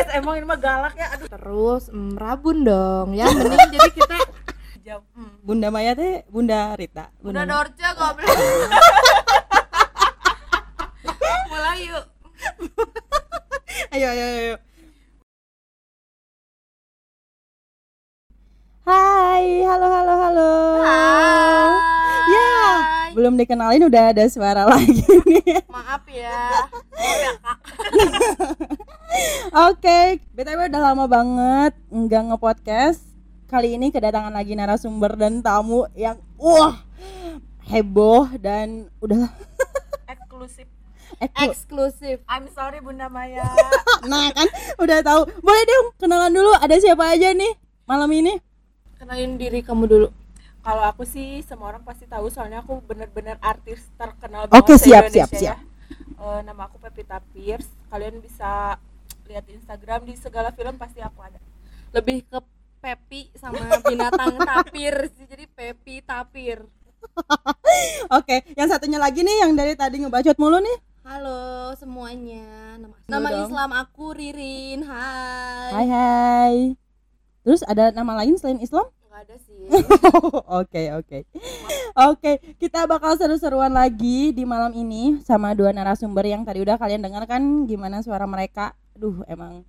guys 0.00 0.16
emang 0.16 0.40
ini 0.40 0.48
mah 0.48 0.56
galak 0.56 0.96
ya 0.96 1.12
aduh 1.12 1.28
terus 1.28 1.92
mm, 1.92 2.16
rabun 2.16 2.64
dong 2.64 3.12
ya 3.12 3.28
mending 3.28 3.68
jadi 3.68 3.90
kita 3.92 4.16
jam 4.88 5.04
hmm. 5.12 5.44
Bunda 5.44 5.68
Maya 5.68 5.92
teh 5.92 6.24
Bunda 6.32 6.72
Rita. 6.72 7.12
Bunda 7.20 7.44
Maya. 7.44 7.52
Dorce 7.52 7.88
goblok 8.00 8.32
mulai 11.52 11.84
yuk 11.84 12.04
Ayo 13.90 14.06
ayo 14.14 14.24
ayo. 14.24 14.54
Hai, 18.86 19.66
halo 19.66 19.86
halo 19.90 20.14
halo. 20.14 20.50
Ya, 22.30 22.54
belum 23.18 23.34
dikenalin 23.34 23.90
udah 23.90 24.14
ada 24.14 24.30
suara 24.30 24.62
lagi 24.70 25.02
nih. 25.26 25.66
maaf 25.66 26.06
ya 26.06 26.38
maaf 26.70 27.18
ya 27.18 27.32
kak 27.42 27.58
Oke, 29.50 30.22
BTW 30.30 30.70
udah 30.70 30.82
lama 30.82 31.04
banget 31.04 31.74
nggak 31.88 32.22
nge-podcast. 32.30 33.02
Kali 33.44 33.74
ini 33.74 33.90
kedatangan 33.90 34.30
lagi 34.30 34.54
narasumber 34.54 35.18
dan 35.18 35.42
tamu 35.42 35.90
yang 35.92 36.22
wah 36.38 36.78
heboh 37.66 38.30
dan 38.38 38.86
udah 38.98 39.26
eksklusif 40.12 40.70
eksklu- 41.18 41.50
eksklusif 41.50 42.16
I'm 42.24 42.46
sorry 42.48 42.78
Bunda 42.78 43.06
Maya 43.06 43.42
Nah 44.06 44.30
kan 44.30 44.46
udah 44.78 45.02
tahu. 45.02 45.26
Boleh 45.40 45.64
dong 45.64 45.86
kenalan 45.98 46.30
dulu 46.30 46.54
ada 46.54 46.78
siapa 46.78 47.10
aja 47.10 47.34
nih 47.34 47.52
malam 47.84 48.10
ini? 48.10 48.38
kenalin 48.94 49.34
diri 49.34 49.64
kamu 49.64 49.88
dulu 49.88 50.08
kalau 50.60 50.84
aku 50.84 51.02
sih 51.02 51.40
semua 51.40 51.72
orang 51.72 51.80
pasti 51.80 52.04
tahu 52.04 52.28
soalnya 52.28 52.60
aku 52.60 52.84
bener-bener 52.84 53.40
artis 53.40 53.80
terkenal 53.96 54.44
Oke, 54.46 54.76
banget 54.76 54.84
siap, 54.84 55.04
siap, 55.08 55.30
siap. 55.32 55.56
ya. 55.56 55.66
Eh, 56.20 56.40
nama 56.44 56.68
aku 56.68 56.76
Pevita 56.76 57.16
Pierce 57.32 57.64
kalian 57.88 58.20
bisa 58.20 58.76
lihat 59.30 59.46
Instagram 59.46 60.02
di 60.02 60.18
segala 60.18 60.50
film 60.50 60.74
pasti 60.74 60.98
aku 60.98 61.22
ada 61.22 61.38
lebih 61.94 62.26
ke 62.26 62.38
Pepi 62.80 63.30
sama 63.38 63.60
binatang 63.86 64.34
tapir 64.50 65.06
sih 65.14 65.24
jadi 65.24 65.46
Pepi 65.46 66.02
tapir 66.02 66.66
Oke, 68.18 68.44
yang 68.52 68.68
satunya 68.68 69.00
lagi 69.00 69.24
nih 69.24 69.40
yang 69.40 69.56
dari 69.56 69.72
tadi 69.72 70.04
ngebacot 70.04 70.36
mulu 70.36 70.60
nih. 70.60 70.76
halo 71.00 71.72
semuanya 71.74 72.76
nama 72.76 72.92
nama 73.08 73.28
dong. 73.32 73.48
Islam 73.48 73.70
aku 73.72 74.12
Ririn 74.12 74.84
hai 74.84 75.70
Hai 75.72 75.86
hai. 75.88 76.56
Terus 77.40 77.64
ada 77.64 77.88
nama 77.88 78.20
lain 78.20 78.36
selain 78.36 78.60
Islam? 78.60 78.84
nggak 79.10 79.22
ada 79.26 79.36
sih 79.42 79.58
Oke 80.60 80.82
oke 80.94 81.18
oke 81.98 82.32
kita 82.62 82.86
bakal 82.86 83.18
seru-seruan 83.18 83.74
lagi 83.74 84.30
di 84.30 84.46
malam 84.46 84.70
ini 84.70 85.18
sama 85.24 85.50
dua 85.50 85.74
narasumber 85.74 86.22
yang 86.22 86.46
tadi 86.46 86.62
udah 86.62 86.78
kalian 86.78 87.02
dengar 87.02 87.26
kan 87.26 87.42
gimana 87.66 88.04
suara 88.04 88.28
mereka. 88.28 88.76
Duh 88.96 89.22
emang 89.26 89.66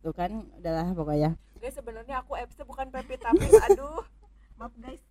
tuh 0.00 0.14
kan 0.14 0.46
adalah 0.58 0.90
pokoknya. 0.94 1.34
guys 1.58 1.74
sebenarnya 1.74 2.22
aku 2.22 2.38
Epsa 2.38 2.62
bukan 2.62 2.86
Pevita 2.86 3.34
Pierce 3.34 3.58
aduh 3.66 4.06
maaf 4.62 4.70
guys 4.78 5.02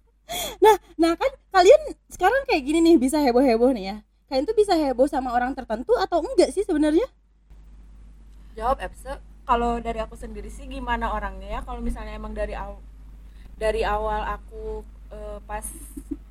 Nah 0.64 0.76
nah 0.96 1.12
kan 1.16 1.32
kalian 1.52 1.96
sekarang 2.08 2.44
kayak 2.48 2.64
gini 2.64 2.80
nih 2.84 2.96
bisa 3.00 3.20
heboh-heboh 3.20 3.72
nih 3.76 3.86
ya. 3.92 3.98
Kalian 4.28 4.44
tuh 4.48 4.56
bisa 4.56 4.76
heboh 4.76 5.08
sama 5.08 5.32
orang 5.32 5.56
tertentu 5.56 5.96
atau 5.96 6.20
enggak 6.20 6.52
sih 6.52 6.64
sebenarnya? 6.68 7.08
jawab 8.58 8.82
Epse 8.82 9.22
kalau 9.46 9.78
dari 9.78 10.02
aku 10.02 10.18
sendiri 10.18 10.50
sih 10.50 10.66
gimana 10.66 11.14
orangnya 11.14 11.48
ya 11.48 11.60
kalau 11.62 11.78
misalnya 11.78 12.18
emang 12.18 12.34
dari 12.34 12.58
awal 12.58 12.82
dari 13.54 13.86
awal 13.86 14.26
aku 14.26 14.82
eh, 15.14 15.38
pas 15.46 15.62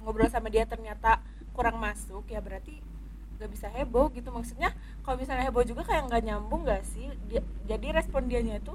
ngobrol 0.03 0.27
sama 0.27 0.51
dia 0.51 0.67
ternyata 0.67 1.23
kurang 1.55 1.78
masuk 1.78 2.27
ya 2.27 2.42
berarti 2.42 2.83
gak 3.41 3.51
bisa 3.53 3.67
heboh 3.73 4.09
gitu. 4.12 4.29
Maksudnya 4.33 4.73
kalau 5.05 5.17
misalnya 5.20 5.48
heboh 5.48 5.65
juga 5.65 5.83
kayak 5.84 6.09
nggak 6.09 6.23
nyambung 6.27 6.65
gak 6.67 6.83
sih? 6.84 7.06
Dia- 7.29 7.47
jadi 7.69 7.87
respon 8.01 8.29
dianya 8.31 8.59
itu 8.61 8.75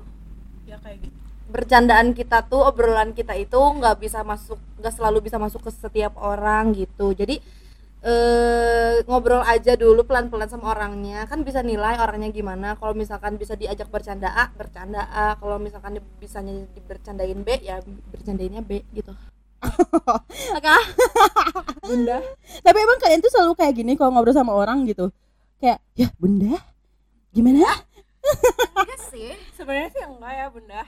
ya 0.69 0.77
kayak 0.79 1.05
gitu. 1.05 1.17
Bercandaan 1.51 2.15
kita 2.15 2.47
tuh 2.47 2.63
obrolan 2.63 3.11
kita 3.11 3.35
itu 3.35 3.57
nggak 3.59 3.99
bisa 3.99 4.23
masuk 4.23 4.55
nggak 4.79 4.93
selalu 4.95 5.17
bisa 5.27 5.37
masuk 5.41 5.67
ke 5.67 5.71
setiap 5.73 6.15
orang 6.21 6.71
gitu. 6.77 7.11
Jadi 7.11 7.41
eh 8.01 9.05
ngobrol 9.05 9.45
aja 9.45 9.77
dulu 9.77 10.01
pelan-pelan 10.07 10.49
sama 10.49 10.73
orangnya. 10.73 11.27
Kan 11.29 11.43
bisa 11.43 11.59
nilai 11.61 11.99
orangnya 11.99 12.31
gimana. 12.31 12.79
Kalau 12.79 12.93
misalkan 12.97 13.35
bisa 13.41 13.53
diajak 13.59 13.91
bercanda 13.91 14.31
A 14.31 14.49
bercanda 14.55 15.05
A. 15.11 15.35
Kalau 15.37 15.57
misalkan 15.59 15.99
bisanya 16.21 16.65
dibercandain 16.73 17.39
B 17.43 17.49
ya 17.61 17.83
bercandainnya 18.13 18.63
B 18.63 18.81
gitu 18.95 19.13
Oke 19.61 20.69
bunda. 21.81 22.17
Tapi 22.61 22.77
emang 22.77 22.97
kalian 22.97 23.21
tuh 23.21 23.31
selalu 23.31 23.53
kayak 23.53 23.73
gini 23.75 23.93
kalau 23.93 24.11
ngobrol 24.11 24.33
sama 24.33 24.53
orang 24.53 24.85
gitu. 24.85 25.09
Kayak 25.57 25.79
ya 25.93 26.07
bunda? 26.17 26.57
Gimana? 27.31 27.69
Iya 28.81 28.97
sih. 29.09 29.31
Sebenarnya 29.53 29.89
sih 29.91 30.01
enggak 30.01 30.33
ya 30.33 30.45
bunda. 30.49 30.81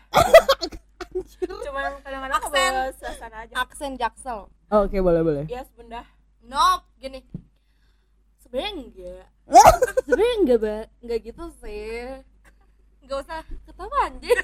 Cuman 1.46 1.84
kadang-kadang 2.02 2.38
Aksen. 2.42 2.74
suasana 2.98 3.38
aja. 3.46 3.54
Aksen 3.56 3.92
jaksel. 3.96 4.50
Oh, 4.50 4.82
Oke 4.82 4.98
boleh 4.98 5.22
boleh. 5.22 5.44
yes 5.46 5.70
bunda. 5.74 6.02
Nope 6.42 6.86
gini. 6.98 7.22
Sebenarnya 8.42 8.72
enggak. 8.74 9.26
Sebenarnya 10.06 10.36
enggak 10.42 10.60
ba 10.60 10.76
enggak 11.00 11.20
gitu 11.24 11.44
sih. 11.62 12.18
Enggak 13.04 13.18
usah 13.22 13.40
ketawa 13.68 13.98
anjir 14.08 14.38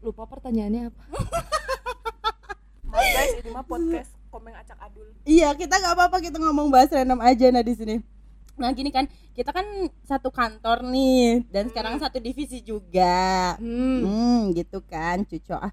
lupa 0.00 0.24
pertanyaannya 0.24 0.88
apa 0.88 1.02
maaf 2.90 3.06
guys 3.14 3.32
ini 3.40 3.50
mah 3.52 3.64
podcast 3.64 4.10
komeng 4.30 4.54
acak 4.56 4.78
adul 4.80 5.06
Iya 5.28 5.52
kita 5.52 5.76
nggak 5.76 5.94
apa-apa 5.94 6.16
kita 6.24 6.38
ngomong 6.40 6.72
bahas 6.72 6.88
random 6.90 7.20
aja 7.20 7.52
nah 7.52 7.60
di 7.60 7.74
sini. 7.76 7.96
Nah 8.56 8.72
gini 8.72 8.88
kan 8.88 9.04
kita 9.36 9.52
kan 9.52 9.66
satu 10.06 10.32
kantor 10.32 10.86
nih 10.88 11.44
dan 11.52 11.68
sekarang 11.68 12.00
satu 12.00 12.18
divisi 12.18 12.64
juga. 12.64 13.54
hmm. 13.60 13.98
Hmm 14.00 14.40
gitu 14.56 14.80
kan 14.86 15.22
cuco 15.28 15.54
ah. 15.54 15.72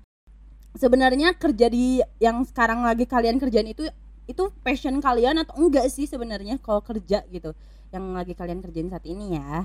Sebenarnya 0.77 1.33
kerja 1.33 1.71
di 1.71 2.03
yang 2.21 2.44
sekarang 2.45 2.85
lagi 2.85 3.07
kalian 3.07 3.39
kerjain 3.41 3.71
itu 3.71 3.88
itu 4.27 4.44
passion 4.61 4.99
kalian 4.99 5.39
atau 5.41 5.55
enggak 5.55 5.88
sih 5.88 6.03
sebenarnya 6.03 6.59
kalau 6.59 6.83
kerja 6.83 7.23
gitu 7.31 7.55
yang 7.95 8.11
lagi 8.11 8.35
kalian 8.35 8.59
kerjain 8.59 8.91
saat 8.91 9.07
ini 9.07 9.39
ya 9.39 9.63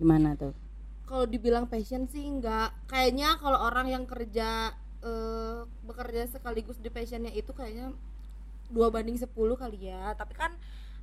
gimana 0.00 0.32
tuh 0.32 0.56
kalau 1.08 1.24
dibilang 1.24 1.64
passion 1.64 2.04
sih 2.04 2.20
enggak 2.20 2.76
kayaknya 2.84 3.40
kalau 3.40 3.56
orang 3.64 3.88
yang 3.88 4.04
kerja 4.04 4.76
eh, 5.00 5.64
bekerja 5.88 6.28
sekaligus 6.28 6.76
di 6.76 6.92
passionnya 6.92 7.32
itu 7.32 7.50
kayaknya 7.56 7.96
dua 8.68 8.92
banding 8.92 9.16
10 9.16 9.32
kali 9.32 9.88
ya. 9.88 10.12
Tapi 10.12 10.36
kan 10.36 10.52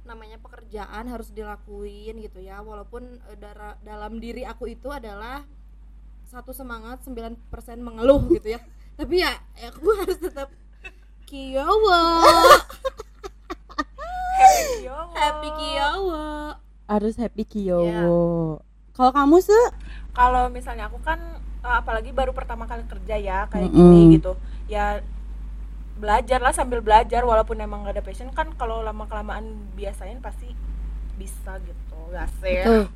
namanya 0.05 0.37
pekerjaan 0.37 1.09
harus 1.09 1.33
dilakuin 1.33 2.21
gitu 2.21 2.39
ya. 2.45 2.61
Walaupun 2.61 3.17
dara- 3.41 3.81
dalam 3.81 4.21
diri 4.21 4.45
aku 4.45 4.69
itu 4.69 4.93
adalah 4.93 5.41
satu 6.29 6.53
semangat 6.53 7.01
9% 7.05 7.41
mengeluh 7.81 8.21
gitu 8.37 8.53
ya. 8.53 8.61
Tapi 8.99 9.25
ya 9.25 9.33
ya 9.57 9.73
aku 9.73 9.89
harus 9.97 10.17
tetap 10.21 10.49
kiyowo. 11.25 12.01
Happy 14.35 14.85
yo 14.85 14.97
happy 15.17 15.49
kiyowo. 15.57 16.25
Harus 16.85 17.17
happy 17.17 17.43
kiyowo 17.49 18.61
kalau 18.95 19.11
kamu 19.11 19.37
sih? 19.43 19.63
Kalau 20.15 20.47
misalnya 20.47 20.87
aku 20.87 20.99
kan 21.03 21.19
eh, 21.63 21.75
apalagi 21.81 22.15
baru 22.15 22.31
pertama 22.31 22.63
kali 22.65 22.87
kerja 22.87 23.15
ya 23.19 23.39
kayak 23.51 23.69
Mm-mm. 23.71 23.75
gini 23.75 24.01
gitu. 24.19 24.31
Ya 24.71 25.03
belajar 25.95 26.43
lah 26.43 26.51
sambil 26.51 26.83
belajar 26.83 27.23
walaupun 27.23 27.59
emang 27.59 27.87
gak 27.87 27.99
ada 27.99 28.03
passion. 28.05 28.31
Kan 28.31 28.55
kalau 28.55 28.83
lama 28.83 29.07
kelamaan 29.07 29.55
biasanya 29.75 30.19
pasti 30.23 30.47
bisa 31.19 31.59
gitu. 31.63 31.97
Gak 32.11 32.29
sih? 32.43 32.59
Tuh. 32.63 32.87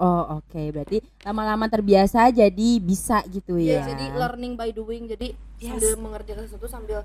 oh 0.00 0.40
oke. 0.40 0.62
Berarti 0.74 0.98
lama-lama 1.24 1.68
terbiasa 1.68 2.28
jadi 2.32 2.68
bisa 2.82 3.22
gitu 3.30 3.56
ya, 3.60 3.84
ya. 3.84 3.94
jadi 3.94 4.04
learning 4.16 4.56
by 4.56 4.72
doing. 4.72 5.08
Jadi 5.08 5.36
Yes. 5.62 5.80
sambil 5.80 5.96
mengerjakan 5.96 6.44
sesuatu 6.44 6.68
sambil 6.68 6.98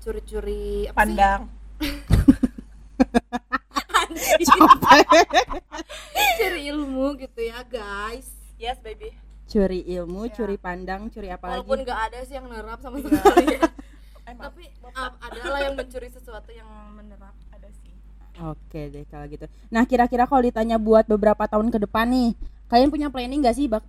curi-curi 0.00 0.88
apa 0.88 1.04
sih? 1.04 1.16
curi 6.36 6.60
ilmu 6.72 7.06
gitu 7.20 7.40
ya 7.44 7.60
guys 7.66 8.26
yes 8.56 8.80
baby 8.80 9.12
curi 9.46 9.80
ilmu 9.86 10.26
Ya. 10.26 10.32
curi 10.42 10.56
pandang 10.58 11.06
curi 11.12 11.30
apa 11.30 11.60
walaupun 11.60 11.78
lagi 11.80 11.86
nggak 11.86 12.00
ada 12.10 12.18
sih 12.26 12.34
yang 12.34 12.46
nerap 12.50 12.78
sama 12.82 12.98
sekali 12.98 13.46
eh, 14.26 14.34
maaf. 14.34 14.50
tapi 14.50 14.64
ah, 14.96 15.12
adalah 15.22 15.58
yang 15.62 15.74
mencuri 15.78 16.08
sesuatu 16.10 16.50
yang 16.50 16.66
menerap 16.96 17.34
ada 17.54 17.68
sih 17.70 17.94
Oke 18.36 18.92
deh 18.92 19.08
kalau 19.08 19.24
gitu. 19.32 19.48
Nah 19.72 19.88
kira-kira 19.88 20.28
kalau 20.28 20.44
ditanya 20.44 20.76
buat 20.76 21.08
beberapa 21.08 21.48
tahun 21.48 21.72
ke 21.72 21.88
depan 21.88 22.04
nih, 22.04 22.36
kalian 22.68 22.92
punya 22.92 23.08
planning 23.08 23.40
gak 23.40 23.56
sih? 23.56 23.64
Bak 23.64 23.80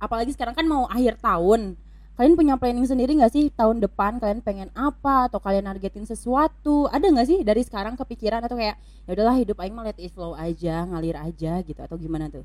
apalagi 0.00 0.32
sekarang 0.32 0.56
kan 0.56 0.64
mau 0.64 0.88
akhir 0.88 1.20
tahun. 1.20 1.76
Kalian 2.20 2.36
punya 2.36 2.60
planning 2.60 2.84
sendiri 2.84 3.16
gak 3.16 3.32
sih 3.32 3.48
tahun 3.48 3.80
depan 3.80 4.20
kalian 4.20 4.44
pengen 4.44 4.68
apa 4.76 5.32
atau 5.32 5.40
kalian 5.40 5.64
nargetin 5.64 6.04
sesuatu? 6.04 6.84
Ada 6.92 7.08
nggak 7.08 7.24
sih 7.24 7.38
dari 7.40 7.64
sekarang 7.64 7.96
kepikiran 7.96 8.44
atau 8.44 8.60
kayak 8.60 8.76
ya 9.08 9.10
udahlah 9.16 9.40
hidup 9.40 9.56
aing 9.56 9.72
mah 9.72 9.88
let 9.88 9.96
it 9.96 10.12
flow 10.12 10.36
aja, 10.36 10.84
ngalir 10.84 11.16
aja 11.16 11.64
gitu 11.64 11.80
atau 11.80 11.96
gimana 11.96 12.28
tuh? 12.28 12.44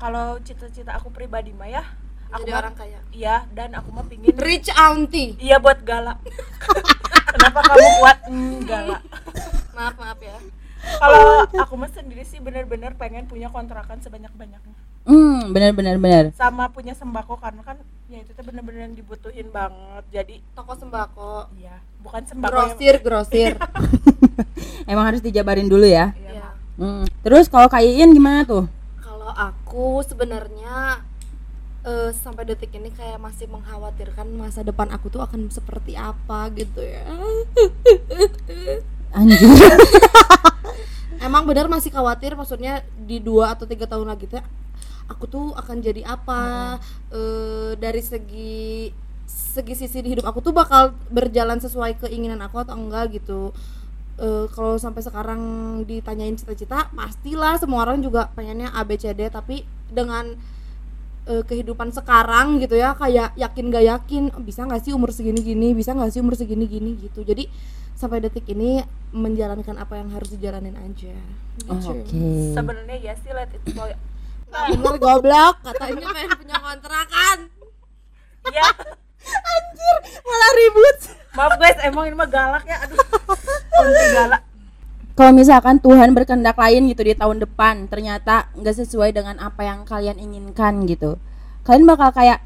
kalau 0.00 0.40
cita-cita 0.40 0.96
aku 0.96 1.12
pribadi 1.12 1.52
mah 1.52 1.68
ya 1.68 1.84
aku 2.32 2.48
jadi 2.48 2.56
mah 2.56 2.60
orang 2.64 2.74
kaya 2.74 3.00
iya 3.12 3.44
dan 3.52 3.76
aku 3.76 3.92
mah 3.92 4.08
pingin 4.08 4.32
rich 4.40 4.72
auntie 4.72 5.36
iya 5.36 5.60
buat 5.60 5.84
gala 5.84 6.16
kenapa 7.36 7.60
kamu 7.68 7.88
buat 8.00 8.18
mm, 8.32 8.56
gala 8.64 8.98
maaf 9.76 9.94
maaf 10.00 10.18
ya 10.24 10.40
kalau 11.04 11.44
aku 11.52 11.74
mah 11.76 11.92
sendiri 11.92 12.24
sih 12.24 12.40
bener-bener 12.40 12.96
pengen 12.96 13.28
punya 13.28 13.52
kontrakan 13.52 14.00
sebanyak-banyaknya 14.00 14.72
Hmm, 15.00 15.56
benar 15.56 15.72
benar 15.72 15.96
benar. 15.96 16.24
sama 16.36 16.68
punya 16.68 16.92
sembako 16.92 17.40
karena 17.40 17.64
kan 17.64 17.80
ya 18.10 18.18
itu 18.26 18.30
tuh 18.34 18.42
bener-bener 18.42 18.90
yang 18.90 18.94
dibutuhin 18.98 19.48
banget 19.54 20.04
jadi 20.10 20.34
toko 20.58 20.74
sembako 20.74 21.46
ya 21.62 21.78
bukan 22.02 22.22
sembako 22.26 22.50
yang 22.50 22.74
grosir 22.74 22.94
grosir 23.06 23.52
Emang 24.90 25.06
harus 25.06 25.22
dijabarin 25.22 25.70
dulu 25.70 25.86
ya. 25.86 26.10
Iya, 26.18 26.42
ya. 26.42 26.48
Hmm. 26.74 27.06
Terus 27.22 27.46
kalau 27.46 27.70
Kak 27.70 27.86
Iin 27.86 28.10
gimana 28.10 28.42
tuh? 28.42 28.66
kalau 29.20 29.30
aku 29.36 30.02
sebenarnya 30.02 31.06
eh, 31.86 32.10
sampai 32.10 32.42
detik 32.48 32.74
ini 32.74 32.90
kayak 32.90 33.22
masih 33.22 33.46
mengkhawatirkan 33.46 34.26
masa 34.34 34.66
depan 34.66 34.90
aku 34.90 35.06
tuh 35.06 35.22
akan 35.22 35.46
seperti 35.52 35.94
apa 35.94 36.50
gitu 36.56 36.82
ya 36.82 37.04
Anjir. 39.16 39.38
emang 41.22 41.46
benar 41.46 41.70
masih 41.70 41.94
khawatir 41.94 42.34
maksudnya 42.34 42.82
di 42.96 43.22
dua 43.22 43.54
atau 43.54 43.68
tiga 43.68 43.86
tahun 43.86 44.08
lagi 44.08 44.26
tuh 44.26 44.42
aku 45.10 45.24
tuh 45.26 45.46
akan 45.58 45.82
jadi 45.82 46.06
apa. 46.06 46.78
Eh, 47.10 47.74
dari 47.76 48.00
segi 48.00 48.94
segi 49.30 49.74
sisi 49.74 49.98
di 50.02 50.14
hidup 50.14 50.26
aku 50.26 50.42
tuh 50.42 50.54
bakal 50.54 50.94
berjalan 51.10 51.58
sesuai 51.58 51.98
keinginan 52.06 52.38
aku 52.42 52.62
atau 52.62 52.78
enggak 52.78 53.18
gitu. 53.18 53.50
Eh, 54.20 54.46
kalau 54.52 54.76
sampai 54.76 55.00
sekarang 55.00 55.40
ditanyain 55.88 56.36
cita-cita 56.36 56.92
pastilah 56.92 57.56
semua 57.56 57.88
orang 57.88 58.04
juga 58.04 58.28
pengennya 58.36 58.68
ABCD 58.76 59.32
tapi 59.32 59.64
dengan 59.88 60.36
eh, 61.24 61.42
kehidupan 61.46 61.88
sekarang 61.88 62.60
gitu 62.60 62.76
ya 62.76 62.92
kayak 62.96 63.32
yakin 63.38 63.64
gak 63.72 63.84
yakin 63.86 64.22
"Oh, 64.36 64.44
bisa 64.44 64.68
nggak 64.68 64.82
sih 64.84 64.92
umur 64.92 65.08
segini 65.16 65.40
gini 65.40 65.72
bisa 65.72 65.96
nggak 65.96 66.12
sih 66.12 66.20
umur 66.20 66.36
segini 66.36 66.68
gini 66.68 67.00
gitu. 67.00 67.24
Jadi 67.24 67.48
sampai 67.96 68.20
detik 68.20 68.44
ini 68.48 68.80
menjalankan 69.12 69.76
apa 69.76 70.00
yang 70.00 70.08
harus 70.12 70.32
dijalanin 70.32 70.76
aja. 70.76 71.16
Oh. 71.68 71.76
Oke. 71.76 72.56
sebenarnya 72.56 72.96
ya 73.00 73.14
sih 73.20 73.32
let 73.32 73.52
it 73.52 73.60
flow 73.72 73.88
bener 74.50 74.94
goblok 74.98 75.54
katanya 75.62 76.06
pengen 76.10 76.30
punya 76.36 76.56
kontrakan. 76.58 77.38
Ya 78.50 78.66
Malah 80.26 80.50
ribut. 80.56 80.98
maaf 81.30 81.54
guys 81.62 81.78
emang 81.86 82.10
ini 82.10 82.16
mah 82.18 82.26
galak 82.26 82.64
ya 82.66 82.82
aduh. 82.82 82.98
Galak. 84.18 84.42
Kalau 85.14 85.32
misalkan 85.36 85.76
Tuhan 85.78 86.10
berkehendak 86.16 86.56
lain 86.56 86.88
gitu 86.88 87.04
di 87.04 87.12
tahun 87.12 87.44
depan, 87.44 87.86
ternyata 87.92 88.48
nggak 88.56 88.76
sesuai 88.82 89.12
dengan 89.12 89.36
apa 89.36 89.62
yang 89.62 89.84
kalian 89.84 90.16
inginkan 90.16 90.88
gitu. 90.88 91.20
Kalian 91.62 91.84
bakal 91.84 92.10
kayak 92.10 92.40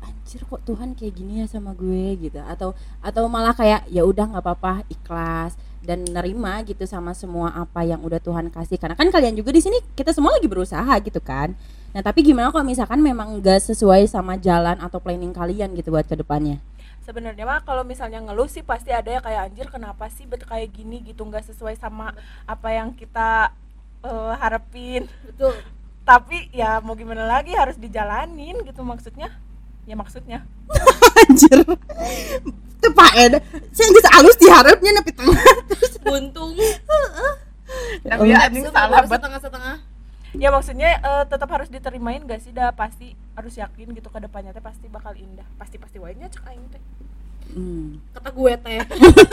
anjir 0.00 0.40
kok 0.40 0.64
Tuhan 0.64 0.96
kayak 0.96 1.12
gini 1.14 1.44
ya 1.44 1.46
sama 1.46 1.76
gue? 1.76 2.16
gitu. 2.16 2.40
Atau 2.42 2.72
atau 3.04 3.28
malah 3.28 3.52
kayak 3.52 3.86
ya 3.92 4.08
udah 4.08 4.24
nggak 4.34 4.40
apa-apa 4.40 4.88
ikhlas 4.88 5.54
dan 5.88 6.04
nerima 6.04 6.60
gitu 6.68 6.84
sama 6.84 7.16
semua 7.16 7.56
apa 7.56 7.80
yang 7.88 8.04
udah 8.04 8.20
Tuhan 8.20 8.52
kasih. 8.52 8.76
Karena 8.76 8.92
kan 8.92 9.08
kalian 9.08 9.32
juga 9.32 9.56
di 9.56 9.64
sini 9.64 9.80
kita 9.96 10.12
semua 10.12 10.36
lagi 10.36 10.44
berusaha 10.44 10.92
gitu 11.00 11.24
kan. 11.24 11.56
Nah 11.96 12.04
tapi 12.04 12.20
gimana 12.20 12.52
kalau 12.52 12.68
misalkan 12.68 13.00
memang 13.00 13.40
nggak 13.40 13.72
sesuai 13.72 14.04
sama 14.04 14.36
jalan 14.36 14.76
atau 14.84 15.00
planning 15.00 15.32
kalian 15.32 15.72
gitu 15.72 15.88
buat 15.88 16.04
ke 16.04 16.20
depannya 16.20 16.60
sebenarnya 17.08 17.48
mah 17.48 17.64
kalau 17.64 17.88
misalnya 17.88 18.20
ngeluh 18.20 18.52
sih 18.52 18.60
pasti 18.60 18.92
ada 18.92 19.08
ya 19.08 19.24
kayak 19.24 19.48
anjir 19.48 19.66
kenapa 19.72 20.12
sih 20.12 20.28
bet 20.28 20.44
kayak 20.44 20.68
gini 20.76 21.00
gitu 21.08 21.24
nggak 21.24 21.40
sesuai 21.48 21.80
sama 21.80 22.12
apa 22.44 22.68
yang 22.68 22.92
kita 22.92 23.48
eh, 24.04 24.32
harapin? 24.36 25.08
Betul. 25.24 25.56
Tapi 26.04 26.52
ya 26.52 26.84
mau 26.84 26.92
gimana 26.92 27.24
lagi 27.24 27.56
harus 27.56 27.80
dijalanin 27.80 28.60
gitu 28.60 28.84
maksudnya 28.84 29.32
ya 29.88 29.96
maksudnya? 29.96 30.44
Anjir. 31.24 31.64
Tepat 32.78 33.12
Ed. 33.16 33.34
Saya 33.72 33.86
nggak 33.88 34.12
halus 34.20 34.36
diharapnya 34.36 34.90
nepi 35.00 35.12
tengah. 35.16 35.40
Buntung 36.04 36.52
tapi 38.04 38.32
ya 38.32 38.48
anjing 38.48 38.64
salah 38.72 39.04
bet 39.04 39.20
setengah 39.20 39.40
setengah. 39.40 39.76
Ya 40.36 40.48
maksudnya 40.52 41.00
eh, 41.00 41.24
tetap 41.24 41.48
harus 41.48 41.68
diterimain 41.72 42.20
gak 42.28 42.44
sih 42.44 42.52
dah? 42.52 42.72
Pasti 42.72 43.16
harus 43.32 43.56
yakin 43.56 43.96
gitu 43.96 44.08
ke 44.12 44.18
depannya 44.20 44.52
teh 44.52 44.60
pasti 44.60 44.88
bakal 44.88 45.16
indah. 45.16 45.44
Pasti 45.56 45.80
pasti 45.80 45.96
wainya 45.96 46.28
cek 46.28 46.44
aing 46.48 46.68
teh. 46.68 46.82
Hmm. 47.48 47.96
kata 48.12 48.28
gue 48.28 48.52
teh. 48.60 48.78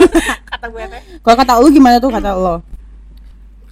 Kata 0.50 0.66
gue 0.72 0.84
teh. 0.88 1.02
Kalau 1.20 1.36
kata 1.36 1.52
lu 1.60 1.68
gimana 1.68 2.00
tuh 2.00 2.08
kata 2.08 2.32
lo? 2.32 2.64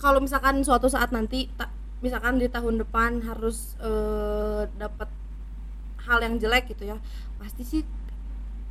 kalau 0.04 0.20
misalkan 0.20 0.60
suatu 0.60 0.84
saat 0.84 1.16
nanti 1.16 1.48
ta- 1.56 1.72
misalkan 2.04 2.36
di 2.36 2.44
tahun 2.52 2.76
depan 2.84 3.24
harus 3.24 3.72
eh, 3.80 4.68
dapat 4.76 5.08
hal 6.06 6.18
yang 6.20 6.34
jelek 6.36 6.70
gitu 6.70 6.84
ya. 6.84 6.96
Pasti 7.40 7.62
sih 7.62 7.82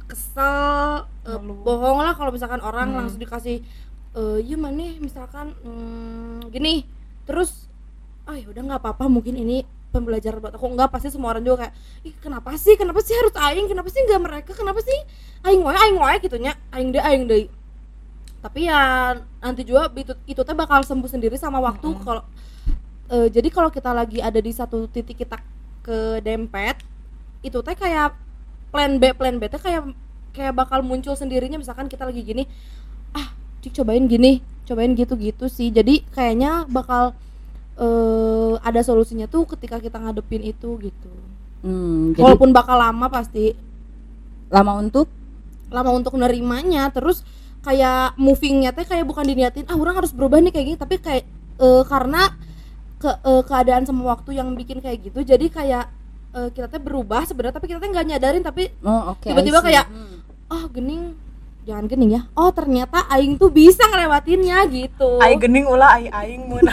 kesel 0.08 1.08
Ngeluh. 1.24 1.64
bohong 1.64 2.00
lah 2.04 2.14
kalau 2.14 2.30
misalkan 2.30 2.60
orang 2.60 2.92
Hmm. 2.92 2.98
langsung 3.06 3.20
dikasih 3.20 3.64
eh 4.14 4.38
iya 4.46 4.58
mana 4.60 4.94
misalkan 5.02 5.56
hmm, 5.64 6.52
gini. 6.54 6.86
Terus 7.26 7.68
ya 8.24 8.48
udah 8.48 8.62
nggak 8.64 8.80
apa-apa 8.80 9.06
mungkin 9.12 9.36
ini 9.36 9.64
pembelajaran 9.90 10.42
buat 10.42 10.54
aku. 10.58 10.66
Enggak 10.70 10.90
pasti 10.92 11.10
semua 11.10 11.34
orang 11.34 11.44
juga 11.46 11.66
kayak 11.68 11.74
ih 12.06 12.14
kenapa 12.20 12.54
sih? 12.58 12.74
Kenapa 12.76 13.00
sih 13.02 13.14
harus 13.16 13.34
aing? 13.34 13.68
Kenapa 13.70 13.90
sih 13.90 14.02
nggak 14.04 14.22
mereka? 14.22 14.52
Kenapa 14.54 14.80
sih 14.82 14.98
aing 15.44 15.62
wae 15.62 15.78
aing 15.78 15.98
wae? 15.98 16.18
Gitunya 16.20 16.54
aing 16.72 16.90
deh 16.92 17.04
aing 17.04 17.24
deh. 17.26 17.46
Tapi 18.44 18.68
ya 18.68 19.16
nanti 19.40 19.64
juga 19.64 19.88
itu 19.96 20.14
itu 20.28 20.42
teh 20.44 20.56
bakal 20.56 20.84
sembuh 20.84 21.08
sendiri 21.08 21.40
sama 21.40 21.64
waktu 21.64 21.88
Mm-mm. 21.88 22.04
kalau 22.04 22.24
eh, 23.08 23.28
jadi 23.32 23.48
kalau 23.48 23.72
kita 23.72 23.96
lagi 23.96 24.20
ada 24.20 24.36
di 24.38 24.52
satu 24.52 24.84
titik 24.92 25.16
kita 25.16 25.40
ke 25.84 26.20
dempet 26.20 26.76
itu 27.44 27.60
teh 27.62 27.76
kayak 27.76 28.16
plan 28.74 28.98
B 28.98 29.14
plan 29.14 29.38
B 29.38 29.46
teh 29.52 29.62
kayak 29.62 29.92
kayak 30.34 30.54
bakal 30.56 30.82
muncul 30.82 31.14
sendirinya. 31.14 31.60
Misalkan 31.60 31.92
kita 31.92 32.08
lagi 32.08 32.24
gini 32.24 32.44
ah 33.14 33.30
cik 33.62 33.84
cobain 33.84 34.10
gini 34.10 34.42
cobain 34.66 34.96
gitu 34.96 35.14
gitu 35.20 35.46
sih. 35.52 35.70
Jadi 35.70 36.08
kayaknya 36.16 36.66
bakal 36.72 37.14
eh 37.78 38.54
ada 38.64 38.82
solusinya 38.82 39.28
tuh 39.28 39.46
ketika 39.46 39.78
kita 39.78 40.00
ngadepin 40.00 40.42
itu 40.42 40.80
gitu. 40.82 41.12
Hmm, 41.64 42.12
jadi 42.16 42.24
walaupun 42.24 42.52
bakal 42.56 42.80
lama 42.80 43.08
pasti. 43.12 43.56
Lama 44.52 44.80
untuk? 44.80 45.08
Lama 45.70 45.92
untuk 45.94 46.16
nerimanya. 46.16 46.90
Terus 46.90 47.22
kayak 47.64 48.20
movingnya 48.20 48.76
teh 48.76 48.84
kayak 48.84 49.08
bukan 49.08 49.24
diniatin 49.24 49.68
ah 49.72 49.78
orang 49.80 50.00
harus 50.00 50.12
berubah 50.16 50.40
nih 50.40 50.52
kayak 50.52 50.66
gini. 50.72 50.78
Tapi 50.80 50.96
kayak 51.00 51.24
eh, 51.60 51.84
karena 51.88 52.32
ke 53.04 53.12
eh, 53.12 53.44
keadaan 53.44 53.84
sama 53.84 54.16
waktu 54.16 54.40
yang 54.40 54.56
bikin 54.56 54.80
kayak 54.80 55.12
gitu 55.12 55.28
jadi 55.28 55.46
kayak 55.52 55.86
eh, 56.34 56.50
kita 56.50 56.68
teh 56.68 56.78
berubah 56.78 57.24
sebenarnya 57.24 57.56
tapi 57.56 57.68
kita 57.68 57.78
teh 57.78 57.88
nggak 57.88 58.08
nyadarin 58.08 58.42
tapi 58.42 58.74
oh 58.82 59.14
oke 59.14 59.24
I 59.24 59.32
Tiba-tiba 59.32 59.60
kayak- 59.62 59.88
Hmm. 59.88 60.18
oh 60.50 60.66
gening 60.68 61.14
jangan 61.64 61.88
gening 61.88 62.12
ya. 62.12 62.22
Oh 62.34 62.52
ternyata 62.52 63.08
aing 63.08 63.38
tuh 63.38 63.48
bisa 63.48 63.86
ngelewatinnya 63.86 64.68
gitu. 64.68 65.16
Aing 65.18 65.40
gening 65.40 65.64
ulah 65.64 65.96
aing 65.96 66.12
aing 66.12 66.44
mun. 66.44 66.60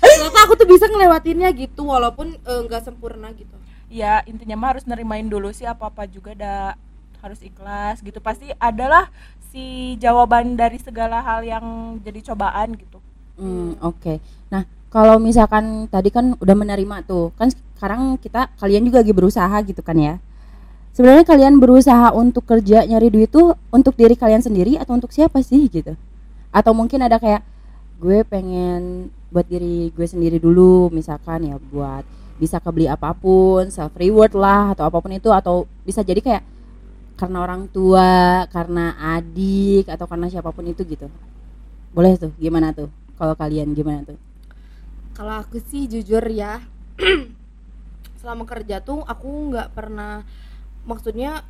Ternyata 0.00 0.38
aku 0.42 0.56
tuh 0.56 0.64
bisa 0.64 0.86
ngelewatinnya 0.86 1.52
gitu 1.52 1.84
walaupun 1.84 2.32
eh, 2.34 2.60
nggak 2.64 2.82
sempurna 2.82 3.28
gitu. 3.32 3.52
Ya 3.88 4.24
intinya 4.24 4.56
mah 4.56 4.68
harus 4.72 4.84
nerimain 4.84 5.24
dulu 5.24 5.48
sih 5.50 5.64
apa 5.64 5.88
apa 5.88 6.04
juga 6.04 6.32
dah 6.32 6.72
harus 7.20 7.40
ikhlas 7.40 8.00
gitu. 8.00 8.16
Pasti 8.18 8.48
adalah 8.56 9.12
si 9.48 9.96
jawaban 9.96 10.54
dari 10.54 10.76
segala 10.78 11.20
hal 11.20 11.40
yang 11.42 11.64
jadi 12.00 12.32
cobaan 12.32 12.74
gitu. 12.74 12.98
Hmm, 13.36 13.76
oke. 13.78 14.18
Nah, 14.48 14.64
kalau 14.88 15.20
misalkan 15.20 15.84
tadi 15.92 16.08
kan 16.08 16.32
udah 16.40 16.56
menerima 16.56 17.04
tuh, 17.04 17.30
kan 17.36 17.52
sekarang 17.76 18.16
kita 18.16 18.48
kalian 18.56 18.88
juga 18.88 19.04
lagi 19.04 19.12
berusaha 19.12 19.56
gitu 19.64 19.84
kan 19.84 19.96
ya. 20.00 20.14
Sebenarnya 20.96 21.22
kalian 21.28 21.62
berusaha 21.62 22.10
untuk 22.10 22.42
kerja 22.48 22.82
nyari 22.82 23.12
duit 23.12 23.30
tuh 23.30 23.54
untuk 23.70 23.94
diri 23.94 24.18
kalian 24.18 24.42
sendiri 24.42 24.80
atau 24.80 24.98
untuk 24.98 25.14
siapa 25.14 25.38
sih 25.44 25.68
gitu? 25.70 25.94
Atau 26.50 26.74
mungkin 26.74 27.04
ada 27.04 27.22
kayak 27.22 27.44
gue 28.02 28.26
pengen 28.26 29.12
buat 29.28 29.46
diri 29.46 29.92
gue 29.92 30.06
sendiri 30.08 30.40
dulu 30.40 30.88
misalkan 30.88 31.44
ya 31.44 31.60
buat 31.70 32.02
bisa 32.38 32.58
kebeli 32.58 32.88
apa 32.88 33.12
pun, 33.12 33.68
self 33.68 33.94
reward 33.98 34.32
lah 34.34 34.72
atau 34.74 34.86
apa 34.86 34.98
pun 34.98 35.10
itu 35.12 35.28
atau 35.30 35.66
bisa 35.82 36.02
jadi 36.06 36.22
kayak 36.22 36.42
karena 37.18 37.42
orang 37.42 37.66
tua, 37.66 38.46
karena 38.54 38.94
adik 39.18 39.90
atau 39.90 40.06
karena 40.06 40.30
siapa 40.30 40.54
pun 40.54 40.62
itu 40.70 40.86
gitu. 40.86 41.10
Boleh 41.90 42.14
tuh, 42.14 42.30
gimana 42.38 42.70
tuh? 42.70 42.86
Kalau 43.18 43.34
kalian 43.34 43.74
gimana 43.74 44.06
tuh? 44.06 44.14
Kalau 45.18 45.42
aku 45.42 45.58
sih 45.58 45.90
jujur 45.90 46.22
ya 46.30 46.62
selama 48.22 48.46
kerja 48.46 48.78
tuh 48.78 49.02
aku 49.02 49.50
nggak 49.50 49.74
pernah 49.74 50.22
maksudnya 50.86 51.42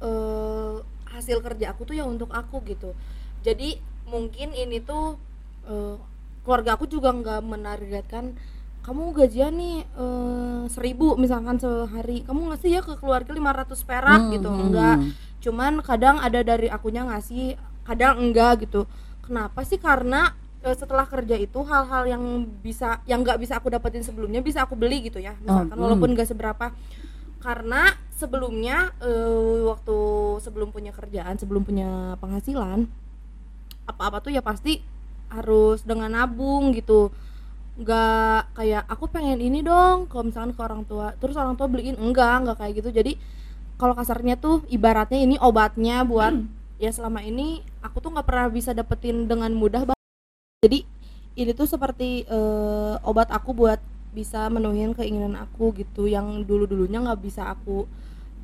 eh, 0.00 0.74
hasil 1.10 1.44
kerja 1.44 1.74
aku 1.74 1.84
tuh 1.84 1.96
ya 1.98 2.04
untuk 2.08 2.30
aku 2.32 2.62
gitu. 2.64 2.96
Jadi 3.44 3.76
mungkin 4.08 4.52
ini 4.52 4.80
tuh 4.80 5.20
eh, 5.68 5.96
keluarga 6.44 6.76
aku 6.76 6.88
juga 6.88 7.12
nggak 7.12 7.40
menargetkan 7.44 8.34
kamu 8.80 9.12
gajian 9.12 9.52
nih 9.56 9.84
eh, 9.84 10.62
seribu 10.72 11.16
misalkan 11.16 11.60
sehari. 11.60 12.24
Kamu 12.24 12.52
ngasih 12.52 12.70
ya 12.72 12.80
ke 12.80 12.96
keluarga 12.96 13.32
500 13.32 13.88
perak 13.88 14.20
Hmm, 14.20 14.32
gitu 14.32 14.48
hmm, 14.48 14.60
enggak. 14.68 14.96
hmm. 14.98 15.12
cuman 15.40 15.72
kadang 15.80 16.20
ada 16.20 16.44
dari 16.44 16.68
akunya 16.68 17.04
ngasih 17.04 17.56
kadang 17.84 18.20
enggak 18.20 18.68
gitu. 18.68 18.84
Kenapa 19.24 19.64
sih? 19.64 19.80
Karena 19.80 20.36
setelah 20.60 21.08
kerja 21.08 21.40
itu 21.40 21.56
hal-hal 21.64 22.04
yang 22.04 22.24
bisa 22.60 23.00
yang 23.08 23.24
nggak 23.24 23.40
bisa 23.40 23.56
aku 23.56 23.72
dapetin 23.72 24.04
sebelumnya 24.04 24.44
bisa 24.44 24.68
aku 24.68 24.76
beli 24.76 25.08
gitu 25.08 25.16
ya. 25.16 25.32
Misalkan 25.40 25.76
hmm. 25.76 25.84
walaupun 25.84 26.12
nggak 26.12 26.28
seberapa. 26.28 26.72
Karena 27.40 27.96
sebelumnya 28.12 28.92
eh, 29.00 29.64
waktu 29.64 29.98
sebelum 30.44 30.68
punya 30.68 30.92
kerjaan 30.92 31.40
sebelum 31.40 31.64
punya 31.64 32.20
penghasilan 32.20 32.84
apa-apa 33.88 34.20
tuh 34.20 34.36
ya 34.36 34.44
pasti 34.44 34.84
harus 35.32 35.80
dengan 35.88 36.12
nabung 36.12 36.76
gitu. 36.76 37.08
Nggak 37.80 38.52
kayak 38.60 38.84
aku 38.84 39.08
pengen 39.08 39.40
ini 39.40 39.64
dong. 39.64 40.12
Kalau 40.12 40.28
misalkan 40.28 40.52
ke 40.52 40.60
orang 40.60 40.84
tua 40.84 41.16
terus 41.16 41.40
orang 41.40 41.56
tua 41.56 41.72
beliin 41.72 41.96
enggak 41.96 42.44
enggak 42.44 42.56
kayak 42.60 42.84
gitu. 42.84 42.92
Jadi 42.92 43.16
kalau 43.80 43.96
kasarnya 43.96 44.36
tuh 44.36 44.60
ibaratnya 44.68 45.24
ini 45.24 45.40
obatnya 45.40 46.04
buat 46.04 46.36
ya 46.76 46.92
selama 46.92 47.24
ini 47.24 47.64
aku 47.80 48.04
tuh 48.04 48.12
nggak 48.12 48.28
pernah 48.28 48.52
bisa 48.52 48.76
dapetin 48.76 49.24
dengan 49.24 49.56
mudah. 49.56 49.88
Jadi 50.60 50.84
ini 51.40 51.56
tuh 51.56 51.64
seperti 51.64 52.28
eh, 52.28 52.94
obat 53.08 53.32
aku 53.32 53.56
buat 53.56 53.80
bisa 54.12 54.44
menuhin 54.52 54.92
keinginan 54.92 55.32
aku 55.40 55.72
gitu 55.72 56.04
yang 56.04 56.44
dulu 56.44 56.68
dulunya 56.68 57.00
nggak 57.00 57.16
bisa 57.16 57.48
aku 57.48 57.88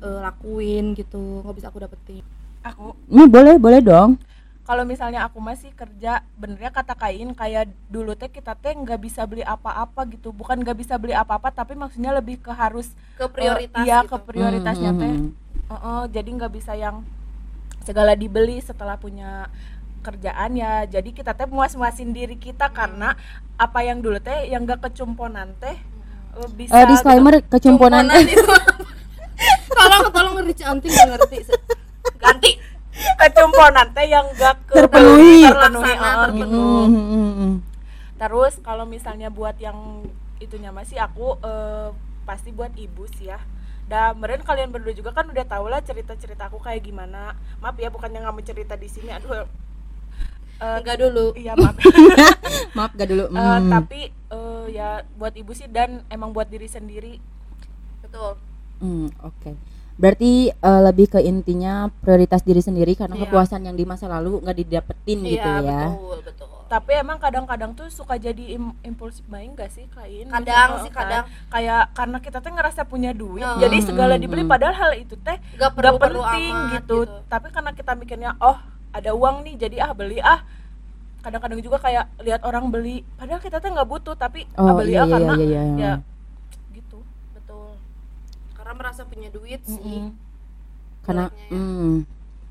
eh, 0.01 0.19
lakuin 0.25 0.97
gitu 0.97 1.45
nggak 1.45 1.53
bisa 1.61 1.67
aku 1.69 1.77
dapetin 1.77 2.25
aku 2.65 2.97
Ini 3.05 3.29
boleh, 3.29 3.55
boleh 3.61 3.81
dong. 3.85 4.17
kalau 4.65 4.81
misalnya 4.81 5.29
aku 5.29 5.37
masih 5.37 5.69
kerja 5.77 6.25
benernya 6.33 6.73
kata 6.73 6.97
kain 6.97 7.37
kayak 7.37 7.69
dulu 7.85 8.17
teh 8.17 8.33
kita 8.33 8.57
teh 8.57 8.73
nggak 8.73 8.97
bisa 8.97 9.21
beli 9.29 9.45
apa-apa 9.45 10.09
gitu 10.09 10.33
bukan 10.33 10.57
nggak 10.57 10.73
bisa 10.81 10.97
beli 10.97 11.13
apa-apa 11.13 11.53
tapi 11.53 11.77
maksudnya 11.77 12.17
lebih 12.17 12.41
ke 12.41 12.49
harus 12.49 12.97
ke 13.13 13.29
eh, 13.45 13.69
iya 13.85 14.01
gitu. 14.01 14.09
ke 14.09 14.17
prioritasnya 14.25 14.89
Hmm, 14.89 15.01
teh 15.05 15.13
hmm, 15.13 15.29
Heeh, 15.69 16.01
jadi 16.17 16.29
nggak 16.33 16.49
bisa 16.49 16.73
yang 16.73 17.05
segala 17.85 18.17
dibeli 18.17 18.57
setelah 18.59 18.97
punya 18.97 19.47
kerjaan 19.99 20.51
ya 20.53 20.85
jadi 20.85 21.09
kita 21.09 21.33
teh 21.33 21.45
muas-muasin 21.45 22.11
diri 22.11 22.35
kita 22.35 22.69
karena 22.69 23.15
apa 23.55 23.79
yang 23.81 23.99
dulu 23.99 24.17
teh 24.17 24.47
yang 24.47 24.63
nggak 24.63 24.83
kecumponan 24.83 25.51
teh 25.57 25.75
eh, 26.37 26.49
bisa 26.53 26.73
Eh, 26.73 26.85
disclaimer 26.87 27.41
kecumponan. 27.43 28.05
Cumponan 28.05 28.25
itu 28.25 28.53
tolong 29.77 30.03
tolong 30.09 30.33
ngerti 30.37 30.63
anting 30.63 30.89
nggak 30.89 31.09
ngerti 31.13 31.37
ganti 32.17 32.51
gitu. 32.55 33.13
kecumponan 33.15 33.87
teh 33.91 34.05
yang 34.05 34.25
nggak 34.31 34.55
ke 34.65 34.73
Terpenuhi. 34.75 35.45
terpenuhi, 35.45 35.91
heeh, 35.91 36.15
terpenuhi. 36.23 36.39
gitu. 36.39 36.57
Hmm, 36.57 36.87
hmm, 36.87 37.07
hmm, 37.07 37.33
hmm. 37.35 37.53
Terus 38.17 38.53
kalau 38.59 38.85
misalnya 38.85 39.29
buat 39.29 39.53
yang 39.57 40.05
itunya 40.37 40.73
masih 40.73 40.97
aku 40.97 41.37
eh, 41.39 41.89
pasti 42.23 42.49
buat 42.49 42.73
ibu 42.73 43.05
sih 43.13 43.29
ya. 43.29 43.37
Dan 43.87 44.19
meren 44.19 44.43
kalian 44.43 44.67
berdua 44.67 44.91
juga 44.91 45.15
kan 45.15 45.29
udah 45.29 45.45
tau 45.47 45.65
lah 45.65 45.79
cerita-cerita 45.79 46.49
aku 46.49 46.59
kayak 46.59 46.83
gimana. 46.83 47.37
Maaf 47.57 47.77
ya 47.77 47.87
bukannya 47.87 48.19
nggak 48.19 48.33
mau 48.33 48.43
cerita 48.43 48.75
di 48.75 48.89
sini. 48.89 49.09
Aduh. 49.11 49.47
Eh, 50.57 50.77
enggak 50.79 50.97
dulu 50.99 51.25
iya 51.33 51.53
maaf. 51.53 51.77
Maaf 52.77 52.91
gak 52.91 53.07
dulu. 53.07 53.25
Eh, 53.27 53.35
Hmm. 53.35 53.69
tapi 53.69 53.99
eh, 54.09 54.65
ya 54.69 54.89
buat 55.13 55.33
ibu 55.33 55.51
sih 55.51 55.67
dan 55.67 56.01
emang 56.07 56.29
buat 56.29 56.45
diri 56.45 56.65
sendiri. 56.67 57.21
betul 57.99 58.39
Hmm, 58.77 59.09
oke. 59.19 59.51
Berarti 59.95 60.31
eh, 60.49 60.81
lebih 60.83 61.09
ke 61.09 61.19
intinya 61.19 61.73
prioritas 61.95 62.41
diri 62.41 62.59
sendiri 62.59 62.93
karena 62.93 63.13
Iya. 63.15 63.25
kepuasan 63.25 63.61
yang 63.63 63.73
di 63.73 63.83
masa 63.83 64.05
lalu 64.07 64.37
nggak 64.39 64.53
didapetin 64.55 65.19
gitu 65.23 65.41
iya 65.43 65.57
ya. 65.59 65.81
betul 65.91 66.17
betul 66.23 66.47
Tapi 66.67 66.91
emang 66.93 67.15
kadang-kadang 67.15 67.71
tuh 67.73 67.87
suka 67.87 68.17
jadi 68.17 68.53
im- 68.53 68.75
impulsif 68.81 69.23
buying 69.25 69.53
gak 69.53 69.71
sih 69.71 69.87
kain? 69.89 70.27
kadang 70.27 70.83
sih 70.83 70.89
kan, 70.89 70.99
kadang 71.01 71.23
kayak 71.47 71.89
karena 71.91 72.17
kita 72.19 72.37
tuh 72.37 72.51
ngerasa 72.51 72.81
punya 72.83 73.11
duit, 73.11 73.39
Hmm. 73.39 73.55
jadi 73.57 73.77
segala 73.81 74.13
dibeli 74.15 74.41
Hmm. 74.41 74.51
padahal 74.51 74.75
hal 74.75 74.91
itu 74.95 75.15
teh 75.17 75.39
nggak 75.55 75.55
nggak 75.55 75.71
perlu 75.73 75.95
perlu 75.97 76.21
penting 76.21 76.51
amat 76.51 76.71
gitu. 76.75 76.97
tapi 77.25 77.47
karena 77.49 77.71
kita 77.71 77.91
mikirnya 77.93 78.31
oh 78.37 78.59
ada 78.97 79.11
uang 79.11 79.41
nih 79.41 79.55
jadi 79.59 79.75
ah 79.79 79.91
beli 79.91 80.17
ah 80.17 80.41
kadang-kadang 81.19 81.59
juga 81.59 81.77
kayak 81.77 82.07
lihat 82.19 82.41
orang 82.41 82.67
beli 82.67 83.05
padahal 83.13 83.37
kita 83.37 83.57
tuh 83.57 83.69
nggak 83.69 83.85
butuh 83.85 84.15
tapi 84.15 84.47
ah 84.53 84.63
Oh 84.63 84.75
beli 84.75 84.91
iya 84.91 85.01
ah 85.01 85.05
iya 85.05 85.13
karena 85.13 85.33
iya 85.35 85.45
iya. 85.45 85.61
ya 85.77 85.93
gitu 86.73 86.97
betul 87.31 87.77
karena 88.53 88.73
merasa 88.73 89.01
punya 89.03 89.29
duit 89.29 89.61
sih 89.63 89.77
Mm-mm. 89.77 90.15
Karena 91.03 91.31
Ibaratnya 91.31 91.47
ya. 91.47 91.55
hmm, 91.55 91.93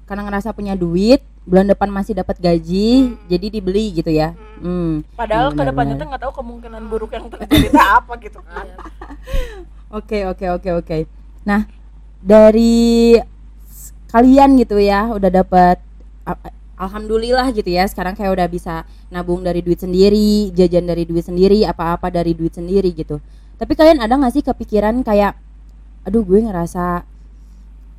karena 0.07 0.23
ngerasa 0.23 0.49
punya 0.51 0.73
duit, 0.73 1.21
bulan 1.43 1.67
depan 1.67 1.91
masih 1.91 2.15
dapat 2.15 2.39
gaji, 2.39 2.89
Hmm. 3.05 3.21
jadi 3.27 3.47
dibeli 3.51 3.93
gitu 3.93 4.09
ya. 4.09 4.33
Hmm. 4.57 5.05
padahal 5.13 5.51
Benar, 5.51 5.59
ke 5.59 5.69
depannya 5.69 5.93
benar. 5.93 6.01
tuh 6.01 6.09
nggak 6.09 6.23
tahu 6.23 6.33
kemungkinan 6.37 6.83
buruk 6.87 7.11
yang 7.13 7.29
terjadi 7.29 7.69
apa 8.01 8.13
gitu 8.19 8.41
kan 8.41 8.65
Iya. 8.65 8.77
Oke 9.89 10.19
oke 10.25 10.47
oke 10.53 10.71
oke. 10.75 10.99
Nah 11.45 11.69
dari 12.19 13.15
kalian 14.09 14.57
gitu 14.57 14.77
ya 14.77 15.05
udah 15.09 15.29
dapat 15.29 15.77
alhamdulillah 16.77 17.55
gitu 17.57 17.73
ya 17.73 17.89
sekarang 17.89 18.13
kayak 18.13 18.37
udah 18.37 18.49
bisa 18.51 18.85
nabung 19.09 19.41
dari 19.41 19.65
duit 19.65 19.81
sendiri, 19.81 20.53
jajan 20.53 20.85
dari 20.85 21.09
duit 21.09 21.25
sendiri, 21.25 21.65
apa-apa 21.65 22.13
dari 22.13 22.37
duit 22.37 22.53
sendiri 22.53 22.93
gitu. 22.93 23.23
Tapi 23.57 23.73
kalian 23.73 24.05
ada 24.05 24.13
nggak 24.19 24.33
sih 24.37 24.45
kepikiran 24.45 25.01
kayak, 25.01 25.39
aduh 26.05 26.21
gue 26.21 26.45
ngerasa 26.45 27.07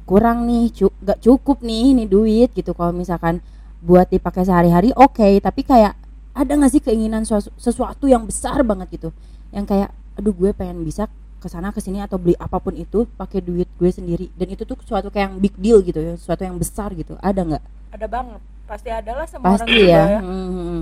kurang 0.07 0.45
nih, 0.47 0.71
cu 0.71 0.87
gak 1.03 1.19
cukup 1.19 1.65
nih 1.65 1.97
ini 1.97 2.05
duit 2.05 2.53
gitu. 2.53 2.71
Kalau 2.77 2.93
misalkan 2.93 3.41
buat 3.81 4.07
dipakai 4.07 4.45
sehari-hari 4.45 4.93
oke, 4.93 5.41
tapi 5.41 5.65
kayak 5.65 5.97
ada 6.37 6.51
nggak 6.53 6.71
sih 6.71 6.81
keinginan 6.85 7.25
sesuatu 7.57 8.05
yang 8.05 8.29
besar 8.29 8.61
banget 8.61 9.01
gitu, 9.01 9.09
yang 9.49 9.65
kayak, 9.65 9.89
aduh 10.13 10.37
gue 10.37 10.53
pengen 10.53 10.85
bisa 10.85 11.09
ke 11.37 11.47
sana 11.47 11.69
ke 11.69 11.77
sini 11.77 11.99
atau 11.99 12.15
beli 12.15 12.33
apa 12.35 12.57
pun 12.57 12.73
itu 12.73 13.05
pakai 13.11 13.39
duit 13.39 13.69
gue 13.71 13.89
sendiri. 13.89 14.27
Dan 14.31 14.47
itu 14.49 14.63
tuh 14.63 14.75
suatu 14.79 15.07
kayak 15.07 15.25
yang 15.25 15.35
big 15.37 15.55
deal 15.55 15.79
gitu 15.79 15.97
ya 15.97 16.13
sesuatu 16.13 16.41
yang 16.41 16.55
besar 16.55 16.91
gitu. 16.91 17.13
Ada 17.19 17.41
nggak? 17.43 17.63
Ada 17.93 18.05
banget. 18.05 18.41
Pasti 18.63 18.89
ada 18.89 19.11
lah 19.13 19.25
semua 19.25 19.47
orang 19.47 19.59
pasti 19.63 19.73
juga 19.77 19.87
ya. 19.87 20.19
Hmm. 20.19 20.81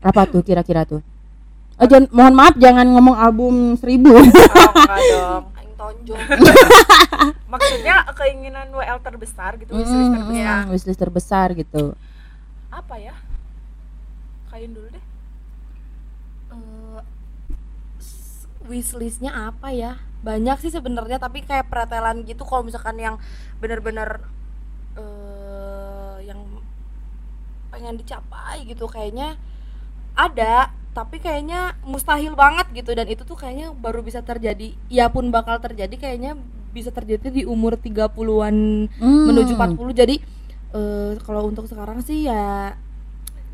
apa 0.00 0.20
tuh 0.24 0.40
kira-kira 0.40 0.84
tuh? 0.84 1.00
Oh, 1.74 1.84
jangan, 1.84 2.06
mohon 2.10 2.34
maaf 2.34 2.54
jangan 2.54 2.86
ngomong 2.86 3.16
album 3.16 3.54
seribu. 3.74 4.14
Oh, 4.14 4.24
dong. 5.10 5.44
Tonjol 5.74 6.16
maksudnya 7.52 8.06
keinginan 8.14 8.70
WL 8.70 9.02
terbesar 9.02 9.58
gitu 9.58 9.74
wishlist 9.74 9.90
Hmm, 10.06 10.14
terbesar. 10.16 10.54
hmm, 10.56 10.70
wishlist 10.70 11.00
terbesar 11.02 11.48
gitu. 11.52 11.84
Apa 12.70 12.94
ya? 12.96 13.10
Kain 14.46 14.70
dulu 14.70 14.86
deh 14.86 15.04
Eh, 16.48 17.00
s- 17.98 18.46
wishlistnya 18.64 19.32
apa 19.32 19.70
ya? 19.70 20.00
Banyak 20.24 20.60
sih 20.60 20.72
sebenarnya 20.72 21.20
tapi 21.20 21.44
kayak 21.44 21.68
pretelan 21.68 22.24
gitu 22.24 22.42
kalau 22.42 22.64
misalkan 22.64 22.96
yang 22.96 23.16
bener-bener 23.60 24.24
eh 24.96 26.16
yang 26.24 26.40
pengen 27.68 27.98
dicapai 27.98 28.62
gitu 28.64 28.86
kayaknya 28.86 29.34
ada 30.14 30.70
tapi 30.94 31.18
kayaknya 31.18 31.74
mustahil 31.82 32.38
banget 32.38 32.70
gitu. 32.72 32.94
Dan 32.94 33.10
itu 33.10 33.26
tuh 33.26 33.34
kayaknya 33.34 33.74
baru 33.74 34.00
bisa 34.00 34.22
terjadi 34.22 34.72
ya 34.86 35.10
pun 35.10 35.28
bakal 35.34 35.58
terjadi 35.58 35.92
kayaknya 35.98 36.38
bisa 36.70 36.90
terjadi 36.90 37.30
di 37.30 37.42
umur 37.46 37.78
30-an 37.78 38.90
Hmm. 38.98 39.24
menuju 39.30 39.54
40 39.54 39.94
jadi 39.94 40.18
eh, 40.74 41.12
kalau 41.22 41.46
untuk 41.46 41.70
sekarang 41.70 42.02
sih 42.02 42.26
ya 42.26 42.74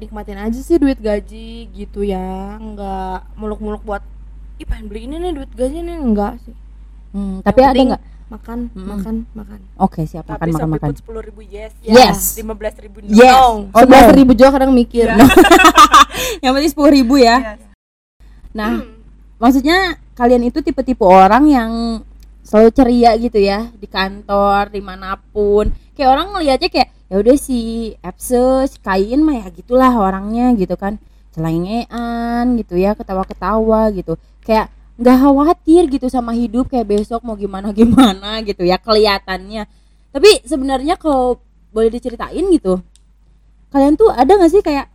nikmatin 0.00 0.40
aja 0.40 0.56
sih 0.56 0.80
duit 0.80 0.96
gaji 0.96 1.68
gitu 1.72 2.00
ya. 2.00 2.56
Nggak 2.56 3.36
muluk-muluk 3.36 3.84
buat 3.84 4.00
ih 4.60 4.66
pengen 4.68 4.86
beli 4.86 5.00
ini 5.08 5.16
nih 5.18 5.30
duit 5.34 5.50
gaji 5.50 5.78
nih 5.80 5.96
enggak 5.98 6.34
sih 6.44 6.56
Hmm, 7.10 7.42
tapi 7.42 7.58
ada 7.58 7.74
nggak 7.74 8.02
makan 8.30 8.58
Mm-mm. 8.70 8.86
makan 8.86 9.14
makan 9.34 9.58
oke 9.82 9.98
siap 10.06 10.30
makan 10.30 10.38
tapi 10.38 10.50
makan 10.54 10.68
makan 10.70 10.88
put 10.94 10.98
sepuluh 11.02 11.18
ribu 11.18 11.42
yes 11.42 11.74
Yes. 11.82 12.38
lima 12.38 12.54
belas 12.54 12.78
ribu 12.78 13.02
no. 13.02 13.10
Yes. 13.10 13.34
No. 13.34 13.66
Oh, 13.74 13.82
sebelas 13.82 14.06
no. 14.06 14.14
ribu 14.14 14.32
juga 14.38 14.50
kadang 14.54 14.70
mikir 14.70 15.10
Iya. 15.10 15.26
yang 16.46 16.52
penting 16.54 16.70
sepuluh 16.70 16.92
ribu 16.94 17.18
ya 17.18 17.58
Yes. 17.58 17.66
nah 18.54 18.78
maksudnya 19.36 19.78
kalian 20.14 20.46
itu 20.46 20.62
tipe-tipe 20.62 21.02
orang 21.02 21.50
yang 21.50 21.70
selalu 22.46 22.70
ceria 22.70 23.10
gitu 23.18 23.42
ya 23.42 23.66
di 23.74 23.90
kantor 23.90 24.70
di 24.70 24.78
mana 24.78 25.18
pun 25.18 25.66
kayak 25.98 26.10
orang 26.14 26.30
ngelihatnya 26.30 26.70
kayak 26.70 26.88
ya 27.10 27.16
udah 27.18 27.34
si 27.34 27.58
Epse 27.98 28.38
si 28.70 28.78
kain 28.78 29.18
mah 29.18 29.34
ya 29.34 29.50
gitulah 29.50 29.90
orangnya 29.90 30.54
gitu 30.54 30.78
kan 30.78 31.02
celengean 31.34 32.54
gitu 32.54 32.74
ya 32.74 32.94
ketawa-ketawa 32.94 33.90
gitu 33.90 34.14
kayak 34.50 34.66
nggak 34.98 35.16
khawatir 35.22 35.82
gitu 35.86 36.10
sama 36.10 36.34
hidup 36.34 36.66
kayak 36.66 36.90
besok 36.90 37.22
mau 37.22 37.38
gimana 37.38 37.70
gimana 37.78 38.42
gitu 38.42 38.66
ya 38.66 38.74
kelihatannya. 38.82 39.70
Tapi 40.10 40.30
sebenarnya 40.42 40.98
kalau 40.98 41.38
boleh 41.70 41.94
diceritain 41.94 42.42
gitu 42.50 42.82
kalian 43.70 43.94
tuh 43.94 44.10
ada 44.10 44.34
nggak 44.34 44.50
sih 44.50 44.62
kayak 44.66 44.90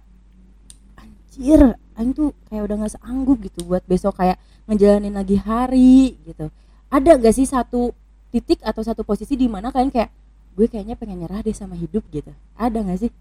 anjir 1.00 1.79
Aing 1.95 2.12
tuh 2.12 2.35
kayak 2.51 2.67
udah 2.67 2.75
nggak 2.75 2.93
sanggup 3.00 3.39
gitu 3.39 3.63
buat 3.63 3.79
besok 3.88 4.19
kayak 4.19 4.35
ngejalanin 4.67 5.15
lagi 5.15 5.39
hari 5.39 6.19
gitu. 6.27 6.51
Ada 6.91 7.15
gak 7.15 7.35
sih 7.35 7.47
satu 7.47 7.95
titik 8.35 8.59
atau 8.67 8.83
satu 8.83 9.07
posisi 9.07 9.39
di 9.39 9.47
mana 9.47 9.71
kalian 9.71 9.95
kayak 9.95 10.12
gue 10.59 10.67
kayaknya 10.67 11.00
pengen 11.00 11.24
nyerah 11.24 11.39
deh 11.39 11.55
sama 11.55 11.79
hidup 11.79 12.03
gitu? 12.12 12.35
Ada 12.59 12.83
nggak 12.83 13.00
sih? 13.00 13.12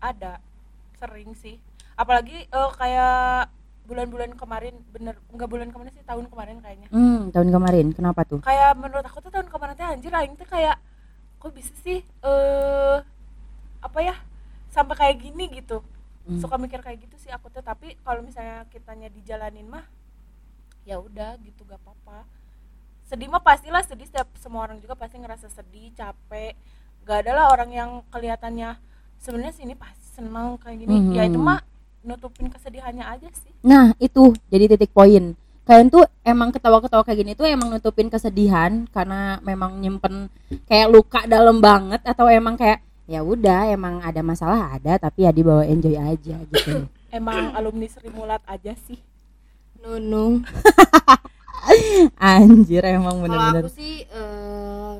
Ada. 0.00 0.40
Sering 0.96 1.36
sih. 1.36 1.60
Apalagi 2.00 2.48
eh, 2.48 2.70
kayak 2.80 3.52
bulan-bulan 3.88 4.36
kemarin 4.36 4.76
bener 4.92 5.16
nggak 5.32 5.48
bulan 5.48 5.72
kemarin 5.72 5.92
sih 5.96 6.04
tahun 6.04 6.28
kemarin 6.28 6.60
kayaknya. 6.60 6.88
Hmm 6.92 7.32
tahun 7.32 7.48
kemarin. 7.48 7.86
Kenapa 7.96 8.28
tuh? 8.28 8.44
Kayak 8.44 8.76
menurut 8.76 9.04
aku 9.08 9.24
tuh 9.24 9.32
tahun 9.32 9.48
kemarin 9.48 9.74
teh 9.74 9.88
anjir 9.88 10.12
aing 10.12 10.36
tuh 10.36 10.44
kayak 10.44 10.76
kok 11.40 11.52
bisa 11.56 11.72
sih 11.80 12.04
eh 12.04 12.96
apa 13.80 13.98
ya 14.04 14.14
sampai 14.68 14.94
kayak 14.94 15.16
gini 15.24 15.48
gitu. 15.48 15.80
Hmm. 16.28 16.44
suka 16.44 16.60
mikir 16.60 16.84
kayak 16.84 17.08
gitu 17.08 17.16
sih 17.16 17.32
aku 17.32 17.48
tuh 17.48 17.64
tapi 17.64 17.96
kalau 18.04 18.20
misalnya 18.20 18.68
kitanya 18.68 19.08
dijalanin 19.08 19.64
mah 19.64 19.80
ya 20.84 21.00
udah 21.00 21.40
gitu 21.40 21.64
gak 21.64 21.80
apa-apa. 21.80 22.28
Sedih 23.08 23.32
mah 23.32 23.40
pastilah 23.40 23.80
sedih 23.80 24.04
setiap 24.04 24.28
semua 24.36 24.68
orang 24.68 24.76
juga 24.84 24.92
pasti 24.92 25.16
ngerasa 25.16 25.48
sedih 25.48 25.88
capek. 25.96 26.52
Gak 27.08 27.24
ada 27.24 27.32
lah 27.32 27.46
orang 27.48 27.72
yang 27.72 27.90
kelihatannya 28.12 28.76
sebenarnya 29.16 29.56
sih 29.56 29.64
ini 29.64 29.72
pasti 29.72 30.04
seneng 30.20 30.60
kayak 30.60 30.84
gini. 30.84 30.92
Mhm. 31.00 31.12
ya 31.16 31.24
itu 31.24 31.40
mah 31.40 31.64
nutupin 32.00 32.46
kesedihannya 32.46 33.04
aja 33.04 33.28
sih 33.32 33.50
Nah, 33.60 33.92
itu 33.98 34.32
jadi 34.46 34.70
titik 34.70 34.90
poin. 34.90 35.34
Kalian 35.62 35.88
tuh 35.88 36.06
emang 36.22 36.48
ketawa-ketawa 36.48 37.02
kayak 37.02 37.18
gini 37.18 37.32
tuh 37.32 37.44
emang 37.44 37.68
nutupin 37.68 38.06
kesedihan 38.06 38.88
karena 38.88 39.36
memang 39.42 39.76
nyimpen 39.76 40.32
kayak 40.64 40.88
luka 40.88 41.20
dalam 41.24 41.58
banget 41.58 42.00
atau 42.02 42.24
emang 42.26 42.54
kayak 42.54 42.80
ya 43.04 43.20
udah 43.20 43.68
emang 43.68 44.00
ada 44.00 44.20
masalah 44.20 44.72
ada 44.72 44.96
tapi 44.96 45.22
ya 45.22 45.30
dibawa 45.30 45.62
enjoy 45.62 45.92
aja 45.94 46.40
gitu. 46.42 46.88
emang 47.10 47.52
alumni 47.52 47.84
Sri 47.84 48.08
Mulat 48.08 48.40
aja 48.44 48.72
sih 48.78 48.96
Nunung 49.78 50.44
Anjir 52.18 52.82
emang 52.84 53.18
kalau 53.18 53.28
bener-bener. 53.28 53.62
aku 53.62 53.70
sih 53.70 53.94
eh, 54.04 54.94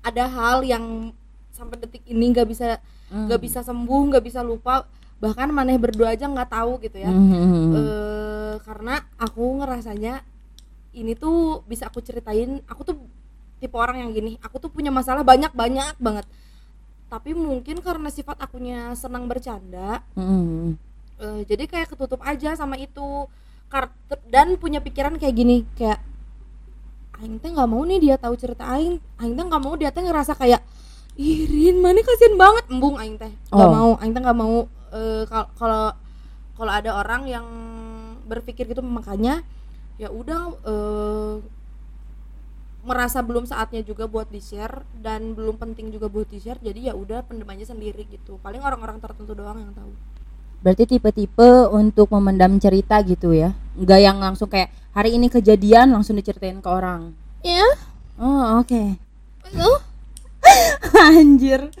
ada 0.00 0.24
hal 0.26 0.60
yang 0.62 1.14
sampai 1.50 1.76
detik 1.78 2.04
ini 2.04 2.28
nggak 2.28 2.48
bisa 2.48 2.76
Hmm. 3.08 3.26
nggak 3.26 3.42
bisa 3.42 3.58
sembuh 3.60 4.02
nggak 4.06 4.22
bisa 4.22 4.38
lupa 4.40 4.86
bahkan 5.20 5.48
maneh 5.48 5.76
berdua 5.76 6.12
aja 6.12 6.24
nggak 6.24 6.48
tahu 6.48 6.80
gitu 6.80 6.96
ya 6.96 7.12
Mhm. 7.12 7.70
eh 7.70 8.54
karena 8.60 9.04
aku 9.16 9.60
ngerasanya 9.60 10.24
ini 10.92 11.12
tuh 11.14 11.62
bisa 11.64 11.86
aku 11.86 12.00
ceritain 12.00 12.64
aku 12.64 12.80
tuh 12.82 12.96
tipe 13.56 13.76
orang 13.76 14.00
yang 14.00 14.10
gini 14.10 14.40
aku 14.40 14.56
tuh 14.58 14.72
punya 14.72 14.88
masalah 14.88 15.20
banyak 15.20 15.52
banyak 15.52 15.94
banget 15.96 16.24
tapi 17.06 17.34
mungkin 17.34 17.78
karena 17.78 18.08
sifat 18.08 18.38
akunya 18.38 18.94
senang 18.94 19.26
bercanda 19.26 20.00
Mhm. 20.16 20.80
eh, 21.18 21.40
jadi 21.44 21.64
kayak 21.64 21.88
ketutup 21.90 22.20
aja 22.22 22.56
sama 22.56 22.74
itu 22.74 23.28
dan 24.26 24.56
punya 24.56 24.80
pikiran 24.80 25.14
kayak 25.14 25.36
gini 25.36 25.62
kayak 25.74 26.00
Aing 27.20 27.36
teh 27.36 27.52
nggak 27.52 27.68
mau 27.68 27.84
nih 27.84 28.00
dia 28.00 28.16
tahu 28.16 28.32
cerita 28.34 28.64
Aing 28.66 28.96
Aing 29.14 29.36
teh 29.36 29.44
nggak 29.44 29.60
mau 29.60 29.76
dia 29.76 29.92
teh 29.92 30.00
ngerasa 30.00 30.32
kayak 30.32 30.64
Irin 31.14 31.78
mana 31.78 32.00
kasihan 32.00 32.34
banget 32.34 32.64
embung 32.66 32.96
Aing 32.96 33.14
teh 33.14 33.28
nggak 33.52 33.68
Oh. 33.68 33.70
mau 33.70 33.90
Aing 34.00 34.10
teh 34.10 34.22
nggak 34.24 34.34
mau 34.34 34.64
eh, 34.92 35.24
kal- 35.26 35.50
kalau 35.56 35.94
kalau 36.54 36.72
ada 36.72 36.90
orang 36.98 37.24
yang 37.26 37.46
berpikir 38.28 38.68
gitu 38.68 38.82
makanya 38.84 39.42
ya 39.96 40.08
udah 40.12 40.40
eh, 40.62 41.34
merasa 42.80 43.20
belum 43.20 43.44
saatnya 43.44 43.84
juga 43.84 44.08
buat 44.08 44.32
di 44.32 44.40
share 44.40 44.80
dan 45.04 45.36
belum 45.36 45.60
penting 45.60 45.92
juga 45.92 46.08
buat 46.08 46.28
di 46.32 46.40
share 46.40 46.56
jadi 46.64 46.92
ya 46.92 46.94
udah 46.96 47.20
pendem 47.28 47.44
aja 47.52 47.76
sendiri 47.76 48.08
gitu 48.08 48.40
paling 48.40 48.64
orang-orang 48.64 48.96
tertentu 48.96 49.36
doang 49.36 49.60
yang 49.60 49.72
tahu 49.76 49.92
Berarti 50.60 50.84
tipe-tipe 50.84 51.72
untuk 51.72 52.12
memendam 52.12 52.60
cerita 52.60 53.00
gitu 53.00 53.32
ya. 53.32 53.56
Enggak 53.80 54.00
yang 54.04 54.20
langsung 54.20 54.44
kayak 54.44 54.68
hari 54.92 55.16
ini 55.16 55.32
kejadian 55.32 55.88
langsung 55.88 56.20
diceritain 56.20 56.60
ke 56.60 56.68
orang. 56.68 57.16
ya 57.40 57.64
Oh, 58.20 58.60
oke. 58.60 59.00
itu 59.48 59.70
Anjir. 61.16 61.72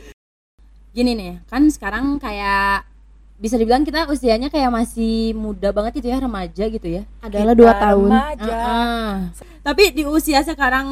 Gini 0.96 1.12
nih, 1.12 1.44
kan 1.52 1.68
sekarang 1.68 2.16
kayak 2.16 2.88
bisa 3.40 3.56
dibilang 3.56 3.88
kita 3.88 4.04
usianya 4.12 4.52
kayak 4.52 4.68
masih 4.68 5.32
muda 5.32 5.72
banget 5.72 6.04
itu 6.04 6.12
ya, 6.12 6.20
remaja 6.20 6.64
gitu 6.68 6.84
ya. 6.84 7.08
adalah 7.24 7.56
dua 7.56 7.72
tahun 7.72 8.12
remaja. 8.12 8.52
Ah. 8.52 9.16
Tapi 9.64 9.96
di 9.96 10.04
usia 10.04 10.44
sekarang 10.44 10.86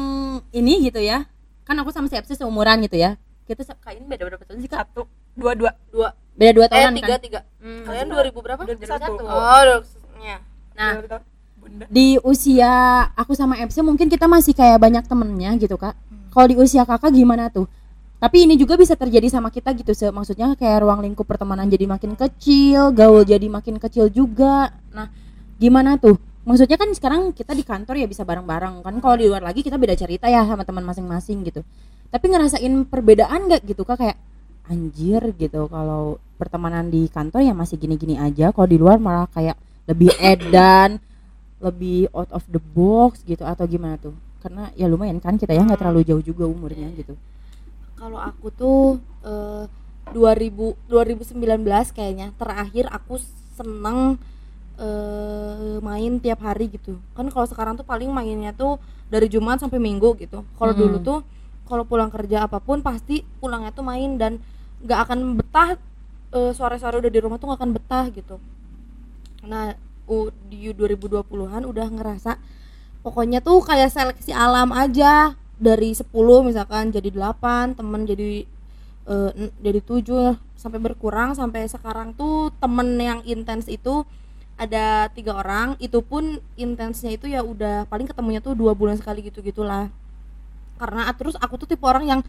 ini 0.49 0.89
gitu 0.89 0.97
ya, 0.97 1.29
kan 1.61 1.77
aku 1.77 1.93
sama 1.93 2.09
si 2.09 2.17
Epsi 2.17 2.33
seumuran 2.33 2.81
gitu 2.81 2.97
ya. 2.97 3.21
Kita 3.45 3.61
ini 3.93 4.05
beda 4.05 4.25
berapa 4.25 4.43
tahun 4.45 4.65
sih 4.65 4.69
kak? 4.69 4.77
satu 4.81 5.05
dua 5.37 5.53
dua 5.53 5.71
dua 5.93 6.09
Beda 6.33 6.51
dua 6.53 6.65
eh 6.65 6.71
tahunan 6.73 6.93
tiga 6.97 7.15
kan? 7.17 7.21
tiga 7.21 7.39
Hmm. 7.59 7.83
kalian 7.83 8.07
2000 8.07 8.39
berapa 8.39 8.61
2001. 8.63 9.19
oh 9.19 9.61
ya 10.23 10.37
Nah, 10.79 10.91
bunda 11.59 11.85
di 11.91 12.15
usia 12.23 12.71
aku 13.19 13.35
sama 13.35 13.59
Epsi 13.59 13.83
mungkin 13.83 14.07
kita 14.07 14.31
masih 14.31 14.55
kayak 14.55 14.79
banyak 14.79 15.03
temennya 15.05 15.53
gitu 15.59 15.75
kak. 15.75 15.93
Hmm. 16.07 16.31
Kalau 16.31 16.47
di 16.47 16.55
usia 16.55 16.87
kakak 16.87 17.11
gimana 17.13 17.51
tuh? 17.51 17.67
Tapi 18.19 18.43
ini 18.43 18.59
juga 18.59 18.75
bisa 18.75 18.99
terjadi 18.99 19.31
sama 19.31 19.47
kita 19.47 19.71
gitu, 19.79 19.95
maksudnya 20.11 20.51
kayak 20.59 20.83
ruang 20.83 20.99
lingkup 20.99 21.23
pertemanan 21.23 21.71
jadi 21.71 21.87
makin 21.87 22.19
kecil, 22.19 22.91
gaul 22.91 23.23
jadi 23.23 23.47
makin 23.47 23.79
kecil 23.79 24.11
juga. 24.11 24.75
Nah, 24.91 25.07
gimana 25.55 25.95
tuh? 25.95 26.19
Maksudnya 26.43 26.75
kan 26.75 26.91
sekarang 26.91 27.31
kita 27.31 27.55
di 27.55 27.63
kantor 27.63 27.95
ya 27.95 28.07
bisa 28.11 28.27
bareng-bareng 28.27 28.83
kan. 28.83 28.95
Kalau 28.99 29.15
di 29.15 29.31
luar 29.31 29.39
lagi 29.39 29.63
kita 29.63 29.79
beda 29.79 29.95
cerita 29.95 30.27
ya 30.27 30.43
sama 30.43 30.67
teman 30.67 30.83
masing-masing 30.83 31.47
gitu. 31.47 31.63
Tapi 32.11 32.25
ngerasain 32.27 32.73
perbedaan 32.91 33.47
nggak 33.47 33.63
gitu 33.63 33.87
kak 33.87 34.03
kayak 34.03 34.17
anjir 34.67 35.21
gitu 35.39 35.69
kalau 35.71 36.19
pertemanan 36.35 36.91
di 36.91 37.07
kantor 37.07 37.45
ya 37.45 37.55
masih 37.55 37.79
gini-gini 37.79 38.19
aja. 38.19 38.51
Kalau 38.51 38.67
di 38.67 38.75
luar 38.75 38.99
malah 38.99 39.31
kayak 39.31 39.55
lebih 39.87 40.11
edan, 40.19 40.99
lebih 41.63 42.11
out 42.11 42.31
of 42.35 42.43
the 42.51 42.59
box 42.59 43.23
gitu 43.23 43.47
atau 43.47 43.63
gimana 43.63 43.95
tuh? 43.95 44.15
Karena 44.43 44.67
ya 44.75 44.91
lumayan 44.91 45.23
kan 45.23 45.39
kita 45.39 45.55
ya 45.55 45.63
nggak 45.63 45.79
terlalu 45.79 46.03
jauh 46.03 46.23
juga 46.23 46.49
umurnya 46.49 46.91
gitu. 46.99 47.15
Kalau 47.99 48.19
aku 48.19 48.47
tuh 48.61 48.79
eh, 49.25 49.63
2000 50.15 50.73
2019 50.89 51.93
kayaknya 51.93 52.33
terakhir 52.41 52.85
aku 52.89 53.19
seneng 53.57 54.17
eh, 54.79 55.77
main 55.83 56.13
tiap 56.23 56.39
hari 56.47 56.71
gitu. 56.71 56.97
Kan 57.17 57.27
kalau 57.33 57.47
sekarang 57.51 57.73
tuh 57.79 57.85
paling 57.85 58.09
mainnya 58.09 58.51
tuh 58.55 58.79
dari 59.13 59.27
Jumat 59.33 59.59
sampai 59.61 59.79
Minggu 59.81 60.15
gitu. 60.23 60.39
Kalau 60.57 60.73
Hmm. 60.73 60.81
dulu 60.81 60.97
tuh 61.03 61.19
kalau 61.69 61.83
pulang 61.85 62.09
kerja 62.09 62.47
apa 62.49 62.57
pun 62.63 62.81
pasti 62.81 63.21
pulangnya 63.41 63.71
tuh 63.75 63.85
main 63.85 64.17
dan 64.17 64.41
nggak 64.85 64.99
akan 65.09 65.19
betah 65.37 65.69
eh, 66.33 66.51
sore-sore 66.55 66.97
udah 67.01 67.11
di 67.11 67.19
rumah 67.21 67.37
tuh 67.41 67.47
nggak 67.51 67.59
akan 67.61 67.71
betah 67.75 68.05
gitu. 68.13 68.35
Nah 69.45 69.75
u- 70.09 70.33
di 70.49 70.71
2020-an 70.73 71.63
udah 71.67 71.87
ngerasa 71.91 72.31
pokoknya 73.05 73.39
tuh 73.39 73.63
kayak 73.63 73.91
seleksi 73.93 74.31
alam 74.35 74.69
aja 74.75 75.35
dari 75.59 75.91
10 75.91 76.41
misalkan 76.41 76.89
jadi 76.95 77.11
8 77.11 77.75
temen 77.77 78.07
jadi 78.07 78.47
n- 79.09 79.53
jadi 79.59 79.79
7 79.83 80.39
sampai 80.55 80.79
berkurang 80.79 81.33
sampai 81.35 81.65
sekarang 81.67 82.13
tuh 82.15 82.53
temen 82.61 82.95
yang 82.99 83.19
intens 83.25 83.65
itu 83.67 84.05
ada 84.59 85.07
tiga 85.15 85.39
orang 85.39 85.79
itu 85.79 86.03
pun 86.03 86.43
intensnya 86.59 87.15
itu 87.15 87.31
ya 87.31 87.39
udah 87.39 87.87
paling 87.87 88.11
ketemunya 88.11 88.43
tuh 88.43 88.59
dua 88.59 88.75
bulan 88.75 88.99
sekali 88.99 89.23
gitu 89.23 89.39
gitulah. 89.39 89.87
Karena 90.79 91.07
terus 91.15 91.35
aku 91.39 91.55
tuh 91.59 91.67
tipe 91.71 91.83
orang 91.87 92.05
yang 92.07 92.21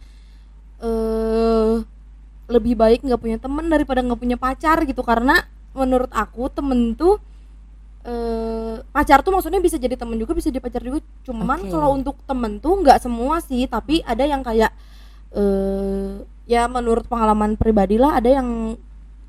eh 0.81 1.73
lebih 2.51 2.75
baik 2.75 3.03
nggak 3.07 3.21
punya 3.21 3.37
temen 3.39 3.67
daripada 3.67 3.99
nggak 4.03 4.19
punya 4.19 4.37
pacar 4.39 4.79
gitu. 4.87 5.03
Karena 5.03 5.43
menurut 5.75 6.11
aku 6.15 6.47
temen 6.51 6.95
tuh 6.95 7.19
eh 8.01 8.75
pacar 8.89 9.21
tuh 9.21 9.29
maksudnya 9.29 9.61
bisa 9.61 9.77
jadi 9.77 9.93
temen 9.93 10.17
juga 10.17 10.33
bisa 10.33 10.49
jadi 10.49 10.57
pacar 10.57 10.81
juga 10.81 10.99
cuman 11.21 11.59
Oke. 11.61 11.69
kalau 11.69 11.89
untuk 11.93 12.17
temen 12.25 12.57
tuh 12.57 12.81
nggak 12.81 12.97
semua 12.97 13.37
sih 13.39 13.69
tapi 13.69 14.01
ada 14.01 14.25
yang 14.25 14.41
kayak 14.41 14.73
eh 15.31 16.25
ya 16.49 16.65
menurut 16.65 17.05
pengalaman 17.05 17.55
pribadi 17.55 17.95
lah 18.01 18.17
ada 18.17 18.27
yang 18.27 18.75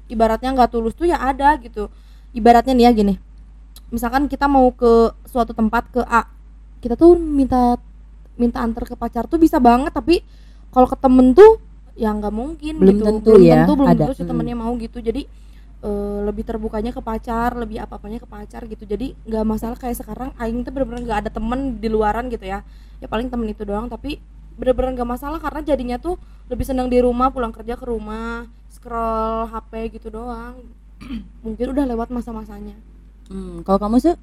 ibaratnya 0.09 0.51
nggak 0.51 0.73
tulus 0.73 0.97
tuh 0.97 1.07
ya 1.07 1.21
ada 1.21 1.55
gitu 1.61 1.93
ibaratnya 2.33 2.73
nih 2.73 2.85
ya 2.89 2.93
gini 2.93 3.15
misalkan 3.93 4.25
kita 4.27 4.49
mau 4.49 4.73
ke 4.73 5.13
suatu 5.29 5.53
tempat 5.53 5.93
ke 5.93 6.01
A 6.03 6.25
kita 6.81 6.97
tuh 6.97 7.15
minta 7.21 7.77
minta 8.35 8.65
antar 8.65 8.89
ke 8.89 8.97
pacar 8.97 9.29
tuh 9.29 9.37
bisa 9.37 9.61
banget 9.61 9.93
tapi 9.93 10.25
kalau 10.73 10.89
ke 10.89 10.97
temen 10.97 11.37
tuh 11.37 11.61
ya 11.93 12.09
nggak 12.09 12.33
mungkin 12.33 12.81
Belum 12.81 12.89
gitu 12.97 13.05
tentu 13.05 13.31
belum 13.37 13.45
ya, 13.45 13.55
tentu 13.63 13.73
belum 13.77 13.89
ada. 13.93 13.97
tentu 14.09 14.13
si 14.17 14.23
Mm. 14.25 14.29
temennya 14.33 14.57
mau 14.57 14.73
gitu 14.81 14.99
jadi 14.99 15.23
eh, 15.83 16.19
lebih 16.25 16.47
terbukanya 16.47 16.95
ke 16.95 17.03
pacar 17.03 17.59
lebih 17.59 17.83
apa 17.83 17.99
apanya 17.99 18.23
ke 18.23 18.29
pacar 18.31 18.65
gitu. 18.71 18.87
Jadi 18.87 19.19
nggak 19.27 19.45
masalah 19.47 19.77
kayak 19.77 19.99
sekarang 19.99 20.31
aing 20.39 20.63
tuh 20.63 20.73
bener-bener 20.73 21.03
nggak 21.05 21.21
ada 21.27 21.31
temen 21.31 21.79
di 21.83 21.89
luaran 21.91 22.31
gitu 22.31 22.47
ya. 22.47 22.63
Ya 23.03 23.07
paling 23.11 23.29
temen 23.29 23.51
itu 23.51 23.67
doang 23.67 23.91
tapi 23.91 24.23
bener-bener 24.55 24.95
nggak 25.01 25.11
masalah 25.19 25.39
karena 25.43 25.61
jadinya 25.65 25.97
tuh 25.99 26.21
lebih 26.47 26.65
senang 26.69 26.87
di 26.93 27.01
rumah 27.01 27.33
pulang 27.33 27.51
kerja 27.51 27.75
ke 27.75 27.85
rumah 27.89 28.47
scroll 28.71 29.51
HP 29.51 29.99
gitu 30.01 30.09
doang. 30.09 30.63
Mungkin 31.45 31.67
udah 31.75 31.85
lewat 31.87 32.09
masa-masanya. 32.15 32.79
Hmm, 33.31 33.63
kalau 33.63 33.79
kamu 33.81 33.97
sih 34.03 34.15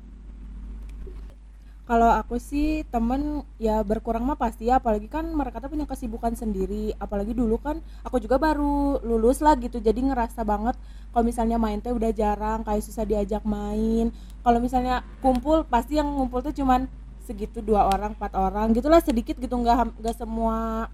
kalau 1.89 2.05
aku 2.13 2.37
sih 2.37 2.85
temen 2.93 3.41
ya 3.57 3.81
berkurang 3.81 4.21
mah 4.21 4.37
pasti 4.37 4.69
ya. 4.69 4.77
Apalagi 4.77 5.09
kan 5.09 5.25
mereka 5.33 5.57
tuh 5.57 5.73
punya 5.73 5.89
kesibukan 5.89 6.37
sendiri. 6.37 6.93
Apalagi 7.01 7.33
dulu 7.33 7.57
kan 7.57 7.81
aku 8.05 8.21
juga 8.21 8.37
baru 8.37 9.01
lulus 9.01 9.41
lah 9.41 9.57
gitu. 9.57 9.81
Jadi 9.81 10.05
ngerasa 10.05 10.45
banget 10.45 10.77
kalau 11.09 11.25
misalnya 11.25 11.57
main 11.57 11.81
teh 11.81 11.89
udah 11.89 12.13
jarang 12.13 12.61
kayak 12.61 12.85
susah 12.85 13.09
diajak 13.09 13.41
main. 13.41 14.13
Kalau 14.45 14.61
misalnya 14.61 15.01
kumpul 15.25 15.65
pasti 15.65 15.97
yang 15.97 16.13
ngumpul 16.13 16.45
tuh 16.45 16.53
cuman 16.53 16.85
segitu 17.25 17.65
dua 17.65 17.89
orang 17.89 18.13
empat 18.13 18.37
orang. 18.37 18.69
Gitulah 18.77 19.01
sedikit 19.01 19.41
gitu. 19.41 19.57
Nggak 19.57 19.97
nggak 19.97 20.13
semua 20.13 20.93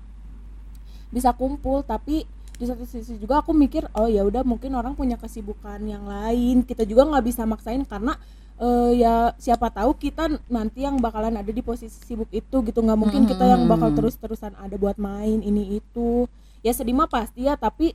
bisa 1.11 1.35
kumpul. 1.35 1.83
Tapi 1.83 2.23
di 2.55 2.63
satu 2.63 2.87
sisi 2.87 3.19
juga 3.19 3.43
aku 3.43 3.51
mikir 3.51 3.83
oh 3.99 4.07
ya 4.07 4.23
udah 4.23 4.47
mungkin 4.47 4.71
orang 4.79 4.95
punya 4.95 5.19
kesibukan 5.19 5.83
yang 5.83 6.07
lain. 6.07 6.63
Kita 6.63 6.87
juga 6.87 7.03
nggak 7.03 7.25
bisa 7.27 7.43
maksain 7.43 7.83
karena 7.83 8.15
eh, 8.59 8.91
ya 8.99 9.35
siapa 9.35 9.67
tahu 9.71 9.95
kita 9.99 10.31
nanti 10.47 10.87
yang 10.87 10.99
bakalan 11.03 11.35
ada 11.35 11.51
di 11.51 11.59
posisi 11.63 11.99
sibuk 12.05 12.29
itu 12.31 12.55
gitu. 12.63 12.79
Nggak 12.79 12.99
mungkin 12.99 13.21
kita 13.27 13.43
yang 13.43 13.67
bakal 13.67 13.91
Hmm. 13.91 13.97
terus-terusan 13.99 14.55
ada 14.55 14.75
buat 14.79 14.95
main 14.99 15.43
ini 15.43 15.79
itu. 15.79 16.27
Ya 16.65 16.71
sedih 16.73 16.95
mah 16.97 17.09
pasti 17.11 17.45
ya 17.45 17.55
tapi 17.59 17.93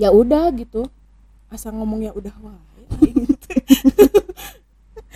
ya 0.00 0.10
udah 0.12 0.50
gitu. 0.56 0.88
Asal 1.48 1.72
ngomong 1.76 2.04
ya 2.04 2.12
udah 2.12 2.32
teh. 2.32 3.60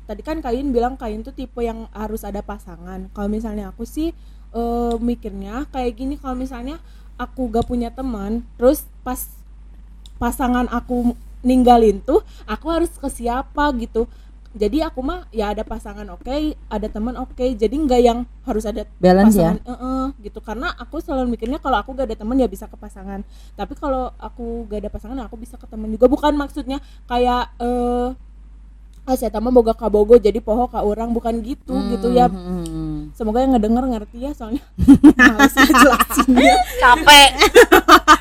tadi 0.03 0.19
kan 0.19 0.43
kain 0.43 0.67
bilang 0.75 0.99
kain 0.99 1.23
tuh 1.23 1.31
tipe 1.31 1.63
yang 1.63 1.87
harus 1.95 2.27
ada 2.27 2.43
pasangan. 2.43 3.07
Kalau 3.15 3.29
misalnya 3.31 3.71
aku 3.71 3.87
sih 3.87 4.11
eh, 4.51 4.95
mikirnya 4.99 5.63
kayak 5.71 5.95
gini. 5.95 6.19
Kalau 6.19 6.35
misalnya 6.35 6.81
aku 7.15 7.47
gak 7.47 7.67
punya 7.71 7.87
teman 7.95 8.43
terus 8.59 8.83
pas 8.99 9.34
pasangan 10.25 10.65
aku 10.73 11.13
ninggalin 11.45 12.01
tuh 12.01 12.25
aku 12.49 12.65
harus 12.73 12.89
ke 12.97 13.05
siapa 13.13 13.69
gitu. 13.77 14.09
Jadi 14.55 14.79
aku 14.79 15.03
mah 15.03 15.27
ya 15.35 15.51
ada 15.51 15.67
pasangan 15.67 16.07
oke 16.15 16.57
ada 16.71 16.87
teman 16.89 17.13
oke. 17.21 17.45
Jadi 17.53 17.75
nggak 17.75 18.01
yang 18.01 18.25
harus 18.41 18.65
ada 18.65 18.89
balance 18.97 19.37
ya? 19.37 19.53
pasangan 19.53 19.61
eh, 19.61 19.85
eh, 19.85 20.05
gitu. 20.25 20.39
Karena 20.41 20.73
aku 20.73 20.97
selalu 20.97 21.37
mikirnya 21.37 21.61
kalau 21.61 21.77
aku 21.77 21.93
gak 21.93 22.09
ada 22.09 22.17
teman 22.17 22.41
ya 22.41 22.49
bisa 22.49 22.65
ke 22.65 22.73
pasangan. 22.73 23.21
Tapi 23.53 23.77
kalau 23.77 24.09
aku 24.17 24.65
gak 24.65 24.87
ada 24.87 24.89
pasangan 24.89 25.19
aku 25.27 25.37
bisa 25.37 25.59
ke 25.61 25.67
teman 25.69 25.93
juga. 25.93 26.09
Bukan 26.09 26.33
maksudnya 26.33 26.81
kayak 27.05 27.53
eh 27.61 28.09
ah 29.05 29.13
saya 29.13 29.29
tambah 29.29 29.53
boga 29.53 29.77
kabogo 29.77 30.17
jadi 30.17 30.39
poho 30.41 30.65
ka 30.71 30.81
orang. 30.81 31.11
Bukan 31.11 31.43
gitu 31.43 31.75
gitu 31.91 32.15
ya. 32.15 32.31
Hmm, 32.31 32.63
hmm. 32.65 32.97
semoga 33.13 33.43
yang 33.43 33.53
ngedenger 33.53 33.85
ngerti 33.91 34.17
ya 34.23 34.31
soalnya 34.31 34.63
males 35.19 35.51
ngejelasinnya. 35.51 36.55
Capek. 36.79 37.31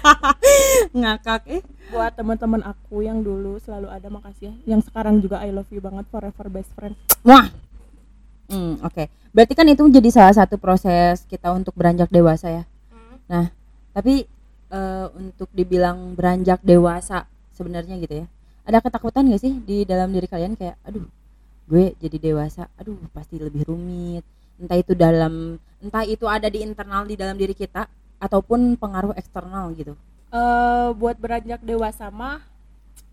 Ngakak 0.98 1.42
eh 1.46 1.62
buat 1.94 2.12
teman-teman 2.18 2.62
aku 2.66 3.06
yang 3.06 3.22
dulu 3.22 3.62
selalu 3.62 3.88
ada 3.88 4.10
makasih 4.10 4.50
ya 4.50 4.54
yang 4.76 4.80
sekarang 4.82 5.22
juga 5.22 5.38
I 5.40 5.54
love 5.54 5.70
you 5.70 5.78
banget 5.78 6.04
forever 6.10 6.46
best 6.50 6.74
friend 6.74 6.98
wah 7.22 7.48
Hmm, 8.48 8.76
oke. 8.84 9.08
Berarti 9.34 9.52
kan 9.56 9.66
itu 9.66 9.82
jadi 9.88 10.08
salah 10.12 10.34
satu 10.36 10.60
proses 10.60 11.24
kita 11.26 11.50
untuk 11.50 11.72
beranjak 11.74 12.12
dewasa 12.12 12.62
ya. 12.62 12.64
Nah, 13.26 13.48
tapi 13.96 14.28
eh, 14.70 15.06
untuk 15.16 15.48
dibilang 15.50 16.12
beranjak 16.12 16.60
dewasa 16.60 17.24
sebenarnya 17.56 17.96
gitu 18.04 18.14
ya. 18.24 18.26
Ada 18.64 18.80
ketakutan 18.80 19.28
gak 19.28 19.42
sih 19.44 19.52
di 19.60 19.84
dalam 19.84 20.08
diri 20.12 20.24
kalian 20.28 20.56
kayak 20.56 20.76
aduh, 20.84 21.04
gue 21.68 21.92
jadi 22.00 22.16
dewasa, 22.32 22.68
aduh 22.80 22.96
pasti 23.12 23.40
lebih 23.40 23.64
rumit. 23.68 24.24
Entah 24.60 24.78
itu 24.78 24.92
dalam 24.96 25.58
entah 25.82 26.04
itu 26.06 26.24
ada 26.30 26.48
di 26.48 26.64
internal 26.64 27.04
di 27.04 27.16
dalam 27.18 27.36
diri 27.36 27.52
kita 27.52 27.88
ataupun 28.20 28.76
pengaruh 28.80 29.12
eksternal 29.16 29.72
gitu. 29.76 29.96
Eh 30.34 30.88
buat 30.98 31.14
beranjak 31.22 31.62
dewasa 31.62 32.10
mah 32.10 32.42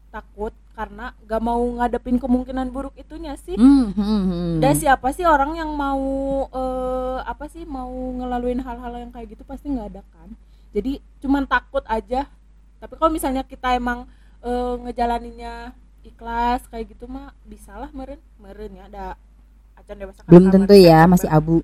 takut 0.10 0.52
karena 0.74 1.14
gak 1.30 1.42
mau 1.44 1.62
ngadepin 1.62 2.18
kemungkinan 2.18 2.74
buruk 2.74 2.98
itunya 2.98 3.38
sih. 3.38 3.54
Hmm, 3.54 3.94
hmm, 3.94 4.58
dan 4.64 4.74
siapa 4.74 5.14
sih 5.14 5.28
orang 5.28 5.54
yang 5.54 5.70
mau 5.72 6.02
eh, 6.50 7.20
apa 7.22 7.46
sih 7.52 7.68
mau 7.68 7.92
ngelaluin 7.92 8.60
hal-hal 8.66 8.94
yang 8.98 9.12
kayak 9.14 9.38
gitu 9.38 9.44
pasti 9.46 9.70
nggak 9.70 9.88
ada 9.94 10.02
kan. 10.10 10.30
Jadi 10.74 10.98
cuman 11.22 11.46
takut 11.46 11.84
aja. 11.86 12.26
Tapi 12.82 12.94
kalau 12.98 13.12
misalnya 13.14 13.46
kita 13.46 13.78
emang 13.78 14.10
eh, 14.42 14.74
ngejalaninnya 14.88 15.76
ikhlas 16.02 16.66
kayak 16.72 16.98
gitu 16.98 17.06
mah 17.06 17.36
bisa 17.46 17.78
lah 17.78 17.92
meren. 17.94 18.20
Meren 18.42 18.72
ya 18.74 18.84
ada 18.90 19.06
acan 19.78 19.96
dewasa 20.00 20.20
belum 20.26 20.50
kakak 20.50 20.56
tentu 20.56 20.76
meren, 20.76 20.88
ya, 20.90 21.00
masih 21.06 21.30
abu. 21.30 21.58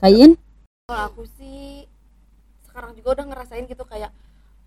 Kain? 0.00 0.38
kalau 0.84 1.08
aku 1.08 1.24
sih 1.40 1.73
sekarang 2.74 2.98
juga 2.98 3.22
udah 3.22 3.26
ngerasain 3.30 3.70
gitu 3.70 3.86
kayak 3.86 4.10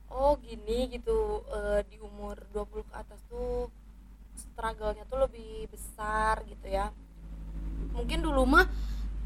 oh 0.08 0.40
gini 0.40 0.88
gitu 0.96 1.44
eh, 1.52 1.84
di 1.92 2.00
umur 2.00 2.40
20 2.56 2.88
ke 2.88 2.94
atas 2.96 3.20
tuh 3.28 3.68
struggle-nya 4.40 5.04
tuh 5.12 5.28
lebih 5.28 5.68
besar 5.68 6.40
gitu 6.48 6.72
ya 6.72 6.88
mungkin 7.92 8.24
dulu 8.24 8.48
mah 8.48 8.64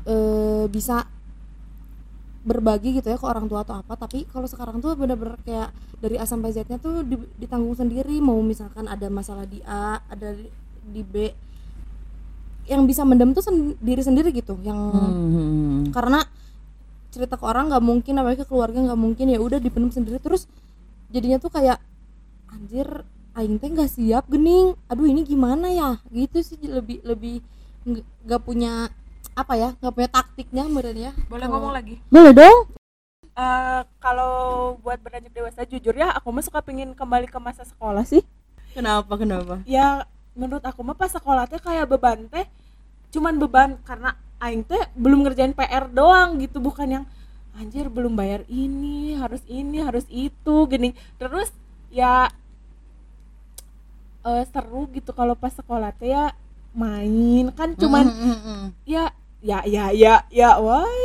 eh, 0.10 0.65
bisa 0.65 1.06
berbagi 2.41 2.98
gitu 2.98 3.06
ya 3.06 3.22
ke 3.22 3.28
orang 3.30 3.46
tua 3.46 3.62
atau 3.62 3.78
apa 3.78 3.94
tapi 3.94 4.26
kalau 4.26 4.50
sekarang 4.50 4.82
tuh 4.82 4.98
bener-bener 4.98 5.38
kayak 5.46 5.70
dari 6.02 6.17
A 6.17 6.26
sampai 6.26 6.50
Z-nya 6.50 6.82
tuh 6.82 7.06
di- 7.06 7.30
ditanggung 7.38 7.78
sendiri 7.78 8.17
mau 8.17 8.41
misalkan 8.41 8.89
ada 8.89 9.06
masalah 9.13 9.46
di 9.46 9.62
A 9.62 10.02
ada 10.10 10.34
di, 10.34 10.50
di 10.89 11.06
B 11.06 11.30
yang 12.65 12.89
bisa 12.89 13.06
mendem 13.06 13.38
tuh 13.38 13.46
sendiri 13.46 14.02
sendiri 14.02 14.34
gitu 14.34 14.58
yang 14.65 14.78
Hmm. 14.89 15.94
karena 15.94 16.26
cerita 17.12 17.36
ke 17.36 17.43
orang 17.43 17.67
nggak 17.67 17.84
mungkin 17.84 18.13
apalagi 18.15 18.41
ke 18.41 18.47
keluarga 18.47 18.80
nggak 18.82 18.97
mungkin 18.97 19.26
ya 19.28 19.38
udah 19.38 19.60
dipendam 19.60 19.91
sendiri 19.91 20.17
terus 20.17 20.47
jadinya 21.08 21.38
tuh 21.38 21.52
kayak 21.52 21.78
anjir 22.47 23.04
aing 23.32 23.56
teh 23.58 23.67
nggak 23.67 23.88
siap 23.89 24.28
gening 24.28 24.76
aduh 24.88 25.06
ini 25.06 25.21
gimana 25.21 25.67
ya 25.67 26.00
gitu 26.10 26.39
sih 26.39 26.56
lebih 26.62 27.00
lebih 27.02 27.39
nggak- 27.84 28.41
punya 28.41 28.88
apa 29.32 29.54
ya 29.54 29.69
nggak 29.78 29.93
punya 29.93 30.10
taktiknya 30.10 30.63
meren 30.65 30.95
ya 30.95 31.12
boleh 31.28 31.45
Kalau- 31.45 31.52
ngomong 31.54 31.74
lagi 31.74 31.95
Boleh 32.08 32.32
dong. 32.32 32.60
Eh, 33.32 33.82
kalau 33.97 34.34
buat 34.78 35.00
beranjak 35.00 35.32
dewasa 35.32 35.63
jujur 35.63 35.95
ya 35.95 36.12
aku 36.12 36.28
mah 36.30 36.43
suka 36.43 36.60
pingin 36.60 36.91
kembali 36.91 37.26
ke 37.26 37.39
masa 37.39 37.63
sekolah 37.63 38.04
sih 38.04 38.19
Kenapa? 38.71 39.15
Kenapa? 39.15 39.63
ya 39.63 40.04
menurut 40.32 40.60
aku 40.62 40.80
mah 40.82 40.95
pas 40.95 41.08
sekolah 41.08 41.43
teh 41.45 41.56
kayak 41.58 41.88
beban 41.88 42.28
teh 42.28 42.43
cuman 43.10 43.36
beban 43.36 43.80
karena 43.82 44.15
aing 44.41 44.65
teh 44.65 44.84
belum 44.97 45.23
ngerjain 45.23 45.54
PR 45.54 45.86
doang 45.88 46.41
gitu 46.41 46.58
bukan 46.58 46.88
yang 47.01 47.06
anjir 47.60 47.86
belum 47.91 48.15
bayar 48.17 48.41
ini 48.49 49.13
harus 49.21 49.43
ini 49.45 49.77
harus 49.86 50.06
itu 50.10 50.56
gini. 50.67 50.97
Terus 51.21 51.49
ya 51.93 52.32
eh, 54.25 54.43
seru 54.51 54.89
gitu 54.93 55.12
kalau 55.13 55.34
pas 55.38 55.54
sekolah 55.54 55.91
teh 55.95 56.12
ya 56.13 56.34
main. 56.73 57.54
Kan 57.54 57.77
cuman 57.77 58.06
Hmm, 58.10 58.38
hmm, 58.41 58.65
ya 58.88 59.13
ya 59.41 59.65
ya 59.65 59.89
ya 59.93 60.13
ya 60.30 60.49
why 60.62 61.01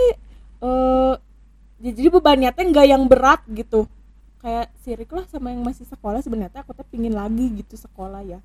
eh 0.65 1.15
ya 1.85 1.91
jadi 1.93 2.09
bebannya 2.09 2.51
teh 2.57 2.65
nggak 2.65 2.87
yang 2.89 3.05
berat 3.11 3.41
gitu. 3.53 3.85
Kayak 4.43 4.71
sirik 4.85 5.11
lah 5.13 5.25
sama 5.29 5.51
yang 5.53 5.63
masih 5.67 5.85
sekolah 5.89 6.21
sebenarnya 6.25 6.63
aku 6.65 6.73
teh 6.77 6.87
pingin 6.89 7.13
lagi 7.17 7.51
gitu 7.61 7.75
sekolah 7.77 8.23
ya 8.25 8.41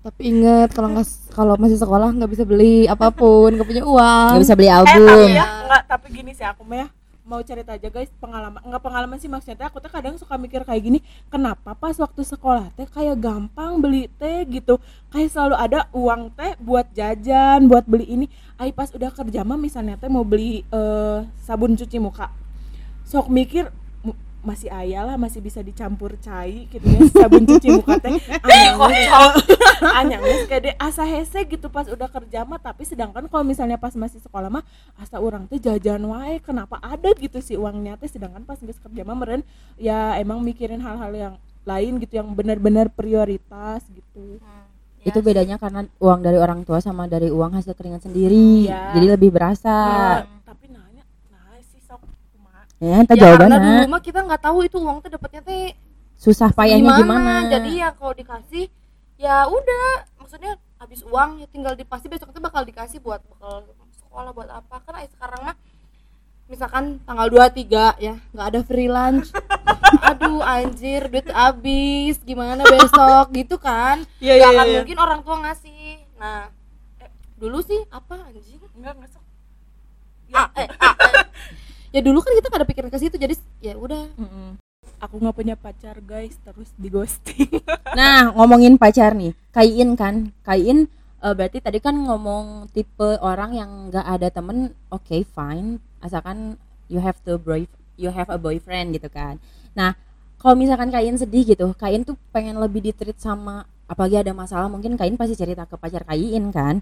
tapi 0.00 0.32
inget 0.32 0.72
kalau 0.72 0.88
nggak 0.96 1.06
kalau 1.30 1.54
masih 1.60 1.76
sekolah 1.76 2.08
nggak 2.16 2.30
bisa 2.32 2.44
beli 2.48 2.88
apa 2.88 3.12
pun 3.12 3.52
nggak 3.52 3.68
punya 3.68 3.84
uang. 3.84 4.32
Gak 4.36 4.42
bisa 4.48 4.56
beli 4.56 4.68
eh 4.68 4.72
tapi 4.72 4.88
album. 4.96 5.28
ya 5.28 5.46
nggak 5.68 5.82
tapi 5.84 6.06
gini 6.08 6.32
sih 6.32 6.46
aku 6.46 6.64
mah 6.64 6.88
mau 7.20 7.38
cerita 7.46 7.78
aja 7.78 7.86
guys 7.92 8.10
pengalaman 8.18 8.58
nggak 8.64 8.82
pengalaman 8.82 9.16
sih 9.20 9.28
maksudnya 9.28 9.60
teh. 9.60 9.66
Aku 9.68 9.78
teh 9.78 9.92
kadang 9.92 10.16
suka 10.16 10.40
mikir 10.40 10.64
kayak 10.64 10.82
gini 10.82 10.98
kenapa 11.28 11.76
pas 11.76 11.92
waktu 12.00 12.24
sekolah 12.24 12.72
teh 12.74 12.88
kayak 12.88 13.20
gampang 13.20 13.76
beli 13.78 14.08
teh 14.16 14.42
gitu? 14.48 14.80
Kayak 15.12 15.36
selalu 15.36 15.54
ada 15.54 15.80
uang 15.92 16.32
teh 16.32 16.56
buat 16.58 16.88
jajan 16.96 17.68
buat 17.68 17.84
beli 17.84 18.08
ini. 18.08 18.26
Ay 18.56 18.72
pas 18.72 18.88
udah 18.90 19.12
kerja 19.12 19.44
mah 19.44 19.60
misalnya 19.60 20.00
teh 20.00 20.08
mau 20.08 20.24
beli 20.24 20.64
eh, 20.64 21.18
sabun 21.44 21.76
cuci 21.76 22.00
muka. 22.00 22.32
Sok 23.04 23.28
mikir 23.28 23.68
"M- 23.68 23.79
masih 24.40 24.72
ayah 24.72 25.04
lah 25.04 25.16
masih 25.20 25.44
bisa 25.44 25.60
dicampur 25.60 26.16
cai 26.16 26.64
gitu 26.72 26.84
ya 26.84 27.00
sabun 27.12 27.44
cuci 27.44 27.68
muka 27.76 28.00
teh. 28.00 28.16
Anyang 30.00 30.22
kayak 30.48 30.62
deh 30.64 30.74
asa 30.80 31.04
hese 31.04 31.44
gitu 31.44 31.68
pas 31.68 31.84
udah 31.88 32.08
kerja 32.08 32.44
mah 32.48 32.60
tapi 32.60 32.88
sedangkan 32.88 33.28
kalau 33.28 33.44
misalnya 33.44 33.76
pas 33.76 33.92
masih 33.92 34.20
sekolah 34.20 34.48
mah 34.48 34.64
asa 34.96 35.20
orang 35.20 35.44
teh 35.48 35.60
jajan 35.60 36.00
wae 36.08 36.40
kenapa 36.40 36.80
ada 36.80 37.12
gitu 37.16 37.38
sih 37.44 37.60
uangnya 37.60 38.00
teh? 38.00 38.08
Sedangkan 38.08 38.44
pas 38.48 38.56
geus 38.60 38.80
kerja 38.80 39.04
mah 39.04 39.16
meren 39.16 39.44
ya 39.76 40.16
emang 40.16 40.40
mikirin 40.40 40.80
hal-hal 40.80 41.12
yang 41.12 41.34
lain 41.68 42.00
gitu 42.00 42.16
yang 42.16 42.28
benar-benar 42.32 42.88
prioritas 42.88 43.84
gitu. 43.92 44.40
Itu 45.00 45.24
bedanya 45.24 45.56
karena 45.56 45.88
uang 45.96 46.20
dari 46.20 46.36
orang 46.36 46.64
tua 46.64 46.80
sama 46.80 47.08
dari 47.08 47.32
uang 47.32 47.56
hasil 47.56 47.72
keringat 47.72 48.04
sendiri. 48.08 48.68
Iya. 48.68 48.96
jadi 48.96 49.06
lebih 49.16 49.32
berasa. 49.32 49.76
Ya, 50.24 50.28
tapi 50.44 50.68
nanya 50.68 51.04
nah 51.32 51.56
sih 51.64 51.80
sok 51.80 52.04
kumaha 52.36 52.68
ya 52.80 52.88
ya 52.88 53.00
karena 53.04 53.20
jawabannya 53.20 53.58
dulu 53.60 53.92
mah 53.92 54.02
kita 54.02 54.18
nggak 54.24 54.42
tahu 54.42 54.58
itu 54.64 54.76
uang 54.80 54.98
tuh 55.04 55.10
dapatnya 55.12 55.40
teh 55.44 55.76
susah 56.20 56.52
payahnya 56.52 57.00
gimana, 57.00 57.48
jadi 57.48 57.70
ya 57.72 57.88
kalau 57.96 58.12
dikasih 58.12 58.68
ya 59.20 59.48
udah. 59.48 60.04
Maksudnya 60.20 60.56
habis 60.80 61.00
uang 61.04 61.44
ya 61.44 61.46
tinggal 61.48 61.72
dipasti 61.76 62.08
besok 62.08 62.32
itu 62.32 62.40
bakal 62.44 62.64
dikasih 62.64 63.00
buat 63.00 63.20
bakal 63.24 63.68
sekolah 64.00 64.32
buat 64.32 64.48
apa. 64.52 64.84
Kan 64.84 65.00
sekarang 65.08 65.40
mah 65.48 65.56
misalkan 66.44 66.98
tanggal 67.08 67.26
23 67.30 68.00
ya 68.00 68.14
nggak 68.36 68.46
ada 68.52 68.60
free 68.64 68.92
lunch. 68.92 69.32
Aduh 70.12 70.44
anjir 70.44 71.08
duit 71.08 71.28
habis. 71.32 72.20
Gimana 72.20 72.68
besok? 72.68 73.32
Gitu 73.32 73.56
kan. 73.56 74.04
Iya, 74.24 74.36
Nggak 74.36 74.50
iya, 74.52 74.56
akan 74.56 74.66
iya. 74.68 74.78
mungkin 74.84 74.98
orang 75.00 75.20
tua 75.24 75.36
ngasih. 75.40 75.84
Nah 76.20 76.52
eh, 77.00 77.10
dulu 77.40 77.64
sih 77.64 77.80
apa 77.88 78.28
anjing? 78.28 78.60
Enggak 78.76 78.92
enggak 79.00 79.10
sok. 79.16 79.24
Ah, 80.30 80.46
eh, 80.54 80.68
ah, 80.78 80.94
eh. 80.94 81.24
ya 81.90 82.00
dulu 82.02 82.22
kan 82.22 82.32
kita 82.38 82.46
nggak 82.50 82.60
ada 82.62 82.68
pikiran 82.68 82.90
ke 82.90 82.98
situ 82.98 83.16
jadi 83.18 83.34
ya 83.62 83.74
udah. 83.74 84.06
Aku 85.00 85.16
nggak 85.16 85.36
punya 85.36 85.54
pacar 85.56 85.96
guys 86.04 86.36
terus 86.44 86.70
di 86.76 86.88
ghosting. 86.92 87.48
Nah 87.98 88.30
ngomongin 88.30 88.78
pacar 88.78 89.16
nih 89.18 89.34
Kaiin 89.50 89.98
kan. 89.98 90.30
Kaiin 90.46 90.86
eh, 91.20 91.34
berarti 91.34 91.58
tadi 91.58 91.82
kan 91.82 91.98
ngomong 91.98 92.70
tipe 92.70 93.18
orang 93.18 93.56
yang 93.56 93.70
nggak 93.90 94.06
ada 94.06 94.28
temen 94.30 94.76
oke 94.92 95.16
fine. 95.34 95.82
Asalkan 96.00 96.56
you 96.86 97.02
have 97.02 97.18
to 97.26 97.36
boy 97.36 97.66
you 98.00 98.08
have 98.08 98.30
a 98.30 98.38
boyfriend 98.38 98.94
gitu 98.94 99.10
kan. 99.10 99.36
Nah 99.74 99.98
kalau 100.40 100.56
misalkan 100.56 100.88
Kain 100.88 101.16
sedih 101.20 101.44
gitu 101.44 101.76
Kain 101.76 102.00
tuh 102.00 102.16
pengen 102.32 102.56
lebih 102.56 102.80
ditreat 102.80 103.20
sama 103.20 103.68
apalagi 103.84 104.22
ada 104.22 104.32
masalah 104.32 104.70
mungkin 104.72 104.96
Kain 104.96 105.18
pasti 105.18 105.36
cerita 105.36 105.66
ke 105.66 105.76
pacar 105.76 106.06
Kain 106.08 106.44
kan. 106.54 106.80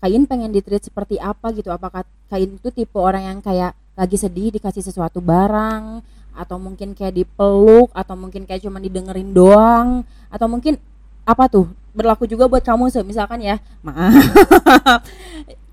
Kain 0.00 0.22
pengen 0.28 0.52
ditreat 0.52 0.84
seperti 0.84 1.16
apa 1.20 1.52
gitu? 1.52 1.68
Apakah 1.72 2.04
Kain 2.28 2.56
itu 2.56 2.68
tipe 2.72 2.96
orang 2.96 3.28
yang 3.28 3.38
kayak 3.40 3.76
lagi 3.96 4.16
sedih 4.20 4.52
dikasih 4.52 4.84
sesuatu 4.84 5.24
barang 5.24 6.04
atau 6.36 6.60
mungkin 6.60 6.92
kayak 6.92 7.16
dipeluk 7.16 7.88
atau 7.96 8.12
mungkin 8.12 8.44
kayak 8.44 8.60
cuma 8.60 8.76
didengerin 8.76 9.32
doang 9.32 10.04
atau 10.28 10.46
mungkin 10.46 10.76
apa 11.24 11.48
tuh 11.48 11.66
berlaku 11.96 12.28
juga 12.28 12.44
buat 12.44 12.60
kamu 12.60 12.92
misalkan 13.08 13.40
ya. 13.40 13.56
Maaf. 13.80 14.12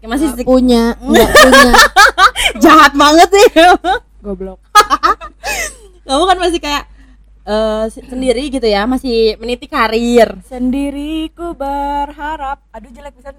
Masih 0.03 0.35
Nggak 0.35 0.47
punya 0.47 0.83
nggak 0.99 1.29
punya. 1.31 1.71
Jahat 2.63 2.91
banget 2.95 3.29
sih. 3.31 3.47
Goblok. 4.23 4.59
Kamu 6.03 6.23
kan 6.27 6.37
masih 6.39 6.59
kayak 6.59 6.83
se- 7.87 8.03
sendiri 8.07 8.51
gitu 8.51 8.67
ya 8.67 8.83
masih 8.83 9.39
meniti 9.39 9.67
karir. 9.67 10.35
Sendiriku 10.43 11.55
berharap. 11.55 12.59
Aduh 12.75 12.91
jelek 12.91 13.15
bisa 13.15 13.31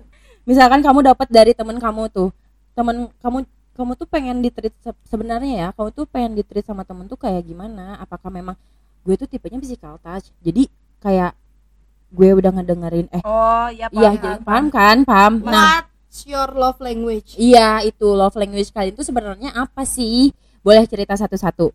misalkan 0.48 0.80
kamu 0.80 1.04
dapat 1.12 1.28
dari 1.28 1.52
temen 1.52 1.76
kamu 1.76 2.08
tuh 2.12 2.32
temen 2.76 3.12
kamu 3.20 3.44
kamu 3.74 3.98
tuh 3.98 4.06
pengen 4.06 4.38
ditreat 4.40 4.74
se- 4.80 5.02
sebenarnya 5.10 5.52
ya 5.54 5.68
kamu 5.74 5.90
tuh 5.90 6.06
pengen 6.06 6.38
ditreat 6.38 6.66
sama 6.66 6.86
temen 6.86 7.10
tuh 7.10 7.18
kayak 7.18 7.42
gimana? 7.42 7.98
Apakah 7.98 8.30
memang 8.30 8.54
gue 9.02 9.14
tuh 9.18 9.28
tipenya 9.28 9.58
physical 9.58 9.98
touch? 9.98 10.30
Jadi 10.40 10.70
kayak 11.02 11.34
gue 12.14 12.30
udah 12.30 12.54
ngedengerin 12.54 13.10
eh 13.10 13.22
oh 13.26 13.66
ya 13.74 13.90
iya 13.90 14.14
jadi 14.14 14.38
paham 14.46 14.70
kan? 14.70 15.02
Paham. 15.02 15.42
Nah 15.42 15.82
what's 15.82 16.22
your 16.24 16.46
love 16.54 16.78
language? 16.78 17.34
iya 17.34 17.82
itu 17.82 18.06
love 18.14 18.38
language 18.38 18.70
kalian 18.70 18.94
tuh 18.94 19.02
sebenarnya 19.02 19.50
apa 19.52 19.82
sih? 19.82 20.30
Boleh 20.62 20.86
cerita 20.86 21.18
satu-satu. 21.18 21.74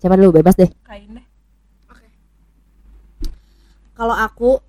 Siapa 0.00 0.16
dulu? 0.18 0.40
Bebas 0.40 0.56
deh. 0.56 0.72
Kain 0.82 1.12
deh. 1.20 1.26
Kalau 3.96 4.12
aku 4.12 4.60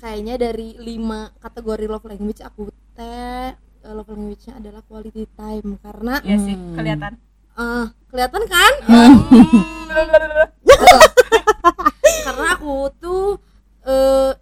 kayaknya 0.00 0.40
dari 0.40 0.72
lima 0.80 1.28
kategori 1.40 1.84
love 1.84 2.06
language 2.08 2.40
aku 2.40 2.72
teh 2.96 3.52
eh, 3.80 3.92
love 3.92 4.08
language-nya 4.08 4.56
adalah 4.56 4.80
quality 4.84 5.24
time 5.32 5.68
karena 5.80 6.14
Iya 6.20 6.36
sih 6.40 6.54
Hmm. 6.56 6.76
kelihatan. 6.76 7.12
Eh, 7.56 7.84
kelihatan 8.08 8.42
kan? 8.46 8.72
Karena 12.24 12.46
aku 12.54 12.88
tuh 12.96 13.24
eh, 13.84 14.32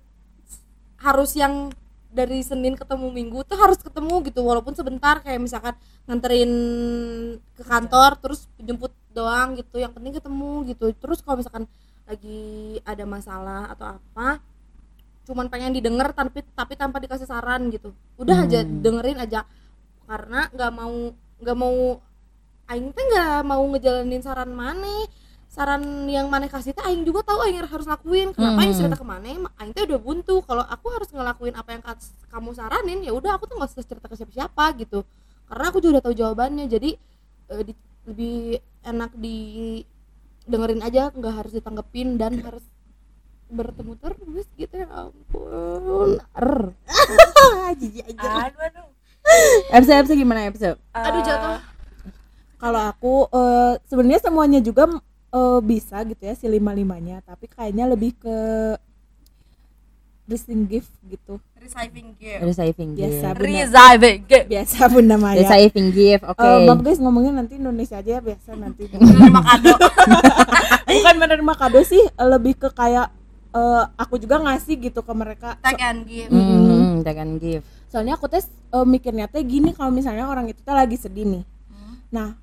harus 0.98 1.30
yang 1.34 1.70
dari 2.08 2.40
Senin 2.42 2.74
ketemu 2.74 3.12
Minggu 3.12 3.44
tuh 3.46 3.54
harus 3.54 3.78
ketemu 3.78 4.24
gitu 4.26 4.40
walaupun 4.42 4.74
sebentar 4.74 5.20
kayak 5.20 5.38
misalkan 5.38 5.76
nganterin 6.08 6.50
ke 7.54 7.62
kantor 7.62 8.16
terus 8.18 8.48
jemput 8.58 8.90
doang 9.12 9.54
gitu 9.54 9.78
yang 9.78 9.92
penting 9.92 10.16
ketemu 10.16 10.66
gitu. 10.68 10.90
Terus 10.96 11.20
kalau 11.22 11.38
misalkan 11.38 11.64
lagi 12.08 12.80
ada 12.82 13.04
masalah 13.04 13.68
atau 13.68 14.00
apa 14.00 14.40
cuman 15.28 15.46
pengen 15.46 15.76
didengar 15.76 16.08
tapi 16.10 16.40
tapi 16.56 16.72
tanpa 16.72 16.96
dikasih 16.98 17.28
saran 17.28 17.68
gitu. 17.68 17.92
Udah 18.16 18.48
aja 18.48 18.64
Hmm. 18.64 18.80
dengerin 18.80 19.20
aja. 19.20 19.44
Karena 20.08 20.48
nggak 20.48 20.72
mau 20.72 21.12
nggak 21.38 21.56
mau 21.56 22.00
aing 22.66 22.88
teh 22.90 23.04
nggak 23.04 23.40
mau 23.44 23.62
ngejalanin 23.68 24.20
saran 24.20 24.50
mana 24.50 25.04
saran 25.48 25.80
yang 26.06 26.28
mana 26.28 26.44
kasih 26.46 26.72
teh 26.72 26.80
aing 26.80 27.04
juga 27.04 27.20
tahu 27.22 27.44
aing 27.44 27.60
harus 27.60 27.84
lakuin. 27.84 28.32
Kenapa 28.32 28.64
aing 28.64 28.72
Hmm. 28.72 28.80
cerita 28.80 28.96
ke 28.96 29.04
mana 29.04 29.28
aing 29.60 29.72
teh 29.72 29.84
udah 29.84 30.00
buntu. 30.00 30.40
Kalau 30.42 30.64
aku 30.64 30.86
harus 30.90 31.08
ngelakuin 31.08 31.52
apa 31.52 31.70
yang 31.76 31.82
kamu 32.26 32.50
saranin 32.52 32.98
ya 33.04 33.12
udah 33.12 33.36
aku 33.36 33.44
tuh 33.44 33.56
nggak 33.56 33.68
usah 33.68 33.84
cerita 33.84 34.08
ke 34.08 34.16
siapa-siapa 34.16 34.64
gitu. 34.80 35.04
Karena 35.44 35.64
aku 35.68 35.78
juga 35.78 36.00
udah 36.00 36.04
tahu 36.04 36.14
jawabannya. 36.16 36.64
Jadi 36.66 36.90
eh, 37.48 37.62
di- 37.64 37.80
lebih 38.08 38.36
enak 38.82 39.12
di 39.14 39.36
dengerin 40.44 40.80
aja. 40.80 41.12
Nggak 41.12 41.34
harus 41.36 41.52
ditanggepin 41.52 42.16
dan 42.16 42.32
harus 42.40 42.64
bertemu 43.48 43.92
terus 43.96 44.46
gitu 44.54 44.74
ya 44.76 44.88
ampun. 44.92 46.20
Er. 46.36 46.52
jijik 47.80 48.04
aduh 48.12 48.62
aduh. 48.64 48.88
Episode 49.72 49.98
episode 50.04 50.18
gimana 50.20 50.48
episode? 50.48 50.78
Aduh 50.92 51.20
jatuh. 51.24 51.60
Kalau 52.58 52.80
aku 52.84 53.14
eh, 53.32 53.74
sebenarnya 53.88 54.20
semuanya 54.20 54.60
juga 54.60 54.88
eh, 55.32 55.60
bisa 55.64 56.04
gitu 56.04 56.22
ya 56.22 56.34
si 56.36 56.46
lima 56.48 56.72
limanya 56.76 57.24
tapi 57.24 57.48
kayaknya 57.48 57.88
lebih 57.88 58.16
ke 58.20 58.36
receiving 60.28 60.68
gift 60.68 60.92
gitu. 61.08 61.40
Receiving 61.56 62.14
gift. 62.20 62.40
Receiving 62.44 62.90
biasa 62.94 63.26
gift. 63.32 63.40
bunda. 63.40 63.64
Receiving 63.64 64.18
gift. 64.28 64.46
Biasa 64.52 64.78
bunda 64.92 65.16
Maya. 65.16 65.40
Receiving 65.40 65.88
gift 65.96 66.22
oke. 66.28 66.44
Eh, 66.44 66.58
maaf 66.68 66.80
guys 66.84 67.00
ngomongin 67.00 67.32
nanti 67.34 67.56
Indonesia 67.56 67.96
aja 67.98 68.10
ya 68.16 68.20
biasa 68.20 68.50
nanti. 68.60 68.84
Menerima 68.92 69.40
kado. 69.40 69.74
Bukan 71.00 71.14
menerima 71.16 71.52
kado 71.56 71.80
sih 71.82 72.04
eh, 72.04 72.28
lebih 72.28 72.60
ke 72.60 72.68
kayak 72.76 73.17
eh, 73.50 73.84
aku 73.96 74.16
juga 74.16 74.36
ngasih 74.38 74.74
gitu 74.78 75.00
ke 75.00 75.12
mereka. 75.12 75.56
Take 75.60 75.80
and 75.80 76.02
give. 76.04 76.28
Hmm, 76.28 77.00
take 77.00 77.18
and 77.18 77.36
give. 77.38 77.64
Soalnya 77.88 78.16
aku 78.16 78.28
tes 78.28 78.46
eh, 78.48 78.84
mikirnya 78.84 79.26
teh 79.26 79.40
gini 79.40 79.72
kalau 79.72 79.88
misalnya 79.88 80.28
orang 80.28 80.48
itu 80.48 80.60
teh 80.60 80.72
lagi 80.72 80.96
sedih 80.96 81.24
nih. 81.24 81.44
Nah 82.08 82.36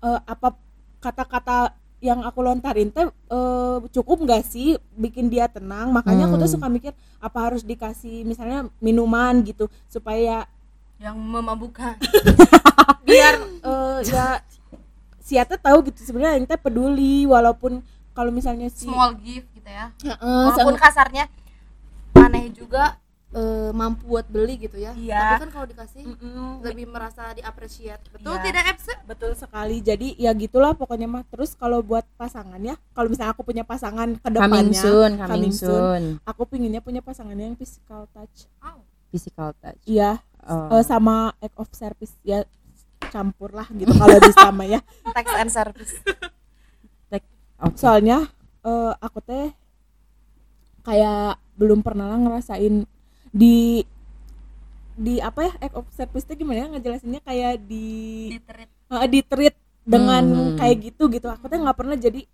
eh, 0.00 0.20
apa 0.22 0.54
kata-kata 0.98 1.70
yang 1.98 2.22
aku 2.22 2.38
lontarin 2.40 2.90
teh 2.90 3.06
eh, 3.06 3.78
cukup 3.90 4.22
nggak 4.22 4.42
sih 4.42 4.74
bikin 4.94 5.26
dia 5.26 5.46
tenang? 5.46 5.90
Makanya 5.90 6.26
aku 6.26 6.36
tuh 6.36 6.46
Hmm. 6.46 6.54
suka 6.58 6.66
mikir 6.66 6.92
apa 7.18 7.38
harus 7.38 7.62
dikasih 7.62 8.22
misalnya 8.22 8.66
minuman 8.78 9.42
gitu 9.42 9.66
supaya 9.86 10.46
yang 10.98 11.14
memabukkan 11.14 11.94
biar 13.06 13.34
eh, 13.62 13.98
ya 14.06 14.42
siapa 15.20 15.54
tahu 15.54 15.90
gitu 15.90 16.02
sebenarnya 16.02 16.42
yang 16.42 16.46
teh 16.46 16.58
peduli 16.58 17.22
walaupun 17.22 17.82
kalau 18.10 18.34
misalnya 18.34 18.66
si 18.66 18.86
small 18.86 19.14
gift 19.14 19.46
gitu 19.68 19.70
ya 19.70 19.86
Heeh, 20.06 20.44
walaupun 20.48 20.74
sang- 20.74 20.82
kasarnya 20.82 21.24
aneh 22.14 22.48
juga 22.50 22.96
eh, 23.30 23.70
mampu 23.70 24.08
buat 24.08 24.24
beli 24.26 24.56
gitu 24.58 24.74
ya 24.74 24.96
Iya. 24.96 25.20
tapi 25.36 25.44
kan 25.44 25.50
kalau 25.52 25.66
dikasih 25.66 26.02
Mm-mm. 26.02 26.64
lebih 26.64 26.88
merasa 26.88 27.28
diapresiat 27.30 28.00
betul 28.08 28.32
Iya. 28.32 28.42
tidak 28.42 28.64
Epse? 28.70 28.94
betul 29.04 29.30
sekali 29.34 29.76
jadi 29.78 30.16
ya 30.16 30.32
gitulah 30.32 30.72
pokoknya 30.72 31.04
mah 31.06 31.24
terus 31.26 31.52
kalau 31.52 31.78
buat 31.80 32.08
pasangan 32.16 32.56
ya 32.58 32.80
kalau 32.90 33.06
misalnya 33.06 33.32
aku 33.32 33.44
punya 33.44 33.62
pasangan 33.62 34.16
ke 34.16 34.24
coming 34.24 34.40
depannya 34.40 34.80
soon 34.80 35.10
coming 35.14 35.28
coming 35.28 35.52
soon. 35.52 35.68
soon 35.68 36.02
aku 36.24 36.42
pinginnya 36.46 36.80
punya 36.80 37.00
pasangan 37.00 37.36
yang 37.36 37.52
physical 37.52 38.08
touch 38.08 38.48
physical 39.08 39.52
touch 39.54 39.80
iya 39.84 40.24
Oh. 40.40 40.72
eh, 40.72 40.80
sama 40.82 41.36
act 41.36 41.52
of 41.56 41.68
service 41.70 42.16
ya 42.22 42.40
campur 43.06 43.52
lah 43.52 43.68
gitu 43.68 43.92
kalau 43.92 44.16
di 44.16 44.32
sama 44.32 44.64
ya 44.64 44.80
tax 45.12 45.26
and 45.36 45.52
service 45.52 45.92
Oke. 47.58 47.74
soalnya 47.74 48.22
eh, 48.62 48.92
aku 48.96 49.18
teh 49.20 49.50
kayak 50.88 51.36
belum 51.54 51.84
pernah 51.84 52.08
lah 52.08 52.16
ngerasain 52.16 52.88
di 53.28 53.84
di 54.96 55.20
apa 55.20 55.46
ya 55.46 55.52
act 55.60 55.74
of 55.76 55.86
service 55.92 56.24
gimana 56.26 56.64
ya 56.64 56.66
ngejelasinnya 56.72 57.20
kayak 57.20 57.60
di 57.62 58.32
di 59.04 59.20
treat 59.22 59.52
dengan 59.84 60.24
Hmm. 60.24 60.56
kayak 60.56 60.76
gitu 60.90 61.06
gitu. 61.08 61.28
Aku 61.28 61.46
teh 61.46 61.56
nggak 61.56 61.76
pernah 61.76 61.92
jadi 61.94 62.24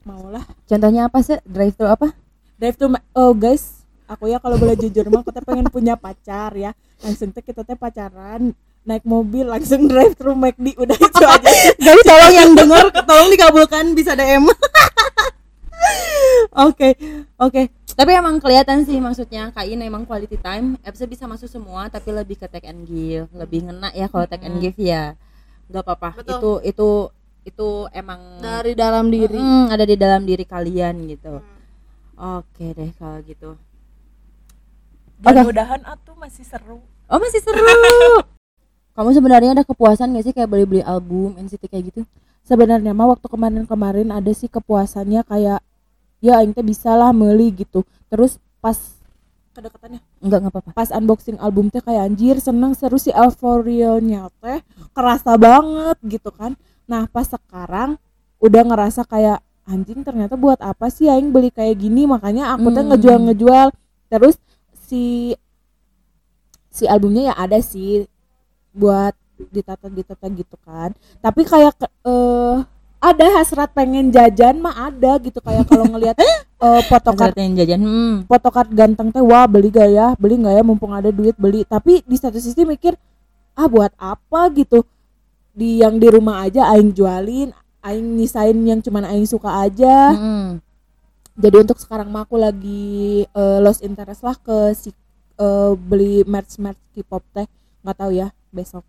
maulah 0.00 0.46
contohnya 0.64 1.10
apa 1.10 1.18
sih? 1.20 1.36
Drive 1.44 1.74
thru 1.74 1.90
apa? 1.90 2.14
Drive 2.56 2.76
to 2.76 2.86
Ma- 2.86 3.04
oh 3.12 3.34
guys 3.34 3.82
aku 4.06 4.26
ya 4.26 4.38
kalau 4.38 4.58
boleh 4.58 4.74
jujur 4.74 5.06
mah 5.06 5.20
aku 5.20 5.30
teh 5.30 5.42
pengen 5.42 5.66
punya 5.68 5.94
pacar 5.94 6.54
ya. 6.54 6.70
Langsung 7.02 7.30
teh 7.30 7.42
kita 7.42 7.62
teh 7.62 7.74
pacaran 7.74 8.54
naik 8.80 9.04
mobil 9.04 9.44
langsung 9.44 9.84
drive 9.84 10.16
thru 10.16 10.32
McD 10.32 10.72
udah 10.74 10.96
itu 10.96 11.20
aja. 11.20 11.50
Guys 11.84 12.00
tolong 12.00 12.32
yang 12.32 12.50
dengar 12.56 12.88
tolong 13.04 13.28
dikabulkan 13.28 13.92
bisa 13.92 14.16
DM. 14.16 14.48
Oke, 16.50 16.98
oke. 17.38 17.62
Tapi 17.94 18.10
emang 18.16 18.40
kelihatan 18.40 18.82
sih 18.82 18.96
maksudnya 18.98 19.52
Kak 19.54 19.66
In 19.68 19.84
emang 19.84 20.02
quality 20.08 20.40
time. 20.40 20.74
Apps 20.82 21.02
bisa 21.04 21.28
masuk 21.28 21.46
semua 21.46 21.86
tapi 21.92 22.10
lebih 22.10 22.40
ke 22.40 22.46
take 22.50 22.66
and 22.66 22.88
give, 22.88 23.28
lebih 23.30 23.68
ngena 23.68 23.92
ya 23.94 24.10
kalau 24.10 24.26
take 24.26 24.46
and 24.46 24.58
give 24.58 24.76
ya. 24.80 25.14
Gak 25.70 25.84
apa-apa. 25.86 26.18
Itu 26.24 26.58
itu 26.66 26.88
itu 27.46 27.68
emang 27.94 28.42
dari 28.42 28.76
dalam 28.76 29.08
diri 29.08 29.38
Mm, 29.40 29.72
ada 29.72 29.84
di 29.86 29.96
dalam 29.96 30.22
diri 30.26 30.44
kalian 30.44 30.94
gitu. 31.08 31.40
Oke 32.18 32.74
deh 32.74 32.90
kalau 32.98 33.18
gitu. 33.24 33.56
Mudah-mudahan 35.20 35.84
atuh 35.84 36.16
masih 36.16 36.48
seru 36.48 36.80
Oh 37.04 37.20
masih 37.20 37.40
seru. 37.44 37.60
Kamu 38.96 39.12
sebenarnya 39.12 39.52
ada 39.52 39.64
kepuasan 39.64 40.12
gak 40.16 40.24
sih 40.24 40.34
kayak 40.34 40.50
beli-beli 40.50 40.82
album 40.84 41.36
NCT 41.38 41.68
kayak 41.70 41.84
gitu? 41.92 42.02
sebenarnya 42.50 42.90
mah 42.90 43.14
waktu 43.14 43.26
kemarin-kemarin 43.30 44.10
ada 44.10 44.32
sih 44.34 44.50
kepuasannya 44.50 45.22
kayak 45.22 45.62
ya 46.20 46.40
aing 46.40 46.52
teh 46.52 46.64
bisa 46.64 46.92
lah 46.94 47.10
meuli 47.10 47.52
gitu. 47.52 47.82
Terus 48.12 48.36
pas 48.60 48.76
kedekatannya? 49.50 50.00
Enggak 50.22 50.38
nggak 50.46 50.52
apa-apa. 50.54 50.70
pas 50.76 50.88
unboxing 50.94 51.40
album 51.40 51.72
teh 51.72 51.82
kayak 51.82 52.06
anjir 52.06 52.36
seneng 52.38 52.72
seru 52.76 53.00
si 53.00 53.10
euforianya 53.10 54.30
teh 54.38 54.60
kerasa 54.94 55.34
banget 55.40 55.96
gitu 56.06 56.30
kan. 56.30 56.54
Nah 56.86 57.08
pas 57.10 57.26
sekarang 57.26 57.98
udah 58.38 58.62
ngerasa 58.64 59.02
kayak 59.04 59.40
anjing 59.66 60.02
ternyata 60.06 60.34
buat 60.38 60.60
apa 60.62 60.88
sih 60.92 61.08
aing 61.10 61.32
beli 61.34 61.50
kayak 61.50 61.80
gini? 61.80 62.06
Makanya 62.06 62.54
aku 62.54 62.70
teh 62.70 62.84
Hmm. 62.84 62.90
ngejual 62.94 63.18
ngejual 63.32 63.68
terus 64.10 64.36
si 64.86 65.34
si 66.70 66.84
albumnya 66.86 67.30
ya 67.30 67.34
ada 67.34 67.58
sih 67.58 68.06
buat 68.70 69.14
ditata 69.50 69.88
ditata 69.90 70.26
gitu 70.30 70.56
kan. 70.62 70.92
Tapi 71.24 71.42
kayak 71.48 71.74
eh 72.06 72.56
ada 73.00 73.26
hasrat 73.40 73.72
pengen 73.72 74.12
jajan 74.12 74.60
mah 74.60 74.92
ada 74.92 75.16
gitu 75.24 75.40
kayak 75.40 75.64
kalau 75.64 75.88
ngelihat 75.88 76.20
eh? 76.24 76.36
photocard 76.84 77.32
yang 77.40 77.56
jajan. 77.56 77.80
Hmm. 77.80 78.14
photocard 78.28 78.68
ganteng 78.68 79.08
teh 79.08 79.24
wah 79.24 79.48
beli 79.48 79.72
gak 79.72 79.88
ya? 79.88 80.12
Beli 80.20 80.36
nggak 80.36 80.60
ya? 80.60 80.62
Mumpung 80.62 80.92
ada 80.92 81.08
duit 81.08 81.32
beli. 81.40 81.64
Tapi 81.64 82.04
di 82.04 82.16
satu 82.20 82.36
sisi 82.36 82.60
mikir 82.68 82.92
ah 83.56 83.64
buat 83.64 83.90
apa 83.96 84.52
gitu? 84.52 84.84
Di 85.56 85.80
yang 85.80 85.96
di 85.96 86.12
rumah 86.12 86.44
aja 86.44 86.68
aing 86.76 86.92
jualin 86.92 87.50
aing 87.80 88.20
nyisain 88.20 88.56
yang 88.60 88.80
cuman 88.84 89.08
aing 89.08 89.24
suka 89.24 89.64
aja. 89.64 90.12
Mm-mm. 90.12 90.60
jadi 91.40 91.64
untuk 91.64 91.80
sekarang 91.80 92.12
mah 92.12 92.28
aku 92.28 92.36
lagi 92.36 93.24
eh, 93.24 93.58
lost 93.64 93.80
interest 93.80 94.20
lah 94.20 94.36
ke 94.36 94.76
si 94.76 94.92
eh, 95.40 95.72
beli 95.72 96.20
merch 96.28 96.60
merch 96.60 96.80
K-pop 96.92 97.24
teh. 97.32 97.48
Nggak 97.80 97.96
tahu 97.96 98.12
ya 98.12 98.28
besok. 98.52 98.84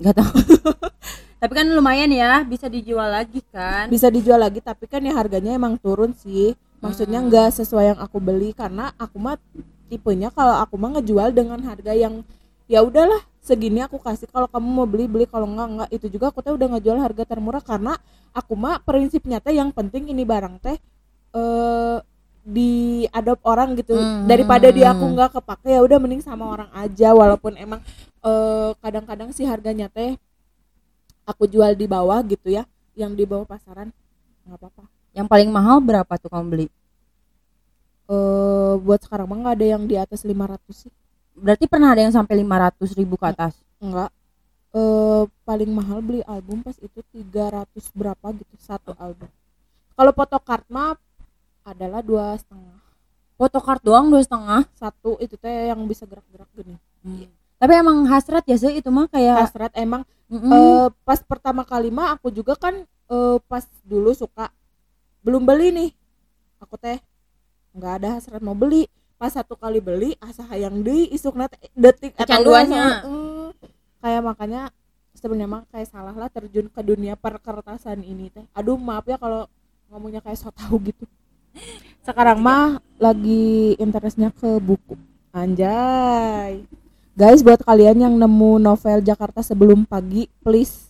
Nggak 0.00 0.16
tahu 0.16 0.32
tapi 1.40 1.52
kan 1.56 1.66
lumayan 1.72 2.12
ya 2.12 2.44
bisa 2.44 2.68
dijual 2.68 3.08
lagi 3.08 3.40
kan? 3.48 3.88
Bisa 3.88 4.12
dijual 4.12 4.36
lagi 4.36 4.60
tapi 4.60 4.84
kan 4.84 5.00
ya 5.00 5.16
harganya 5.16 5.56
emang 5.56 5.80
turun 5.80 6.12
sih. 6.12 6.52
Maksudnya 6.84 7.24
nggak 7.24 7.56
sesuai 7.56 7.96
yang 7.96 7.98
aku 8.04 8.20
beli 8.20 8.52
karena 8.52 8.92
aku 9.00 9.16
mah 9.16 9.40
tipenya 9.88 10.28
kalau 10.28 10.60
aku 10.60 10.76
mah 10.76 11.00
ngejual 11.00 11.32
dengan 11.32 11.56
harga 11.64 11.96
yang 11.96 12.20
ya 12.68 12.84
udahlah 12.84 13.24
segini 13.40 13.80
aku 13.80 13.96
kasih. 13.96 14.28
Kalau 14.28 14.52
kamu 14.52 14.68
mau 14.68 14.84
beli 14.84 15.08
beli. 15.08 15.24
Kalau 15.24 15.48
enggak 15.48 15.68
enggak 15.72 15.88
itu 15.96 16.06
juga 16.12 16.28
aku 16.28 16.44
teh 16.44 16.52
udah 16.52 16.76
ngejual 16.76 16.98
harga 17.00 17.24
termurah 17.24 17.64
karena 17.64 17.96
aku 18.36 18.52
mah 18.52 18.84
prinsipnya 18.84 19.40
teh 19.40 19.56
yang 19.56 19.72
penting 19.72 20.12
ini 20.12 20.28
barang 20.28 20.60
teh 20.60 20.76
eh 21.32 21.98
di 22.40 23.04
adopt 23.16 23.44
orang 23.48 23.76
gitu. 23.80 23.96
Hmm. 23.96 24.28
daripada 24.28 24.68
dia 24.72 24.92
aku 24.92 25.04
nggak 25.08 25.40
kepake 25.40 25.72
ya 25.72 25.80
udah 25.80 25.96
mending 25.96 26.20
sama 26.20 26.52
orang 26.52 26.68
aja. 26.76 27.16
Walaupun 27.16 27.56
emang 27.56 27.80
eh, 28.24 28.70
kadang-kadang 28.84 29.32
sih 29.32 29.48
harganya 29.48 29.88
teh 29.88 30.20
aku 31.30 31.46
jual 31.46 31.70
di 31.78 31.86
bawah 31.86 32.18
gitu 32.26 32.50
ya 32.50 32.66
yang 32.98 33.14
di 33.14 33.22
bawah 33.22 33.46
pasaran 33.46 33.94
nggak 34.44 34.58
apa-apa. 34.58 34.84
Yang 35.14 35.26
paling 35.30 35.50
mahal 35.50 35.78
berapa 35.78 36.12
tuh 36.18 36.30
kamu 36.30 36.46
beli? 36.50 36.66
Eh 38.10 38.74
buat 38.82 39.00
sekarang 39.06 39.30
mah 39.30 39.38
nggak 39.46 39.54
ada 39.62 39.66
yang 39.78 39.82
di 39.86 39.94
atas 39.94 40.26
500 40.26 40.58
sih. 40.74 40.92
Berarti 41.38 41.64
pernah 41.70 41.94
ada 41.94 42.02
yang 42.02 42.14
sampai 42.14 42.42
500 42.42 42.98
ribu 42.98 43.14
ke 43.14 43.26
atas? 43.30 43.54
enggak 43.80 44.12
eh 44.70 45.24
paling 45.42 45.70
mahal 45.72 45.98
beli 45.98 46.22
album 46.30 46.62
pas 46.62 46.78
itu 46.78 47.02
300 47.10 47.66
berapa 47.90 48.26
gitu 48.38 48.54
satu 48.60 48.94
album. 49.02 49.26
Kalau 49.98 50.12
photocard 50.14 50.62
mah 50.70 50.94
adalah 51.66 52.00
dua 52.00 52.38
setengah. 52.38 52.78
Photocard 53.34 53.82
doang 53.82 54.06
dua 54.08 54.22
setengah? 54.22 54.62
Satu 54.78 55.18
itu 55.18 55.34
teh 55.34 55.74
yang 55.74 55.82
bisa 55.90 56.06
gerak-gerak 56.06 56.46
gini. 56.54 56.78
Tapi 57.60 57.72
emang 57.76 58.06
hasrat 58.08 58.46
ya 58.46 58.56
sih 58.56 58.78
itu 58.78 58.88
mah 58.88 59.10
kayak 59.10 59.48
hasrat 59.48 59.72
emang 59.74 60.06
Mm-mm. 60.30 60.50
eh, 60.54 60.88
pas 61.02 61.18
pertama 61.26 61.66
kali 61.66 61.90
mah 61.90 62.14
aku 62.14 62.30
juga 62.30 62.54
kan 62.54 62.86
eh, 62.86 63.36
pas 63.50 63.66
dulu 63.82 64.14
suka 64.14 64.48
belum 65.26 65.42
beli 65.42 65.68
nih. 65.74 65.90
Aku 66.62 66.78
teh 66.78 67.02
nggak 67.74 67.92
ada 68.02 68.08
hasrat 68.18 68.40
mau 68.40 68.54
beli. 68.54 68.86
Pas 69.20 69.28
satu 69.34 69.52
kali 69.58 69.84
beli 69.84 70.16
asa 70.22 70.46
hayang 70.48 70.80
deui 70.80 71.10
isukna 71.12 71.50
detik 71.76 72.16
Kecanduannya. 72.16 73.04
eh, 73.04 73.48
kayak 74.00 74.22
makanya 74.24 74.62
sebenarnya 75.12 75.48
mah 75.50 75.62
kayak 75.68 75.88
salah 75.92 76.16
lah 76.16 76.32
terjun 76.32 76.72
ke 76.72 76.80
dunia 76.80 77.18
perkertasan 77.18 78.00
ini 78.00 78.32
teh. 78.32 78.46
Aduh 78.56 78.80
maaf 78.80 79.04
ya 79.04 79.20
kalau 79.20 79.44
ngomongnya 79.92 80.24
kayak 80.24 80.38
so 80.40 80.48
tahu 80.54 80.78
gitu. 80.88 81.04
Sekarang 82.00 82.40
mah 82.40 82.80
lagi 82.96 83.76
interestnya 83.76 84.32
ke 84.32 84.56
buku. 84.56 84.96
Anjay 85.36 86.64
guys 87.20 87.44
buat 87.44 87.60
kalian 87.60 88.00
yang 88.00 88.14
nemu 88.16 88.56
novel 88.56 89.04
Jakarta 89.04 89.44
sebelum 89.44 89.84
pagi 89.84 90.24
please 90.40 90.88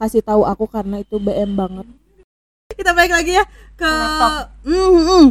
kasih 0.00 0.24
tahu 0.24 0.40
aku 0.48 0.64
karena 0.64 1.04
itu 1.04 1.20
BM 1.20 1.52
banget 1.52 1.84
kita 2.72 2.96
balik 2.96 3.12
lagi 3.12 3.36
ya 3.36 3.44
ke 3.76 3.84
Laptop. 3.84 4.48
Mm, 4.64 4.96
mm. 4.96 5.26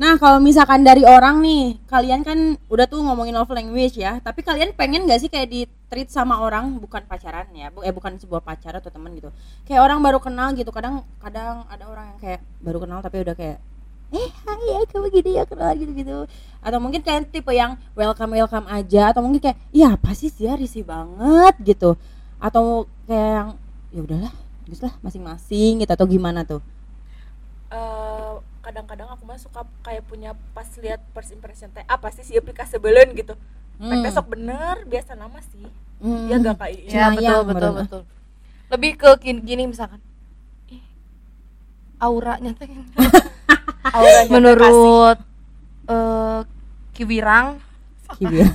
nah 0.00 0.16
kalau 0.16 0.40
misalkan 0.40 0.80
dari 0.80 1.04
orang 1.04 1.44
nih 1.44 1.76
kalian 1.92 2.24
kan 2.24 2.56
udah 2.72 2.88
tuh 2.88 3.04
ngomongin 3.04 3.36
love 3.36 3.52
language 3.52 4.00
ya 4.00 4.16
tapi 4.24 4.40
kalian 4.40 4.72
pengen 4.72 5.04
gak 5.04 5.20
sih 5.20 5.28
kayak 5.28 5.52
di 5.52 5.68
treat 5.92 6.08
sama 6.08 6.40
orang 6.40 6.80
bukan 6.80 7.04
pacaran 7.04 7.44
ya 7.52 7.68
bu 7.68 7.84
eh 7.84 7.92
bukan 7.92 8.16
sebuah 8.16 8.40
pacar 8.40 8.80
atau 8.80 8.88
teman 8.88 9.12
gitu 9.12 9.28
kayak 9.68 9.84
orang 9.84 10.00
baru 10.00 10.16
kenal 10.24 10.56
gitu 10.56 10.72
kadang 10.72 11.04
kadang 11.20 11.68
ada 11.68 11.84
orang 11.84 12.16
yang 12.16 12.18
kayak 12.24 12.40
baru 12.64 12.80
kenal 12.80 13.04
tapi 13.04 13.20
udah 13.20 13.36
kayak 13.36 13.60
eh 14.14 14.30
hai 14.46 14.64
ya 14.70 14.78
kamu 14.86 15.10
gini 15.10 15.30
ya 15.34 15.44
kenal 15.48 15.74
gitu 15.74 15.90
gitu 15.90 16.30
atau 16.66 16.82
mungkin 16.82 16.98
kalian 16.98 17.30
tipe 17.30 17.54
yang 17.54 17.78
welcome 17.94 18.34
welcome 18.34 18.66
aja 18.66 19.14
atau 19.14 19.22
mungkin 19.22 19.38
kayak 19.38 19.58
iya 19.70 19.94
apa 19.94 20.10
sih 20.18 20.34
dia 20.34 20.58
risih 20.58 20.82
banget 20.82 21.54
gitu. 21.62 21.94
Atau 22.42 22.90
kayak 23.06 23.30
yang 23.30 23.50
ya 23.94 24.00
udahlah 24.02 24.34
terus 24.66 24.82
lah 24.82 24.94
masing-masing 24.98 25.86
gitu 25.86 25.92
atau 25.94 26.10
gimana 26.10 26.42
tuh? 26.42 26.58
Eh, 27.70 28.34
kadang-kadang 28.66 29.06
aku 29.14 29.22
mah 29.30 29.38
suka 29.38 29.62
kayak 29.86 30.02
punya 30.10 30.34
pas 30.58 30.66
lihat 30.82 30.98
first 31.14 31.30
impression 31.30 31.70
teh 31.70 31.86
apa 31.86 32.10
sih 32.10 32.26
si 32.26 32.34
aplikasi 32.34 32.82
sebelen 32.82 33.14
gitu. 33.14 33.38
Hmm. 33.78 33.92
hmm. 33.92 34.02
besok 34.02 34.26
bener 34.34 34.82
biasa 34.90 35.14
nama 35.14 35.38
sih. 35.54 35.70
Hmm. 36.02 36.26
ya 36.26 36.36
gak 36.42 36.58
kayak 36.60 36.82
ya 36.82 37.08
betul 37.14 37.22
Sayang, 37.22 37.42
betul 37.46 37.46
bener. 37.46 37.72
betul. 37.86 38.02
Lebih 38.74 38.92
ke 38.98 39.10
gini, 39.22 39.40
gini 39.46 39.62
misalkan. 39.70 40.02
Auranya 42.02 42.52
teh 42.58 42.66
menurut 44.30 45.18
eh 45.86 46.40
kiwirang 46.96 47.60
Kibir. 48.16 48.48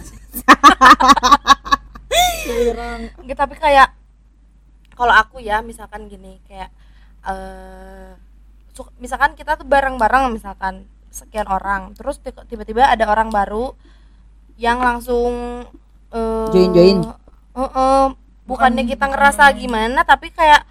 Nggak, 3.22 3.38
tapi 3.38 3.56
kayak 3.56 3.94
kalau 4.98 5.14
aku 5.14 5.38
ya 5.40 5.62
misalkan 5.62 6.08
gini 6.08 6.40
kayak 6.48 6.72
su- 8.74 8.94
misalkan 8.98 9.36
kita 9.38 9.60
tuh 9.60 9.68
bareng-bareng 9.68 10.32
misalkan 10.34 10.88
sekian 11.12 11.46
orang 11.46 11.92
terus 11.94 12.18
ti- 12.24 12.34
tiba-tiba 12.48 12.88
ada 12.88 13.06
orang 13.12 13.30
baru 13.30 13.76
yang 14.58 14.80
langsung 14.80 15.66
eh, 16.12 16.50
Join-join. 16.54 17.04
eh, 17.04 17.62
eh, 17.62 18.08
bukannya 18.48 18.84
kita 18.88 19.06
ngerasa 19.12 19.52
gimana 19.56 20.04
tapi 20.08 20.32
kayak 20.32 20.64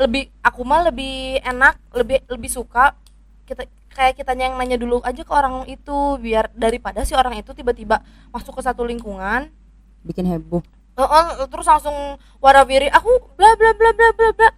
lebih 0.00 0.32
aku 0.40 0.60
mah 0.64 0.88
lebih 0.88 1.38
enak 1.44 1.76
lebih 1.92 2.24
lebih 2.26 2.50
suka 2.50 2.96
kita 3.44 3.68
kayak 3.92 4.16
kita 4.16 4.32
yang 4.34 4.54
nanya 4.54 4.74
dulu 4.74 4.98
aja 5.00 5.20
ke 5.20 5.30
orang 5.30 5.64
itu 5.66 5.92
biar 6.16 6.48
daripada 6.50 7.02
si 7.02 7.12
orang 7.12 7.34
itu 7.34 7.52
tiba-tiba 7.52 8.00
masuk 8.28 8.56
ke 8.56 8.62
satu 8.62 8.82
lingkungan. 8.82 9.52
Bikin 10.02 10.26
heboh. 10.26 10.64
Heeh, 10.92 11.24
terus 11.46 11.64
langsung 11.64 11.94
warawiri 12.38 12.88
aku 12.88 13.08
bla 13.34 13.54
bla 13.54 13.72
bla 13.72 13.90
bla 13.90 14.08
bla 14.10 14.28
bla. 14.32 14.50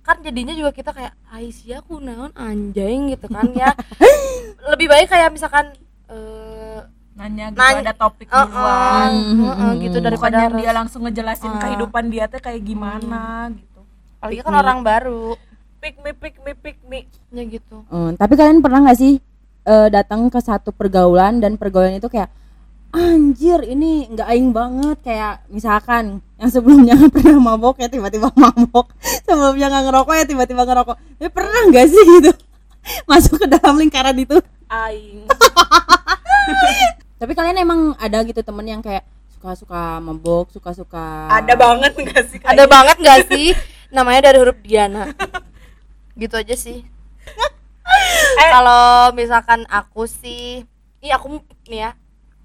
Kan 0.00 0.18
jadinya 0.20 0.50
juga 0.50 0.70
kita 0.70 0.90
kayak 0.90 1.12
Aisyah 1.28 1.80
aku 1.80 1.98
naon 1.98 2.32
anjing 2.32 3.10
gitu 3.10 3.26
kan 3.26 3.48
ya. 3.52 3.70
Lebih 4.70 4.86
baik 4.86 5.08
kayak 5.08 5.30
misalkan 5.30 5.72
eh 6.06 6.80
nanya 7.12 7.50
gitu 7.50 7.60
Nanya- 7.60 7.84
ada 7.84 7.94
topik 7.94 8.24
eh, 8.26 8.34
duluan 8.34 9.10
Hmm, 9.12 9.44
eh, 9.44 9.54
hmm, 9.54 9.72
gitu 9.80 9.96
hmm. 9.96 10.06
daripada 10.06 10.32
bukannya 10.32 10.48
harus- 10.48 10.60
dia 10.60 10.72
langsung 10.72 11.00
ngejelasin 11.02 11.52
Ah. 11.52 11.60
kehidupan 11.60 12.04
dia 12.08 12.24
teh 12.24 12.40
kayak 12.40 12.62
gimana 12.62 13.22
gitu. 13.52 13.80
Apalagi 14.16 14.40
kan 14.40 14.54
orang 14.54 14.78
baru 14.80 15.36
pick 15.82 15.98
me 15.98 16.14
pick 16.14 16.38
me 16.46 16.52
pick 16.54 16.78
me 16.86 17.10
ya 17.34 17.42
gitu. 17.42 17.82
Hmm, 17.90 18.14
tapi 18.14 18.38
kalian 18.38 18.62
pernah 18.62 18.86
nggak 18.86 18.98
sih 19.02 19.18
eh, 19.66 19.88
datang 19.90 20.30
ke 20.30 20.38
satu 20.38 20.70
pergaulan 20.70 21.42
dan 21.42 21.58
pergaulan 21.58 21.98
itu 21.98 22.06
kayak 22.06 22.30
anjir 22.94 23.66
ini 23.66 24.06
nggak 24.14 24.28
aing 24.30 24.54
banget. 24.54 24.98
Kayak 25.02 25.42
misalkan 25.50 26.22
yang 26.38 26.50
sebelumnya 26.54 26.94
nggak 26.94 27.12
pernah 27.18 27.38
mabok 27.42 27.82
ya 27.82 27.90
tiba-tiba 27.90 28.30
mabok. 28.38 28.94
Sebelumnya 29.26 29.66
nggak 29.74 29.84
ngerokok 29.90 30.14
ya 30.14 30.24
tiba-tiba 30.30 30.62
ngerokok. 30.62 30.96
Tapi 31.18 31.30
pernah 31.34 31.60
nggak 31.66 31.86
sih 31.90 32.02
gitu? 32.22 32.30
Masuk 33.10 33.42
ke 33.42 33.46
dalam 33.50 33.74
lingkaran 33.74 34.14
itu. 34.14 34.38
Aing. 34.70 35.26
Tapi 37.18 37.32
kalian 37.34 37.58
emang 37.58 37.98
ada 37.98 38.22
gitu 38.22 38.38
temen 38.38 38.66
yang 38.70 38.78
kayak 38.78 39.02
suka-suka 39.34 39.98
mabok 39.98 40.54
suka-suka 40.54 41.26
ada 41.26 41.58
banget 41.58 41.98
enggak 41.98 42.30
sih 42.30 42.38
ada 42.46 42.62
banget 42.70 42.96
nggak 43.02 43.20
sih? 43.26 43.50
Namanya 43.90 44.30
dari 44.30 44.38
huruf 44.38 44.54
Diana 44.62 45.10
gitu 46.16 46.34
aja 46.36 46.54
sih. 46.56 46.84
Kalau 48.54 49.12
misalkan 49.16 49.64
aku 49.68 50.04
sih 50.08 50.64
iya 51.02 51.18
aku 51.18 51.42
nih 51.66 51.88
ya 51.88 51.90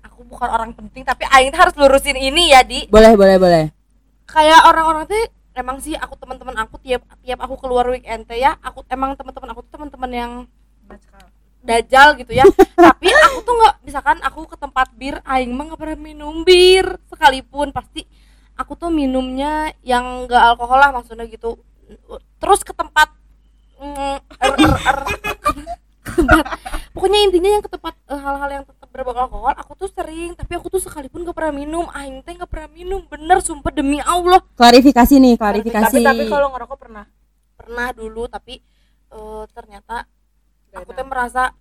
aku 0.01 0.25
bukan 0.25 0.49
orang 0.49 0.71
penting 0.73 1.05
tapi 1.05 1.29
Aing 1.29 1.53
harus 1.53 1.77
lurusin 1.77 2.17
ini 2.17 2.51
ya 2.55 2.65
di. 2.65 2.89
Boleh 2.89 3.13
boleh 3.13 3.37
boleh. 3.37 3.63
Kayak 4.27 4.65
orang-orang 4.65 5.05
tuh 5.05 5.17
emang 5.57 5.77
sih 5.81 5.93
aku 5.97 6.13
teman-teman 6.17 6.57
aku 6.57 6.77
tiap 6.81 7.05
tiap 7.21 7.39
aku 7.41 7.57
keluar 7.57 7.89
weekend 7.89 8.29
teh 8.29 8.37
ya 8.37 8.57
aku 8.61 8.85
emang 8.89 9.17
teman-teman 9.17 9.49
aku 9.53 9.61
tuh 9.65 9.77
teman-teman 9.77 10.11
yang 10.11 10.31
dajal 11.67 12.15
gitu 12.15 12.31
ya. 12.31 12.47
Tapi 12.87 13.07
aku 13.11 13.37
tuh 13.43 13.53
nggak 13.59 13.75
misalkan 13.83 14.17
aku 14.23 14.47
ke 14.47 14.57
tempat 14.57 14.87
bir 14.95 15.19
aing 15.27 15.51
mah 15.51 15.73
nggak 15.73 15.79
pernah 15.79 15.99
minum 15.99 16.41
bir 16.47 16.97
sekalipun. 17.11 17.75
Pasti 17.75 18.07
aku 18.55 18.73
tuh 18.79 18.89
minumnya 18.89 19.75
yang 19.83 20.25
nggak 20.25 20.55
alkohol 20.55 20.79
lah 20.79 20.95
maksudnya 20.95 21.27
gitu. 21.27 21.59
Terus 22.39 22.63
ke 22.63 22.71
tempat 22.71 23.11
mm, 23.81 24.15
er, 24.41 24.53
er, 24.57 24.97
er, 24.97 24.99
pokoknya 26.93 27.19
intinya 27.29 27.49
yang 27.57 27.63
ke 27.63 27.71
tempat 27.71 27.93
eh, 28.09 28.19
hal-hal 28.19 28.49
yang 28.49 28.63
tetap 28.65 28.87
berbau 28.89 29.13
alkohol 29.13 29.53
aku 29.53 29.73
tuh 29.77 29.89
sering. 29.93 30.33
Tapi 30.33 30.51
aku 30.57 30.67
tuh 30.73 30.81
sekalipun 30.81 31.21
gak 31.21 31.37
pernah 31.37 31.53
minum. 31.53 31.85
Aing 31.93 32.25
teh 32.25 32.33
gak 32.33 32.49
pernah 32.49 32.69
minum. 32.73 33.05
Bener 33.05 33.37
sumpah 33.39 33.69
demi 33.69 34.01
allah. 34.01 34.41
Klarifikasi 34.57 35.21
nih 35.21 35.35
klarifikasi. 35.37 36.01
tapi 36.01 36.03
tapi 36.03 36.23
kalau 36.25 36.49
ngerokok 36.51 36.77
pernah? 36.77 37.05
Pernah 37.53 37.87
dulu 37.93 38.25
tapi 38.25 38.59
eh, 39.13 39.43
ternyata 39.53 40.09
Gak 40.73 40.83
aku 40.83 40.91
teh 40.91 41.05
merasa 41.07 41.55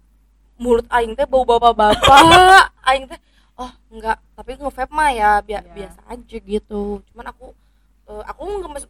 mulut 0.57 0.89
aing 0.89 1.13
teh 1.15 1.29
bau 1.29 1.45
bapak-bapak. 1.45 1.95
Aing 2.89 3.07
teh 3.07 3.21
oh 3.57 3.73
enggak 3.93 4.21
tapi 4.37 4.57
nge-vape 4.57 4.93
mah 4.93 5.11
ya 5.13 5.31
Iya. 5.45 5.61
biasa 5.63 6.01
aja 6.09 6.37
gitu. 6.41 7.05
Cuman 7.13 7.27
aku 7.31 7.53
eh, 8.09 8.23
aku 8.25 8.41
nggak 8.43 8.89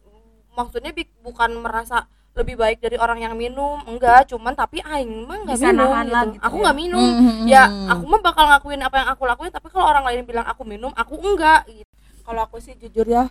maksudnya 0.57 0.91
bukan 1.21 1.51
merasa 1.61 2.09
lebih 2.37 2.55
baik 2.55 2.77
dari 2.77 2.97
orang 3.01 3.19
yang 3.19 3.33
minum. 3.33 3.81
Enggak 3.89 4.29
cuman 4.29 4.53
tapi 4.53 4.77
aing 4.85 5.25
mah 5.25 5.41
nggak 5.43 5.57
Bisa 5.57 5.73
minum 5.73 5.89
nahan 5.89 6.05
gitu. 6.05 6.13
lah 6.13 6.23
gitu 6.29 6.41
aku 6.45 6.55
ya. 6.55 6.61
nggak 6.63 6.77
minum. 6.77 7.07
Hmm, 7.09 7.37
ya 7.49 7.63
aku 7.89 8.03
mah 8.05 8.21
bakal 8.21 8.43
ngakuin 8.45 8.81
apa 8.85 8.95
yang 9.01 9.09
aku 9.09 9.23
lakuin 9.25 9.51
tapi 9.51 9.67
kalau 9.73 9.85
orang 9.89 10.03
lain 10.05 10.21
bilang 10.23 10.45
aku 10.45 10.61
minum 10.63 10.91
aku 10.93 11.17
enggak 11.17 11.65
gitu. 11.67 11.91
Kalau 12.21 12.41
aku 12.45 12.57
sih 12.61 12.77
jujur 12.77 13.07
ya 13.09 13.27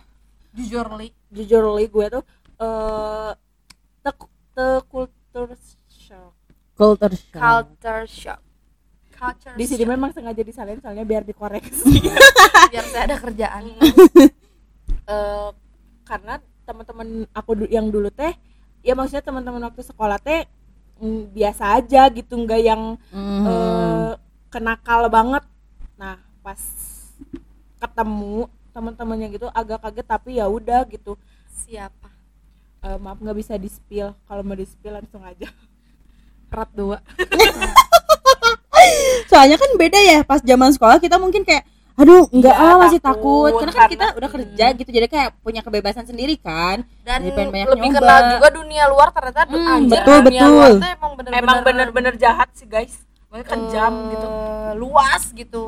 jujur 0.51 0.89
li. 0.97 1.13
jujur 1.31 1.63
li 1.77 1.85
gue 1.85 2.05
tuh 2.11 2.23
eh 2.57 3.31
te, 4.03 4.11
te 4.57 4.67
culture 4.89 5.53
shock. 5.87 6.33
Culture 6.75 7.13
shock. 7.15 7.39
culture 7.39 8.05
shock. 8.09 8.41
Culture 9.13 9.53
di 9.53 9.65
sini 9.65 9.85
shock. 9.85 9.93
memang 9.93 10.09
sengaja 10.13 10.41
disalin 10.41 10.77
soalnya 10.81 11.05
biar 11.05 11.23
dikoreksi. 11.23 12.01
Biar 12.73 12.83
saya 12.91 13.07
ada 13.07 13.15
kerjaan. 13.15 13.63
Eh, 15.07 15.49
karena 16.03 16.35
teman-teman 16.67 17.23
aku 17.31 17.63
yang 17.71 17.87
dulu 17.87 18.11
teh 18.11 18.35
ya 18.81 18.93
maksudnya 18.93 19.21
teman-teman 19.21 19.61
waktu 19.63 19.81
sekolah 19.81 20.17
teh 20.17 20.43
mm, 20.97 21.31
biasa 21.31 21.75
aja 21.75 22.07
gitu 22.09 22.33
nggak 22.35 22.61
yang 22.61 22.81
Mhm. 23.11 23.43
eh, 23.45 24.11
kenakal 24.49 25.05
banget. 25.07 25.43
Nah 25.95 26.17
pas 26.41 26.59
ketemu 27.77 28.47
teman-temannya 28.71 29.27
gitu 29.33 29.47
agak 29.51 29.81
kaget 29.81 30.05
tapi 30.05 30.29
ya 30.37 30.45
udah 30.47 30.85
gitu. 30.85 31.17
Siapa? 31.49 32.09
Eh, 32.81 32.97
maaf 32.97 33.17
nggak 33.17 33.37
bisa 33.37 33.53
di 33.57 33.67
spill 33.67 34.13
kalau 34.25 34.41
mau 34.41 34.53
di 34.53 34.65
spill 34.65 34.93
langsung 34.93 35.21
aja. 35.21 35.49
Rat 36.53 36.69
dua. 36.71 37.01
Soalnya 39.27 39.59
kan 39.59 39.69
beda 39.75 39.99
ya 39.99 40.19
pas 40.23 40.39
zaman 40.39 40.71
sekolah 40.71 40.97
kita 40.97 41.19
mungkin 41.19 41.43
kayak 41.43 41.67
aduh 41.97 42.29
enggak 42.29 42.53
Iya, 42.53 42.61
ah 42.63 42.75
masih 42.79 42.99
takut, 42.99 43.17
takut, 43.47 43.59
karena 43.59 43.73
kan 43.73 43.87
kita 43.87 43.97
karena- 43.99 44.15
udah 44.15 44.29
kerja 44.29 44.65
gitu 44.71 44.89
jadi 44.91 45.07
kayak 45.07 45.29
punya 45.39 45.61
kebebasan 45.61 46.05
sendiri 46.05 46.37
kan 46.37 46.85
dan 47.01 47.19
Jadi 47.19 47.33
pengen 47.33 47.49
banyak 47.51 47.67
lebih 47.73 47.89
nyoba. 47.89 47.99
kenal 47.99 48.21
juga 48.31 48.47
dunia 48.53 48.83
luar 48.85 49.07
ternyata 49.09 49.41
Hmm, 49.43 49.65
anjir, 49.67 49.97
betul, 49.97 50.17
dunia 50.19 50.39
betul. 50.39 50.53
luar 50.53 50.69
tuh 50.69 50.89
emang 50.91 51.11
bener-bener 51.15 51.41
emang 51.41 51.57
bener-bener 51.63 52.13
jahat 52.15 52.49
sih 52.53 52.65
guys 52.65 52.93
eh, 53.27 53.41
kejam 53.43 53.93
gitu 54.11 54.27
luas 54.77 55.23
gitu 55.31 55.63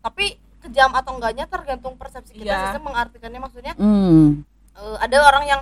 tapi 0.00 0.24
kejam 0.60 0.90
atau 0.92 1.14
enggaknya 1.14 1.46
tergantung 1.46 1.94
persepsi 1.94 2.34
kita 2.34 2.44
Iya. 2.44 2.58
sistem 2.66 2.82
mengartikannya 2.84 3.40
maksudnya 3.40 3.72
hmm. 3.72 4.26
eh, 4.74 4.96
ada 4.98 5.16
orang 5.24 5.44
yang 5.46 5.60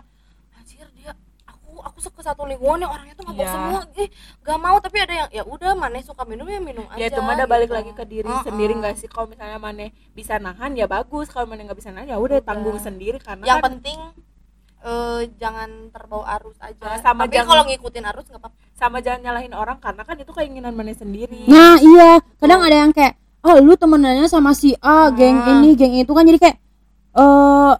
aku 1.77 1.85
aku 1.85 1.99
suka 2.01 2.20
satu 2.22 2.43
lingkungan 2.43 2.81
yang 2.81 2.89
orangnya 2.89 3.12
tuh 3.12 3.29
mabok 3.29 3.37
Iya. 3.39 3.53
semua. 3.53 3.81
Eh 3.95 4.09
gak 4.41 4.59
mau 4.59 4.77
tapi 4.79 4.97
ada 4.99 5.14
yang 5.14 5.29
ya 5.31 5.43
udah 5.45 5.72
mana 5.74 6.01
suka 6.01 6.24
minum 6.24 6.45
ya 6.45 6.57
minum 6.57 6.89
aja 6.89 6.97
ya 6.97 7.07
itu 7.07 7.20
mah 7.20 7.35
ada 7.35 7.45
balik 7.45 7.68
gitu. 7.68 7.77
lagi 7.77 7.93
ke 7.93 8.05
diri 8.07 8.24
Heeh. 8.27 8.43
sendiri 8.43 8.72
nggak 8.74 8.95
sih? 8.97 9.07
Kalau 9.07 9.29
misalnya 9.29 9.59
mana 9.59 9.85
bisa 10.11 10.35
nahan 10.37 10.72
ya 10.72 10.87
bagus. 10.87 11.29
Kalau 11.29 11.45
mana 11.45 11.61
nggak 11.62 11.77
bisa 11.77 11.93
nahan 11.93 12.09
ya 12.09 12.16
udah 12.16 12.41
tanggung 12.41 12.79
sendiri 12.79 13.18
karena 13.18 13.45
yang 13.45 13.61
kan 13.61 13.77
penting 13.77 14.01
eh, 14.79 15.20
jangan 15.37 15.68
terbawa 15.91 16.24
arus 16.35 16.57
aja. 16.59 16.81
Ah, 16.81 16.99
sama 16.99 17.27
tapi 17.27 17.43
kalau 17.43 17.62
ngikutin 17.66 18.05
arus 18.07 18.24
nggak 18.27 18.41
apa-apa. 18.41 18.57
Sama 18.72 18.97
jangan 18.99 19.20
nyalahin 19.22 19.53
orang 19.53 19.77
karena 19.77 20.03
kan 20.03 20.16
itu 20.16 20.33
keinginan 20.33 20.72
mana 20.72 20.93
sendiri. 20.93 21.45
Nah 21.45 21.77
iya. 21.77 22.24
Kadang 22.37 22.62
ada 22.62 22.77
yang 22.79 22.93
kayak 22.93 23.12
ah 23.43 23.59
lu 23.59 23.74
temenannya 23.74 24.24
sama 24.27 24.51
si 24.53 24.72
A 24.81 25.11
geng 25.11 25.37
Hmm. 25.37 25.61
ini 25.61 25.74
geng 25.74 25.93
itu 25.93 26.09
kan. 26.09 26.24
Jadi 26.24 26.39
kayak 26.41 26.57
eh 27.14 27.72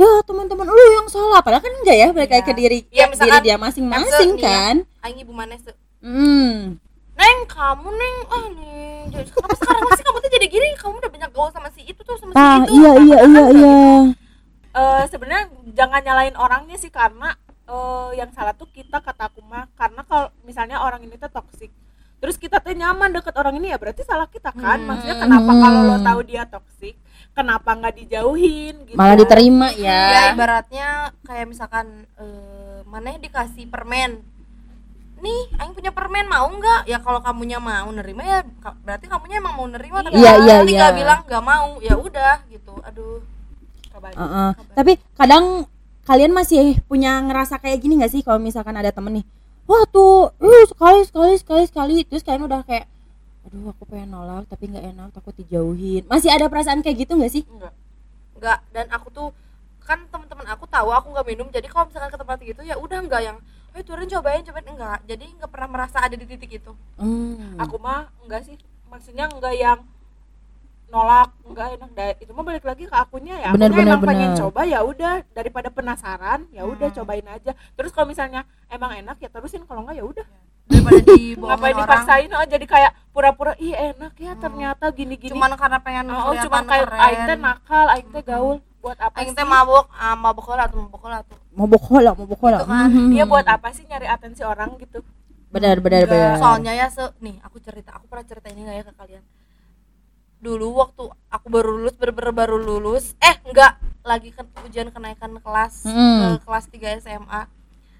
ya 0.00 0.12
teman-teman 0.24 0.64
lu 0.64 0.84
yang 0.96 1.08
salah. 1.12 1.40
Padahal 1.44 1.60
kan 1.60 1.72
enggak 1.84 1.96
ya 1.96 2.08
balik 2.16 2.30
lagi 2.32 2.40
Iya. 2.40 2.48
ke 2.48 2.52
diri 2.56 2.78
Iya, 2.88 3.04
diri 3.04 3.10
misalkan 3.12 3.40
dia 3.44 3.56
masing-masing 3.60 4.30
nih 4.34 4.40
ya. 4.40 4.48
kan 4.48 4.74
aing 5.04 5.18
ibu 5.20 5.32
mana 5.36 5.54
hmm. 6.00 6.80
Neng 7.20 7.38
kamu 7.44 7.88
neng 7.92 8.16
ah 8.32 8.46
neng. 8.48 9.04
Jadi 9.12 9.28
kenapa 9.28 9.54
sekarang 9.60 9.82
masih 9.84 10.04
kamu 10.08 10.16
tuh 10.24 10.30
jadi 10.32 10.46
gini 10.48 10.66
kamu 10.80 10.94
udah 11.04 11.12
banyak 11.12 11.30
gaul 11.36 11.50
sama 11.52 11.68
si 11.76 11.80
itu 11.84 12.00
tuh 12.00 12.16
sama 12.16 12.32
si 12.32 12.40
ah 12.40 12.64
itu. 12.64 12.72
iya 12.80 12.92
iya 12.96 13.18
iya 13.28 13.42
kan 13.44 13.54
iya. 13.54 13.78
Eh, 14.70 15.02
sebenarnya 15.10 15.44
jangan 15.76 16.00
nyalain 16.00 16.36
orangnya 16.40 16.76
sih 16.80 16.88
karena 16.88 17.36
eh, 17.68 18.08
yang 18.16 18.30
salah 18.32 18.56
tuh 18.56 18.70
kita 18.72 19.04
kata 19.04 19.28
aku 19.28 19.44
mah. 19.44 19.68
Karena 19.76 20.00
kalau 20.08 20.32
misalnya 20.48 20.80
orang 20.80 21.04
ini 21.04 21.20
tuh 21.20 21.28
toksik 21.28 21.68
terus 22.20 22.36
kita 22.36 22.60
tuh 22.60 22.76
nyaman 22.76 23.16
deket 23.16 23.32
orang 23.32 23.56
ini 23.56 23.72
ya 23.72 23.80
berarti 23.80 24.04
salah 24.04 24.28
kita 24.28 24.52
kan? 24.52 24.76
Hmm. 24.76 24.92
maksudnya 24.92 25.16
kenapa 25.16 25.52
kalau 25.56 25.80
lo 25.88 25.96
tahu 26.04 26.20
dia 26.28 26.44
toksik 26.44 26.92
kenapa 27.32 27.70
nggak 27.72 27.94
dijauhin 27.96 28.74
gitu 28.84 28.96
malah 28.96 29.14
diterima 29.14 29.70
ya 29.74 30.00
ya 30.08 30.22
ibaratnya 30.32 30.88
kayak 31.22 31.46
misalkan 31.46 31.86
eh, 32.16 32.78
mana 32.84 33.16
dikasih 33.16 33.66
permen 33.66 34.20
nih 35.16 35.42
aing 35.54 35.76
punya 35.76 35.92
permen 35.92 36.24
mau 36.26 36.48
nggak 36.48 36.88
ya 36.88 36.96
kalau 36.98 37.20
kamunya 37.20 37.60
mau 37.60 37.86
nerima 37.88 38.24
ya 38.24 38.38
berarti 38.80 39.04
kamunya 39.04 39.36
emang 39.36 39.52
mau 39.52 39.68
nerima 39.68 40.00
tapi 40.00 40.16
Iya, 40.16 40.32
iya, 40.40 40.56
iya. 40.60 40.78
nggak 40.80 40.94
bilang 40.96 41.20
nggak 41.28 41.44
mau 41.44 41.68
ya 41.78 41.94
udah 41.94 42.34
gitu 42.48 42.72
aduh 42.80 43.20
Coba 43.90 44.08
aja. 44.08 44.16
Heeh. 44.16 44.50
tapi 44.72 44.92
kadang 45.12 45.44
kalian 46.02 46.32
masih 46.32 46.80
punya 46.86 47.20
ngerasa 47.20 47.60
kayak 47.60 47.78
gini 47.78 48.00
gak 48.00 48.10
sih 48.10 48.24
kalau 48.24 48.40
misalkan 48.40 48.72
ada 48.72 48.90
temen 48.90 49.20
nih 49.20 49.24
wah 49.68 49.84
tuh 49.86 50.32
uh, 50.32 50.64
sekali 50.66 51.04
sekali 51.04 51.34
sekali 51.36 51.64
sekali 51.68 51.96
terus 52.02 52.24
kalian 52.24 52.48
udah 52.48 52.64
kayak 52.64 52.88
aduh 53.40 53.72
aku 53.72 53.82
pengen 53.84 54.10
nolak 54.10 54.44
tapi 54.46 54.68
nggak 54.68 54.84
enak 54.90 55.08
takut 55.10 55.32
dijauhin. 55.32 56.04
Masih 56.06 56.28
ada 56.28 56.46
perasaan 56.46 56.80
kayak 56.80 57.04
gitu 57.04 57.16
gak 57.16 57.32
sih? 57.32 57.42
Enggak. 57.46 57.72
nggak. 58.36 58.58
Dan 58.70 58.86
aku 58.90 59.08
tuh 59.10 59.28
kan 59.80 60.06
teman-teman 60.06 60.46
aku 60.46 60.64
tahu 60.66 60.88
aku 60.90 61.10
nggak 61.10 61.26
minum 61.26 61.48
jadi 61.48 61.66
kalau 61.66 61.88
misalkan 61.88 62.10
ke 62.10 62.18
tempat 62.20 62.38
gitu 62.40 62.60
ya 62.62 62.76
udah 62.76 63.00
nggak 63.00 63.22
yang 63.22 63.36
eh 63.70 63.82
turun 63.82 64.06
cobain 64.06 64.42
cobain. 64.42 64.66
Enggak 64.66 64.98
jadi 65.04 65.24
nggak 65.36 65.50
pernah 65.50 65.68
merasa 65.68 65.98
ada 65.98 66.14
di 66.14 66.24
titik 66.24 66.50
itu. 66.56 66.72
Hmm. 66.96 67.56
aku 67.56 67.76
mah 67.76 68.12
enggak 68.22 68.44
sih. 68.44 68.56
Maksudnya 68.86 69.26
enggak 69.26 69.54
yang 69.54 69.78
nolak 70.90 71.30
enggak 71.46 71.68
enak. 71.78 71.90
Da- 71.94 72.18
itu 72.18 72.30
mah 72.30 72.44
balik 72.44 72.64
lagi 72.66 72.84
ke 72.84 72.94
akunya 72.94 73.38
ya. 73.38 73.50
Bener, 73.54 73.70
akunya 73.70 73.78
bener, 73.78 73.94
emang 73.94 74.02
pengen 74.04 74.30
bener. 74.30 74.40
coba 74.42 74.60
ya 74.66 74.80
udah. 74.82 75.14
Daripada 75.30 75.68
penasaran 75.70 76.40
ya 76.50 76.66
udah 76.66 76.88
Hmm. 76.90 76.96
cobain 76.98 77.26
aja. 77.26 77.52
Terus 77.72 77.90
kalau 77.90 78.10
misalnya 78.10 78.42
emang 78.66 78.92
enak 78.96 79.16
ya 79.16 79.28
terusin. 79.28 79.62
Kalau 79.64 79.86
enggak 79.86 79.96
ya 79.96 80.04
udah 80.04 80.26
daripada 80.70 81.00
dibohongin 81.10 81.36
ngapain 81.42 81.74
orang 81.74 81.82
dipaksain 81.82 82.30
oh 82.30 82.46
jadi 82.46 82.64
kayak 82.64 82.92
pura-pura 83.10 83.52
ih 83.58 83.74
enak 83.74 84.14
ya 84.16 84.32
ternyata 84.38 84.84
gini-gini 84.90 85.30
cuman 85.30 85.52
karena 85.54 85.78
pengen 85.78 86.06
oh, 86.08 86.14
kelihatan 86.30 86.44
cuman 86.46 86.62
kayak 86.64 86.86
keren. 86.86 87.00
aing 87.02 87.20
teh 87.26 87.36
nakal 87.36 87.86
aing 87.90 88.08
teh 88.08 88.22
gaul 88.22 88.56
buat 88.78 88.96
apa 88.96 89.14
aing 89.18 89.30
sih 89.30 89.36
teh 89.36 89.44
mabok 89.44 89.86
ah, 89.92 90.14
mabok 90.14 90.44
heula 90.46 90.64
tuh 90.64 90.78
mabok 90.80 91.00
heula 91.02 91.18
tuh 91.22 91.36
mau 91.50 91.66
bokola 91.66 92.10
mau 92.14 92.24
bokola 92.24 92.56
Gitu 92.56 92.70
kan. 92.70 92.86
Mhm. 92.88 93.10
Iya 93.10 93.24
buat 93.26 93.42
apa 93.44 93.68
sih 93.70 93.84
nyari 93.84 94.06
atensi 94.06 94.40
orang 94.40 94.70
gitu 94.78 95.02
benar 95.50 95.82
benar 95.82 96.06
Enggak. 96.06 96.14
benar 96.14 96.32
soalnya 96.38 96.72
ya 96.72 96.86
se 96.86 97.02
nih 97.18 97.42
aku 97.42 97.58
cerita 97.58 97.90
aku 97.92 98.06
pernah 98.06 98.22
cerita 98.22 98.46
ini 98.48 98.62
nggak 98.62 98.76
ya 98.76 98.84
ke 98.86 98.94
kalian 98.94 99.24
dulu 100.40 100.78
waktu 100.78 101.04
aku 101.28 101.46
baru 101.50 101.68
lulus 101.74 101.94
bener-bener 101.94 102.32
baru 102.32 102.56
lulus 102.56 103.12
eh 103.18 103.34
enggak 103.44 103.76
lagi 104.00 104.30
ke 104.30 104.40
ujian 104.64 104.88
kenaikan 104.88 105.36
kelas 105.36 105.84
Hmm. 105.84 106.38
ke 106.38 106.46
kelas 106.46 106.64
3 106.70 107.02
SMA 107.02 107.42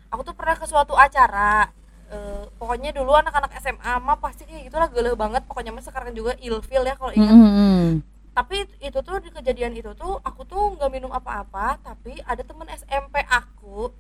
aku 0.09 0.21
tuh 0.23 0.33
pernah 0.33 0.55
ke 0.55 0.65
suatu 0.65 0.95
acara 0.95 1.69
eh, 2.11 2.45
pokoknya 2.55 2.91
dulu 2.91 3.15
anak-anak 3.15 3.55
SMA 3.57 3.93
mah 3.99 4.19
pasti 4.19 4.43
kayak 4.43 4.67
gitulah 4.67 4.89
geleh 4.89 5.15
banget. 5.15 5.43
Pokoknya 5.45 5.71
mah 5.71 5.81
sekarang 5.81 6.11
juga 6.11 6.35
ilfil 6.39 6.83
ya 6.83 6.95
kalau 6.95 7.13
ingat. 7.13 7.31
Mhm. 7.31 8.03
tapi 8.31 8.57
itu 8.79 8.95
tuh 8.97 9.19
di 9.19 9.29
kejadian 9.29 9.75
itu 9.75 9.91
tuh 9.93 10.17
aku 10.23 10.47
tuh 10.47 10.73
nggak 10.73 10.89
minum 10.89 11.11
apa-apa 11.11 11.83
tapi 11.83 12.15
ada 12.23 12.41
temen 12.41 12.71
SMP 12.71 13.21
aku 13.27 13.91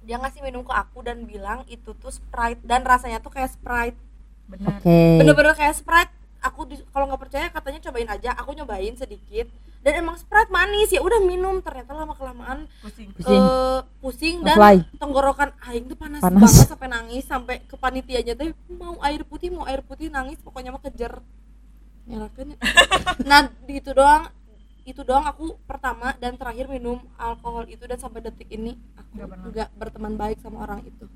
dia 0.00 0.18
ngasih 0.18 0.40
minum 0.40 0.60
ke 0.60 0.72
aku 0.72 0.98
dan 1.00 1.22
bilang 1.24 1.62
itu 1.66 1.94
tuh 1.94 2.10
sprite 2.10 2.58
dan 2.62 2.82
rasanya 2.82 3.20
tuh 3.20 3.30
kayak 3.30 3.52
sprite. 3.52 3.96
Benar. 4.48 4.80
Oke. 4.80 5.20
Bener-bener 5.20 5.54
kayak 5.54 5.76
sprite. 5.76 6.10
Aku 6.42 6.64
di- 6.64 6.82
kalau 6.90 7.06
nggak 7.06 7.22
percaya 7.22 7.46
katanya 7.48 7.80
cobain 7.80 8.08
aja. 8.08 8.32
Aku 8.34 8.50
nyobain 8.50 8.96
sedikit 8.96 9.46
dan 9.80 9.92
emang 9.96 10.12
sprite 10.14 10.48
manis 10.48 10.88
ya 10.88 11.00
udah 11.00 11.20
minum 11.20 11.56
ternyata 11.58 11.96
lama 11.96 12.12
kelamaan 12.12 12.68
pusing 12.80 13.08
Pusing. 13.10 13.40
eh, 13.40 13.80
pusing 13.98 14.36
dan 14.44 14.56
Fly. 14.56 14.76
tenggorokan 14.96 15.50
aing 15.64 15.88
tuh 15.88 15.96
panas, 15.96 16.20
Panas. 16.20 16.36
banget 16.36 16.66
sampai 16.68 16.88
nangis 16.88 17.24
sampai 17.24 17.56
ke 17.64 17.74
panitianya 17.74 18.36
teh 18.36 18.52
mau 18.70 19.00
air 19.00 19.24
putih 19.24 19.48
mau 19.48 19.64
air 19.64 19.80
putih 19.80 20.08
nangis 20.08 20.36
pokoknya 20.38 20.68
mah 20.70 20.82
kejer 20.82 21.24
nyalakan 22.04 22.46
ya. 22.52 22.56
nah 23.22 23.48
di 23.62 23.74
itu 23.74 23.90
doang 23.90 24.28
itu 24.82 25.00
doang 25.00 25.24
aku 25.24 25.56
pertama 25.64 26.12
dan 26.16 26.34
terakhir 26.34 26.66
minum 26.66 27.00
alkohol 27.14 27.64
itu 27.64 27.84
dan 27.84 27.96
sampai 27.96 28.20
detik 28.20 28.48
ini 28.48 28.76
aku 28.94 29.10
Nggak 29.48 29.68
berteman 29.74 30.14
baik 30.14 30.40
sama 30.40 30.60
orang 30.60 30.84
itu 30.84 31.08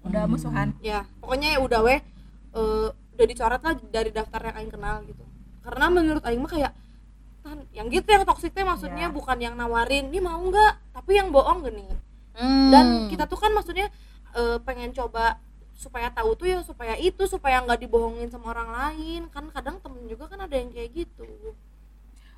udah 0.00 0.24
musuhan 0.24 0.72
ya 0.80 1.04
pokoknya 1.20 1.52
ya 1.52 1.58
udah 1.60 1.80
weh 1.82 2.00
eh, 2.50 2.88
udah 2.88 3.26
dicoret 3.26 3.60
lah 3.60 3.74
dari 3.92 4.08
daftar 4.08 4.40
yang 4.42 4.56
aing 4.56 4.72
kenal 4.72 4.96
gitu 5.04 5.24
karena 5.60 5.86
menurut 5.86 6.24
aing 6.24 6.40
mah 6.40 6.48
kayak 6.48 6.72
"Tan, 6.72 6.89
yang 7.72 7.86
gitu 7.88 8.08
yang 8.10 8.24
toksik 8.28 8.52
teh 8.52 8.62
maksudnya 8.62 9.08
Iya. 9.08 9.14
bukan 9.14 9.38
yang 9.40 9.54
nawarin 9.56 10.12
ini 10.12 10.20
mau 10.20 10.38
nggak? 10.38 10.92
Tapi 10.92 11.10
yang 11.16 11.28
bohong 11.32 11.64
gini. 11.66 11.84
Hmm. 12.30 12.72
dan 12.72 12.86
kita 13.12 13.28
tuh 13.28 13.36
kan 13.36 13.52
maksudnya 13.52 13.90
eh, 14.32 14.56
pengen 14.64 14.94
coba 14.94 15.36
supaya 15.76 16.08
tahu 16.08 16.32
tuh 16.38 16.46
ya 16.48 16.62
supaya 16.64 16.94
itu 16.96 17.24
supaya 17.26 17.60
nggak 17.60 17.84
dibohongin 17.84 18.28
sama 18.30 18.52
orang 18.54 18.70
lain. 18.70 19.22
Kan 19.32 19.50
kadang 19.50 19.76
temen 19.80 20.04
juga 20.08 20.28
kan 20.30 20.44
ada 20.46 20.54
yang 20.56 20.70
kayak 20.72 20.92
gitu. 20.94 21.26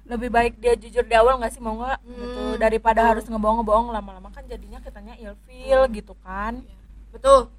Lebih 0.03 0.31
baik 0.35 0.55
dia 0.59 0.75
jujur 0.75 1.07
di 1.07 1.15
awal 1.15 1.39
nggak 1.39 1.53
sih 1.55 1.63
mau 1.63 1.79
nggak? 1.79 1.99
Hmm, 2.03 2.15
gitu 2.19 2.43
daripada 2.59 2.99
betul. 3.05 3.11
harus 3.15 3.25
ngebohong-ngebohong 3.31 3.89
lama-lama 3.95 4.29
kan 4.35 4.43
jadinya 4.51 4.83
kitanya 4.83 5.15
ilfil 5.21 5.81
gitu 5.95 6.15
kan. 6.25 6.63
Betul. 7.15 7.53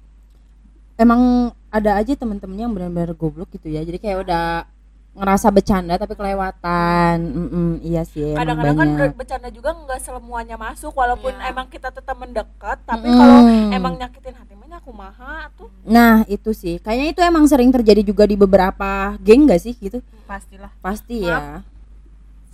Emang 1.00 1.52
ada 1.72 1.96
aja 1.96 2.12
temen-temen 2.12 2.58
yang 2.60 2.72
benar-benar 2.76 3.16
goblok 3.16 3.48
gitu 3.56 3.72
ya. 3.72 3.80
Jadi 3.80 3.98
kayak 3.98 4.26
udah 4.28 4.68
ngerasa 5.14 5.46
bercanda 5.48 5.94
tapi 5.94 6.18
kelewatan 6.18 7.16
Mm-mm, 7.22 7.68
iya 7.80 8.02
sih 8.02 8.34
kadang-kadang 8.34 8.74
kan 8.74 8.88
bercanda 9.14 9.48
juga 9.48 9.70
nggak 9.70 10.00
semuanya 10.02 10.58
masuk 10.58 10.90
walaupun 10.90 11.30
Iya. 11.30 11.54
emang 11.54 11.70
kita 11.70 11.94
tetap 11.94 12.18
mendekat 12.18 12.82
tapi 12.82 13.06
Mm. 13.06 13.18
kalau 13.18 13.38
emang 13.70 13.94
nyakitin 13.94 14.34
hati 14.34 14.52
mah 14.52 14.66
aku 14.74 14.90
maha 14.90 15.46
tuh 15.54 15.70
nah 15.86 16.26
itu 16.26 16.50
sih 16.50 16.82
kayaknya 16.82 17.14
itu 17.14 17.20
emang 17.22 17.46
sering 17.46 17.70
terjadi 17.70 18.02
juga 18.02 18.26
di 18.26 18.34
beberapa 18.34 19.14
geng 19.22 19.46
gak 19.46 19.62
sih 19.62 19.78
gitu 19.78 20.02
pastilah 20.26 20.74
pasti 20.82 21.22
Maaf. 21.22 21.30
ya 21.30 21.38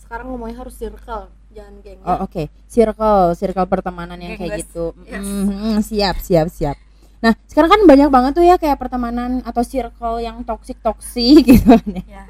sekarang 0.04 0.26
ngomongnya 0.28 0.60
harus 0.60 0.76
circle 0.76 1.32
jangan 1.50 1.74
geng 1.82 1.98
ya. 1.98 2.06
Oh 2.06 2.30
oke, 2.30 2.46
circle, 2.70 3.34
circle 3.34 3.66
pertemanan 3.66 4.14
yang 4.18 4.38
kayak 4.38 4.62
gitu. 4.62 4.94
Yes. 5.02 5.22
Mm, 5.22 5.78
siap, 5.82 6.16
siap, 6.22 6.46
siap. 6.46 6.76
Nah 7.20 7.36
sekarang 7.44 7.68
kan 7.68 7.80
banyak 7.84 8.08
banget 8.08 8.32
tuh 8.32 8.42
ya 8.42 8.56
kayak 8.56 8.80
pertemanan 8.80 9.44
atau 9.44 9.60
circle 9.60 10.18
yang 10.18 10.40
toksik 10.40 10.80
toksik 10.80 11.44
gitu 11.52 11.68
kan 11.68 11.84
ya. 11.92 12.04
Ya. 12.06 12.22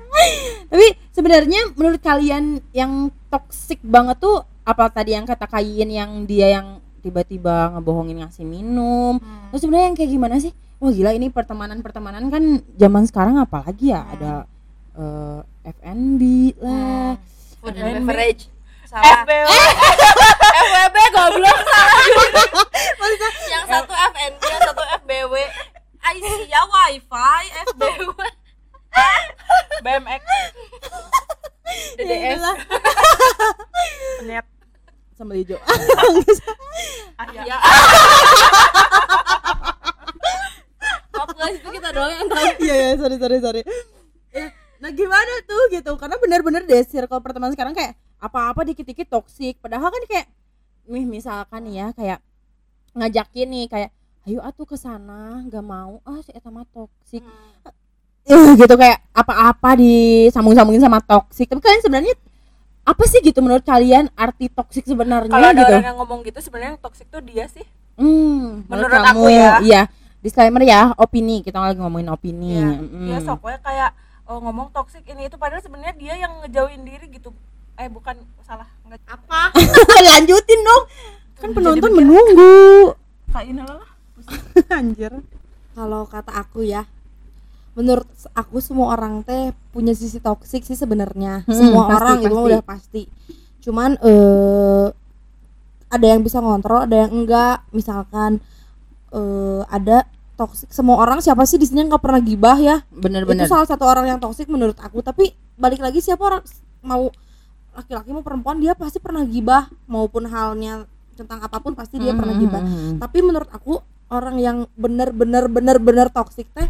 Tapi 0.66 0.86
sebenarnya 1.10 1.74
menurut 1.74 1.98
kalian 1.98 2.58
yang 2.70 2.92
toksik 3.26 3.78
banget 3.80 4.18
tuh 4.18 4.42
apa 4.62 4.90
tadi 4.90 5.14
yang 5.14 5.24
kata 5.24 5.46
Kayin 5.46 5.90
yang 5.90 6.10
dia 6.24 6.58
yang 6.58 6.66
tiba-tiba 7.00 7.72
ngebohongin 7.74 8.20
ngasih 8.20 8.44
minum. 8.44 9.16
Hmm. 9.16 9.48
Terus 9.50 9.60
sebenarnya 9.62 9.86
yang 9.88 9.96
kayak 9.96 10.10
gimana 10.10 10.36
sih? 10.36 10.52
Wah 10.76 10.90
gila 10.90 11.12
ini 11.12 11.28
pertemanan-pertemanan 11.28 12.28
kan 12.28 12.44
zaman 12.74 13.04
sekarang 13.04 13.36
apalagi 13.36 13.90
ya 13.90 14.00
Hmm. 14.00 14.12
ada 14.14 14.32
eh, 14.92 15.40
FNB 15.70 16.22
lah. 16.58 17.14
food 17.60 17.76
F&B. 17.76 17.84
and 17.84 18.04
beverage 18.04 18.42
salah. 18.90 19.22
FBW 19.22 19.46
FWB 20.66 20.96
goblok. 21.14 21.58
Salah 21.62 23.34
yang 23.46 23.64
satu 23.70 23.94
FNB 23.94 24.42
yang 24.42 24.62
satu 24.66 24.82
FBW 25.06 25.34
Aisyah 26.02 26.64
wifi 26.66 27.42
FBW 27.70 28.10
BMX 29.86 30.22
DDS 31.94 32.42
Penyet. 34.18 34.46
Sambal 35.14 35.38
hijau. 35.38 35.58
Ah, 37.20 37.28
ya. 37.36 37.44
ya 37.44 37.56
maaf 41.12 41.36
guys 41.36 41.56
itu 41.60 41.68
kita 41.68 41.88
doang 41.92 42.12
yang 42.16 42.28
tahu. 42.32 42.44
Iya 42.64 42.74
ya, 42.80 42.90
sorry 42.96 43.16
sorry 43.20 43.36
sorry. 43.44 43.62
Ya, 44.32 44.46
nah 44.80 44.88
gimana 44.88 45.32
tuh 45.44 45.68
gitu? 45.68 45.92
Karena 46.00 46.16
benar-benar 46.16 46.64
deh 46.64 46.80
circle 46.88 47.20
pertemanan 47.20 47.52
sekarang 47.52 47.76
kayak 47.76 47.92
apa-apa 48.20 48.62
dikit-dikit 48.62 49.08
toksik. 49.08 49.58
Padahal 49.58 49.88
kan 49.88 50.02
kayak 50.06 50.26
nih 50.86 51.04
misalkan 51.04 51.64
nih 51.64 51.74
ya 51.74 51.86
kayak 51.90 52.18
ngajakin 52.92 53.48
nih 53.48 53.66
kayak 53.66 53.90
ayo 54.22 54.38
atuh 54.40 54.64
ke 54.64 54.74
sana 54.74 55.40
nggak 55.42 55.62
mau 55.62 56.02
ah 56.02 56.20
si 56.20 56.30
eta 56.30 56.48
mah 56.48 56.66
toksik 56.66 57.22
Eh, 58.22 58.52
gitu 58.54 58.74
kayak 58.76 59.00
apa-apa 59.10 59.74
disambung-sambungin 59.74 60.78
sama 60.78 61.00
toksik 61.00 61.46
tapi 61.46 61.58
kalian 61.58 61.80
sebenarnya 61.80 62.14
apa 62.82 63.04
sih 63.06 63.18
gitu 63.18 63.40
menurut 63.40 63.62
kalian 63.62 64.12
arti 64.14 64.46
toksik 64.46 64.84
sebenarnya 64.84 65.30
kalau 65.30 65.48
ada 65.48 65.56
gitu 65.56 65.72
orang 65.72 65.86
yang 65.86 65.98
ngomong 65.98 66.20
gitu 66.22 66.38
sebenarnya 66.38 66.70
yang 66.70 66.80
toxic 66.80 67.06
tuh 67.08 67.20
dia 67.20 67.46
sih 67.46 67.64
Hmm, 67.96 68.64
Menurut 68.64 68.96
aku 68.96 69.28
ya. 69.28 69.60
Iya. 69.60 69.82
Disclaimer 70.20 70.64
ya, 70.64 70.96
opini. 70.96 71.44
Kita 71.44 71.60
lagi 71.60 71.76
ngomongin 71.76 72.08
opini. 72.08 72.56
ya, 72.56 72.72
Mm. 72.72 73.04
dia 73.04 73.18
soknya 73.20 73.60
kayak 73.60 73.90
oh, 74.24 74.40
ngomong 74.40 74.72
toxic 74.72 75.04
ini 75.04 75.28
itu 75.28 75.36
padahal 75.36 75.60
sebenarnya 75.60 75.92
dia 75.92 76.14
yang 76.16 76.32
ngejauhin 76.40 76.80
diri 76.80 77.12
gitu 77.12 77.28
eh 77.80 77.88
bukan 77.88 78.12
salah 78.40 78.68
nggak 78.84 79.00
apa 79.06 79.40
Lanjutin 80.06 80.60
dong. 80.60 80.84
Kan 81.34 81.48
Jadi 81.48 81.56
penonton 81.56 81.80
mikir. 81.86 81.98
menunggu. 81.98 82.58
kayak 83.26 83.46
ini 83.48 83.62
lah 83.62 83.88
Anjir. 84.76 85.12
kalau 85.70 86.02
kata 86.04 86.34
aku 86.36 86.60
ya 86.62 86.82
menurut 87.72 88.04
aku 88.30 88.58
semua 88.58 88.92
orang 88.92 89.22
teh 89.22 89.54
punya 89.70 89.92
sisi 89.92 90.18
toksik 90.18 90.60
sih 90.60 90.74
sebenarnya 90.74 91.42
Hmm, 91.42 91.54
semua 91.54 91.86
pasti, 91.86 91.96
orang 91.96 92.16
itu 92.18 92.26
mah 92.26 92.34
pasti. 92.34 92.48
udah 92.48 92.62
pasti 92.62 93.02
cuman 93.60 93.90
eh 94.00 94.86
ada 95.88 96.06
yang 96.06 96.20
bisa 96.20 96.38
ngontrol 96.38 96.82
ada 96.82 96.96
yang 96.98 97.12
enggak 97.14 97.62
misalkan 97.70 98.42
eh 99.10 99.62
ada 99.66 100.04
toksik 100.34 100.68
semua 100.68 100.98
orang 100.98 101.18
siapa 101.18 101.44
sih 101.44 101.54
di 101.54 101.64
sini 101.64 101.80
yang 101.80 101.90
nggak 101.90 102.02
pernah 102.02 102.18
gibah 102.18 102.56
ya 102.56 102.82
Bener-bener. 102.90 103.46
itu 103.46 103.48
salah 103.48 103.64
satu 103.64 103.84
orang 103.84 104.06
yang 104.06 104.18
toksik 104.18 104.46
menurut 104.46 104.76
aku 104.76 105.00
tapi 105.00 105.30
balik 105.54 105.78
lagi 105.78 105.98
siapa 105.98 106.20
orang 106.20 106.42
mau 106.82 107.08
laki-laki 107.72 108.10
mau 108.10 108.20
perempuan 108.20 108.58
dia 108.58 108.72
pasti 108.72 108.98
pernah 108.98 109.22
gibah 109.22 109.68
maupun 109.84 110.24
halnya 110.24 110.84
tentang 111.12 111.38
apa 111.38 111.56
pun 111.56 111.72
pasti 111.72 111.96
dia 111.96 112.12
pernah 112.12 112.32
Mm, 112.32 112.40
gibah 112.40 112.60
mm, 112.60 112.70
mm. 112.72 112.94
tapi 112.98 113.18
menurut 113.20 113.48
aku 113.48 113.78
orang 114.08 114.36
yang 114.36 114.56
bener-bener 114.74 115.46
bener-bener 115.46 116.06
toksik 116.08 116.50
teh 116.50 116.66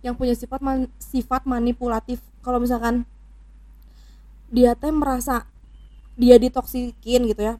yang 0.00 0.12
punya 0.12 0.32
sifat 0.32 0.58
man- 0.58 0.90
sifat 0.98 1.44
manipulatif 1.44 2.18
kalau 2.40 2.58
misalkan 2.58 3.06
dia 4.48 4.74
teh 4.74 4.90
merasa 4.90 5.46
dia 6.12 6.36
ditoksikin 6.36 7.24
gitu 7.26 7.42
ya 7.42 7.54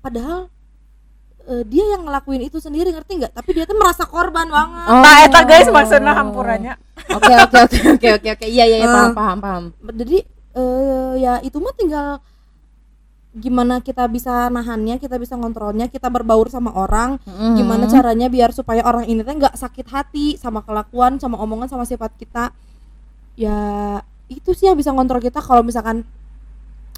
padahal 0.00 0.50
eh, 1.44 1.62
dia 1.64 1.84
yang 1.88 2.02
ngelakuin 2.02 2.42
itu 2.42 2.58
sendiri 2.58 2.90
ngerti 2.90 3.20
nggak 3.20 3.32
tapi 3.32 3.50
dia 3.52 3.62
tuh 3.62 3.76
merasa 3.76 4.02
korban 4.02 4.48
banget 4.48 4.88
Oh. 4.88 4.98
nah 4.98 5.22
eta 5.22 5.40
guys 5.42 5.68
maksudnya 5.68 6.12
hampurannya 6.12 6.74
Oke 7.04 7.34
oke 7.36 7.58
oke 7.60 7.78
oke 7.92 8.08
oke 8.14 8.28
oke. 8.32 8.46
Iya 8.46 8.64
iya 8.64 8.76
iya, 8.78 8.86
Eh. 8.86 8.88
paham 8.88 9.12
paham 9.12 9.38
paham. 9.38 9.64
jadi 9.92 10.22
eh, 10.56 11.12
ya 11.20 11.40
itu 11.44 11.56
mah 11.58 11.74
tinggal 11.76 12.08
gimana 13.32 13.80
kita 13.80 14.04
bisa 14.12 14.52
nahannya 14.52 15.00
kita 15.00 15.16
bisa 15.16 15.40
ngontrolnya 15.40 15.88
kita 15.88 16.12
berbaur 16.12 16.52
sama 16.52 16.68
orang. 16.76 17.16
Mm. 17.24 17.56
gimana 17.56 17.84
caranya 17.88 18.28
biar 18.28 18.52
supaya 18.52 18.84
orang 18.84 19.08
ini 19.08 19.24
teh 19.24 19.32
nggak 19.32 19.56
sakit 19.56 19.86
hati 19.88 20.26
sama 20.36 20.60
kelakuan 20.60 21.16
sama 21.16 21.40
omongan 21.40 21.72
sama 21.72 21.88
sifat 21.88 22.12
kita. 22.20 22.52
Ya 23.40 23.56
itu 24.28 24.52
sih 24.52 24.68
yang 24.68 24.76
bisa 24.76 24.92
ngontrol 24.92 25.24
kita. 25.24 25.40
Kalau 25.40 25.64
misalkan 25.64 26.04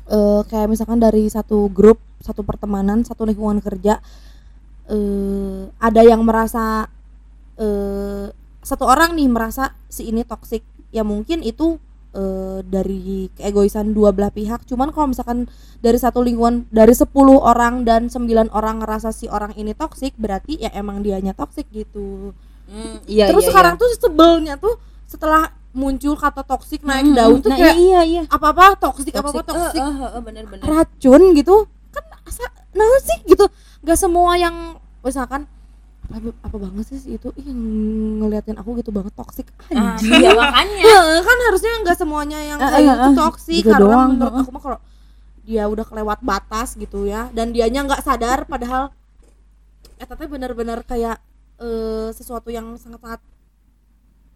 eh 0.05 0.41
kayak 0.51 0.69
misalkan 0.69 1.01
dari 1.01 1.31
satu 1.33 1.73
grup 1.73 1.97
satu 2.21 2.45
pertemanan 2.45 3.05
satu 3.09 3.25
lingkungan 3.25 3.65
kerja 3.65 4.05
eh 4.91 5.61
ada 5.81 6.01
yang 6.05 6.21
merasa 6.29 6.93
eh 7.57 8.29
satu 8.65 8.85
orang 8.85 9.17
nih 9.17 9.29
merasa 9.29 9.73
si 9.89 10.09
ini 10.09 10.25
toksik 10.25 10.65
ya 10.93 11.05
mungkin 11.05 11.41
itu 11.41 11.81
eh, 12.15 12.59
dari 12.63 13.29
keegoisan 13.35 13.91
dua 13.93 14.15
belah 14.15 14.31
pihak 14.31 14.63
cuman 14.65 14.95
kalau 14.95 15.11
misalkan 15.11 15.51
dari 15.83 15.99
satu 16.01 16.25
lingkungan 16.25 16.65
dari 16.73 16.97
10 16.97 17.11
orang 17.37 17.85
dan 17.85 18.09
9 18.09 18.49
orang 18.55 18.81
ngerasa 18.81 19.13
si 19.13 19.29
orang 19.29 19.53
ini 19.59 19.77
toksik 19.77 20.17
berarti 20.17 20.63
ya 20.63 20.71
emang 20.73 21.05
dianya 21.05 21.37
toksik 21.37 21.69
gitu 21.75 22.33
Mm, 22.65 23.05
iya 23.05 23.29
terus 23.29 23.45
iya, 23.45 23.53
sekarang 23.53 23.77
iya. 23.77 23.81
tuh 23.85 23.89
sebelnya 24.01 24.55
tuh 24.57 24.81
setelah 25.05 25.53
muncul 25.77 26.17
kata 26.17 26.41
toksik 26.49 26.81
naik 26.81 27.13
Mm, 27.13 27.17
daun 27.19 27.39
tuh 27.45 27.53
nah, 27.53 27.61
kayak 27.61 27.77
iya 27.77 28.01
iya. 28.09 28.23
apa 28.25 28.57
apa 28.57 28.73
toksik 28.81 29.13
apa 29.13 29.29
apa 29.29 29.45
Toxic. 29.45 29.77
toksik 29.77 29.83
eh, 29.85 30.01
eh, 30.17 30.23
bener-bener. 30.25 30.65
racun 30.65 31.23
gitu 31.37 31.69
kan 31.93 32.05
asa 32.25 32.49
nah 32.73 32.89
sih 33.05 33.21
gitu 33.29 33.45
nggak 33.85 33.99
semua 34.01 34.33
yang 34.41 34.81
misalkan 35.05 35.45
apa, 36.13 36.29
apa 36.45 36.57
banget 36.61 36.85
sih 36.93 37.17
itu? 37.17 37.29
Ih, 37.41 37.49
ngeliatin 38.21 38.57
aku 38.61 38.77
gitu 38.81 38.93
banget 38.93 39.13
toksik 39.17 39.49
Ah, 39.73 39.97
anjir 39.97 40.13
iya 40.21 40.31
makanya. 40.37 40.83
Ya, 40.85 41.01
kan 41.25 41.39
harusnya 41.49 41.71
nggak 41.81 41.97
semuanya 41.97 42.39
yang 42.45 42.59
kayak 42.61 42.77
eh, 42.77 42.85
gitu 42.85 43.09
eh, 43.09 43.17
toksik 43.17 43.57
gitu 43.65 43.73
karena 43.73 43.85
doang, 43.89 44.11
menurut 44.17 44.35
aku 44.45 44.51
mah 44.53 44.63
kalau 44.63 44.79
dia 45.45 45.65
udah 45.69 45.85
kelewat 45.85 46.19
batas 46.25 46.73
gitu 46.77 47.05
ya 47.05 47.29
dan 47.37 47.53
dianya 47.53 47.85
nggak 47.85 48.01
sadar 48.01 48.49
padahal 48.49 48.89
eh 50.01 50.07
tapi 50.09 50.25
benar-benar 50.29 50.81
kayak 50.85 51.21
eh, 51.61 52.09
sesuatu 52.13 52.49
yang 52.49 52.77
sangat-sangat 52.81 53.21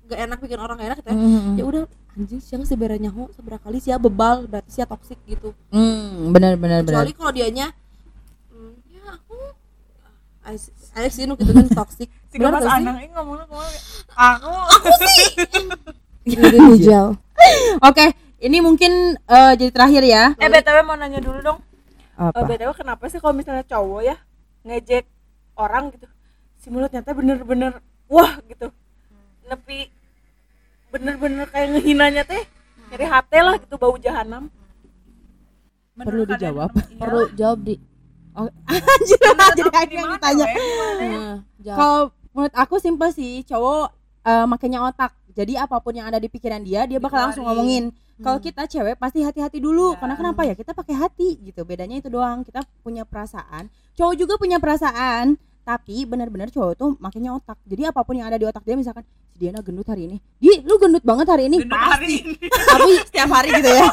gak 0.08 0.20
enak 0.24 0.38
bikin 0.40 0.56
orang 0.56 0.80
gak 0.80 0.88
enak 0.88 0.98
gitu 1.04 1.10
ya. 1.12 1.16
Mm, 1.20 1.52
ya 1.60 1.64
udah 1.68 1.82
anjing 2.16 2.40
siang 2.40 2.64
sebenarnya 2.64 3.12
nyaho 3.12 3.28
seberapa 3.36 3.60
kali 3.60 3.76
sih 3.76 3.92
ya 3.92 4.00
bebal 4.00 4.48
berarti 4.48 4.70
sih 4.72 4.80
ya 4.80 4.88
toksik 4.88 5.20
gitu. 5.28 5.52
Mm, 5.68 6.32
bener 6.32 6.56
bener. 6.56 6.80
kecuali 6.88 7.12
kalau 7.12 7.32
dianya 7.36 7.68
hmm, 8.48 8.72
ya 8.88 9.04
aku 9.20 9.36
Alex 10.98 11.14
Alex 11.14 11.14
ini 11.16 11.32
gitu 11.32 11.52
kan 11.52 11.66
toksik 11.68 12.08
si 12.30 12.36
mas 12.36 12.58
sih? 12.58 12.70
anang 12.76 12.96
ini 12.98 13.08
ngomongnya 13.10 13.44
ke 13.44 13.54
mana 13.54 13.72
aku 14.18 14.50
Riri 16.24 16.58
hijau 16.74 17.06
Oke, 17.80 18.04
ini 18.40 18.58
mungkin 18.58 18.92
eh, 19.16 19.52
jadi 19.54 19.70
terakhir 19.70 20.02
ya. 20.02 20.34
eh 20.34 20.48
btw 20.48 20.78
mau 20.82 20.94
nanya 20.94 21.18
dulu 21.18 21.38
dong 21.40 21.58
Eh, 22.12 22.26
Apa? 22.26 22.42
btw 22.44 22.74
kenapa 22.74 23.06
sih 23.06 23.16
kalau 23.16 23.30
misalnya 23.30 23.62
cowok 23.62 24.02
ya 24.02 24.16
ngejek 24.62 25.06
orang 25.54 25.94
gitu 25.94 26.10
si 26.56 26.66
mulutnya 26.66 26.98
teh 26.98 27.14
bener-bener 27.14 27.78
wah 28.04 28.42
gitu 28.42 28.74
nepi 29.44 29.86
bener-bener 30.88 31.46
kayak 31.46 31.68
ngehinanya 31.72 32.22
teh 32.22 32.42
dari 32.88 33.06
hati 33.06 33.38
lah 33.38 33.54
gitu 33.56 33.74
bau 33.76 33.94
jahanam 33.96 34.50
Perlu 35.94 36.22
Menurut 36.22 36.26
kalian 36.28 36.38
dijawab. 36.38 36.70
Iya. 36.74 36.98
perlu 36.98 37.22
jawab 37.34 37.58
di 37.60 37.74
Oh, 38.38 38.46
anjir, 38.70 39.18
jadi 39.18 39.34
mana, 39.34 39.54
ditanya. 39.58 40.46
ya? 41.58 41.74
Kalau 41.74 42.14
menurut 42.30 42.54
aku 42.54 42.78
simpel 42.78 43.10
sih, 43.10 43.42
cowok 43.42 43.90
eh, 44.22 44.46
makanya 44.46 44.86
otak. 44.86 45.10
Jadi 45.34 45.58
apa 45.58 45.78
pun 45.82 45.94
yang 45.94 46.06
ada 46.06 46.22
di 46.22 46.30
pikiran 46.30 46.62
dia, 46.62 46.86
dia 46.86 47.02
bakal 47.02 47.18
langsung 47.30 47.46
ngomongin. 47.46 47.90
Kalau 48.18 48.38
kita 48.42 48.66
cewek 48.66 48.98
pasti 48.98 49.22
hati-hati 49.22 49.62
dulu. 49.62 49.94
Ya. 49.94 49.98
Karena 50.02 50.14
kenapa 50.18 50.42
ya? 50.42 50.54
Kita 50.58 50.74
pakai 50.74 50.94
hati 50.98 51.38
gitu. 51.38 51.62
Bedanya 51.62 52.02
itu 52.02 52.10
doang. 52.10 52.42
Kita 52.42 52.66
punya 52.82 53.06
perasaan. 53.06 53.70
Cowok 53.94 54.14
juga 54.18 54.34
punya 54.34 54.58
perasaan. 54.58 55.38
Tapi 55.62 56.08
benar-benar 56.08 56.50
cowok 56.50 56.74
tuh 56.74 56.90
makanya 56.98 57.36
otak. 57.36 57.60
Jadi 57.68 57.86
apa 57.86 58.00
pun 58.02 58.16
yang 58.18 58.26
ada 58.26 58.40
di 58.40 58.48
otak 58.48 58.64
dia 58.64 58.74
misalkan 58.74 59.04
si 59.30 59.36
Diana 59.36 59.60
gendut 59.62 59.86
hari 59.86 60.08
ini. 60.10 60.16
Di, 60.40 60.64
lu 60.64 60.80
gendut 60.80 61.04
banget 61.04 61.28
hari 61.28 61.46
ini. 61.46 61.62
Gendut 61.62 61.78
hari 61.78 62.08
ini. 62.24 62.34
Tapi 62.74 62.90
setiap 63.06 63.28
hari 63.30 63.48
gitu 63.54 63.70
ya. 63.70 63.86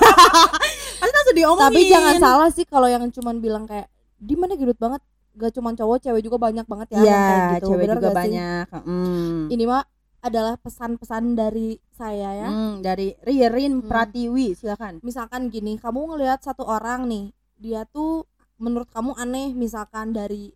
pasti 0.96 1.14
langsung 1.14 1.38
diomongin. 1.38 1.66
tapi 1.70 1.82
jangan 1.92 2.16
salah 2.18 2.50
sih 2.50 2.66
kalau 2.66 2.88
yang 2.88 3.04
cuman 3.12 3.44
bilang 3.44 3.68
kayak 3.68 3.92
di 4.18 4.34
mana 4.34 4.54
gendut 4.54 4.76
banget 4.76 5.02
gak 5.34 5.52
cuman 5.52 5.74
cowok 5.74 5.98
cewek 6.00 6.22
juga 6.22 6.38
banyak 6.40 6.64
banget 6.64 6.88
ya 6.90 7.00
Iya, 7.02 7.20
kayak 7.20 7.42
gitu 7.52 7.66
cewek 7.68 7.82
Bener 7.82 7.98
juga 7.98 8.10
banyak. 8.14 8.66
Mm. 8.82 9.40
ini 9.50 9.64
mah 9.66 9.84
adalah 10.22 10.56
pesan-pesan 10.56 11.24
dari 11.34 11.68
saya 11.92 12.30
ya 12.36 12.48
Hmm, 12.48 12.74
dari 12.80 13.14
Ririn 13.20 13.80
Hmm. 13.80 13.86
Pratiwi 13.86 14.54
silakan. 14.54 14.98
misalkan 15.00 15.48
gini 15.48 15.76
kamu 15.76 16.00
ngelihat 16.10 16.40
satu 16.40 16.64
orang 16.64 17.06
nih 17.06 17.26
dia 17.56 17.86
tuh 17.86 18.26
menurut 18.56 18.88
kamu 18.88 19.14
aneh 19.14 19.52
misalkan 19.52 20.10
dari 20.10 20.50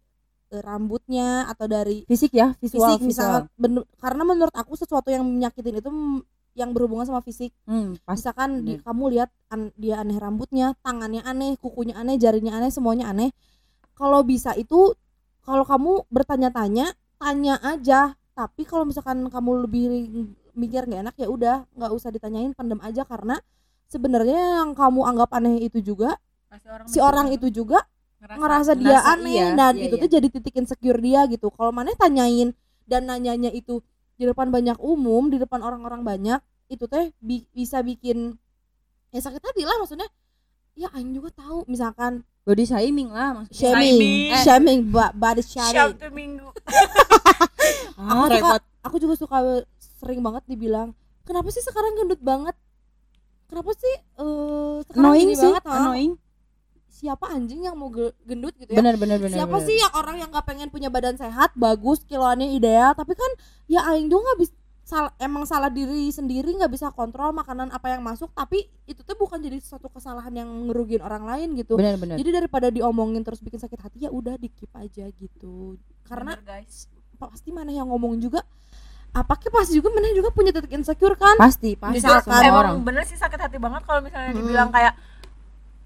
eh, 0.50 0.58
rambutnya 0.60 1.46
atau 1.46 1.68
dari 1.68 2.02
fisik 2.04 2.34
ya 2.34 2.58
visual 2.58 2.96
fisik 2.96 3.06
misal 3.06 3.46
bener- 3.54 3.86
karena 3.96 4.24
menurut 4.24 4.50
aku 4.52 4.74
sesuatu 4.74 5.08
yang 5.08 5.22
menyakitin 5.22 5.78
itu 5.78 5.88
mm, 5.88 6.24
yang 6.60 6.76
berhubungan 6.76 7.08
sama 7.08 7.24
fisik. 7.24 7.56
Hmm, 7.64 7.96
pasti 8.04 8.28
misalkan 8.28 8.68
di, 8.68 8.76
kamu 8.84 9.04
lihat 9.16 9.30
an- 9.48 9.72
dia 9.80 10.04
aneh 10.04 10.20
rambutnya 10.20 10.76
tangannya 10.84 11.24
aneh 11.24 11.56
kukunya 11.56 11.96
aneh 11.96 12.20
jarinya 12.20 12.60
aneh 12.60 12.68
semuanya 12.68 13.08
aneh. 13.08 13.32
Kalau 13.96 14.20
bisa 14.28 14.52
itu 14.60 14.92
kalau 15.48 15.64
kamu 15.64 16.04
bertanya-tanya 16.12 16.92
tanya 17.16 17.56
aja. 17.64 18.20
Tapi 18.36 18.64
kalau 18.68 18.84
misalkan 18.84 19.24
kamu 19.32 19.68
lebih 19.68 19.84
mikir 20.56 20.84
nggak 20.88 21.02
enak 21.08 21.16
ya 21.16 21.28
udah 21.32 21.56
nggak 21.76 21.92
usah 21.96 22.12
ditanyain 22.12 22.52
pendem 22.52 22.80
aja. 22.84 23.08
Karena 23.08 23.40
sebenarnya 23.88 24.64
yang 24.64 24.76
kamu 24.76 25.08
anggap 25.08 25.32
aneh 25.40 25.64
itu 25.64 25.80
juga 25.80 26.20
si 26.90 27.00
orang 27.00 27.32
itu 27.32 27.48
juga 27.50 27.88
ngerasa 28.20 28.76
dia 28.76 29.00
Ngerasa 29.00 29.16
aneh 29.16 29.32
iya, 29.32 29.48
dan 29.56 29.74
iya, 29.80 29.86
itu 29.88 29.96
iya. 29.96 30.04
tuh 30.04 30.12
jadi 30.12 30.28
titik 30.28 30.56
insecure 30.60 31.00
dia 31.00 31.24
gitu. 31.32 31.48
Kalau 31.56 31.72
mana 31.72 31.96
tanyain 31.96 32.52
dan 32.84 33.08
nanyanya 33.08 33.54
itu 33.54 33.80
di 34.20 34.28
depan 34.28 34.52
banyak 34.52 34.76
umum 34.78 35.32
di 35.32 35.40
depan 35.40 35.64
orang-orang 35.64 36.04
banyak 36.04 36.40
itu 36.68 36.84
teh 36.86 37.16
bi- 37.18 37.48
bisa 37.50 37.80
bikin 37.80 38.36
ya 39.10 39.24
sakit 39.24 39.40
hati 39.40 39.64
lah 39.64 39.80
maksudnya. 39.80 40.12
Ya 40.76 40.92
aing 40.92 41.16
juga 41.16 41.32
tahu 41.34 41.64
misalkan 41.66 42.22
body 42.44 42.68
shaming 42.68 43.10
lah 43.10 43.32
maksudnya. 43.34 43.58
Shaming. 43.58 43.96
Shaming. 43.96 44.44
shaming 44.44 44.80
ba- 44.92 45.16
body 45.16 45.42
shaming. 45.42 45.96
To 45.96 46.10
minggu. 46.12 46.48
Ah, 48.00 48.24
aku 48.26 48.32
suka 48.32 48.48
repot. 48.56 48.64
aku 48.80 48.96
juga 48.96 49.16
suka 49.20 49.38
sering 50.00 50.24
banget 50.24 50.44
dibilang 50.48 50.96
kenapa 51.28 51.52
sih 51.52 51.60
sekarang 51.60 52.00
gendut 52.00 52.24
banget? 52.24 52.56
Kenapa 53.52 53.76
sih 53.76 53.92
eh 53.92 54.76
sekarang 54.88 55.04
annoying 55.04 55.28
gini 55.28 55.36
sih 55.36 55.52
banget 55.52 55.64
ha? 55.68 55.74
annoying 55.84 56.12
siapa 57.00 57.32
anjing 57.32 57.64
yang 57.64 57.80
mau 57.80 57.88
ge- 57.88 58.12
gendut 58.28 58.52
gitu 58.60 58.76
ya? 58.76 58.84
Bener 58.84 59.00
bener 59.00 59.18
bener 59.18 59.40
siapa 59.40 59.56
bener. 59.56 59.64
sih 59.64 59.80
yang 59.80 59.94
orang 59.96 60.20
yang 60.20 60.30
gak 60.30 60.44
pengen 60.44 60.68
punya 60.68 60.92
badan 60.92 61.16
sehat 61.16 61.56
bagus 61.56 62.04
kiloannya 62.04 62.52
ideal 62.52 62.92
tapi 62.92 63.16
kan 63.16 63.32
ya 63.66 63.88
aing 63.88 64.12
juga 64.12 64.28
nggak 64.28 64.40
bisa 64.44 64.54
sal- 64.84 65.14
emang 65.16 65.46
salah 65.46 65.70
diri 65.70 66.10
sendiri 66.10 66.50
nggak 66.50 66.68
bisa 66.68 66.90
kontrol 66.90 67.30
makanan 67.32 67.70
apa 67.70 67.94
yang 67.94 68.02
masuk 68.02 68.34
tapi 68.34 68.68
itu 68.84 69.00
tuh 69.00 69.14
bukan 69.16 69.38
jadi 69.38 69.62
suatu 69.62 69.88
kesalahan 69.88 70.34
yang 70.34 70.50
ngerugiin 70.66 71.00
orang 71.00 71.24
lain 71.24 71.54
gitu. 71.56 71.78
Bener 71.78 71.96
bener 71.96 72.18
jadi 72.18 72.42
daripada 72.42 72.68
diomongin 72.68 73.22
terus 73.22 73.40
bikin 73.40 73.62
sakit 73.62 73.80
hati 73.80 73.98
ya 74.04 74.12
udah 74.12 74.36
di 74.36 74.50
keep 74.50 74.74
aja 74.74 75.06
gitu. 75.14 75.78
Karena 76.04 76.36
Bener, 76.36 76.66
guys. 76.66 76.90
pasti 77.16 77.54
mana 77.54 77.70
yang 77.70 77.86
ngomong 77.88 78.18
juga 78.18 78.42
apa 79.10 79.38
pasti 79.50 79.78
juga 79.78 79.90
mana 79.90 80.10
juga 80.14 80.30
punya 80.30 80.50
titik 80.50 80.74
insecure 80.74 81.14
kan? 81.18 81.38
Pasti 81.38 81.78
pasti 81.78 82.02
Misalkan 82.02 82.26
semua 82.30 82.46
emang 82.46 82.60
orang 82.60 82.76
bener 82.82 83.04
sih 83.06 83.18
sakit 83.18 83.40
hati 83.40 83.58
banget 83.62 83.82
kalau 83.86 84.02
misalnya 84.02 84.34
dibilang 84.34 84.70
kayak 84.70 84.94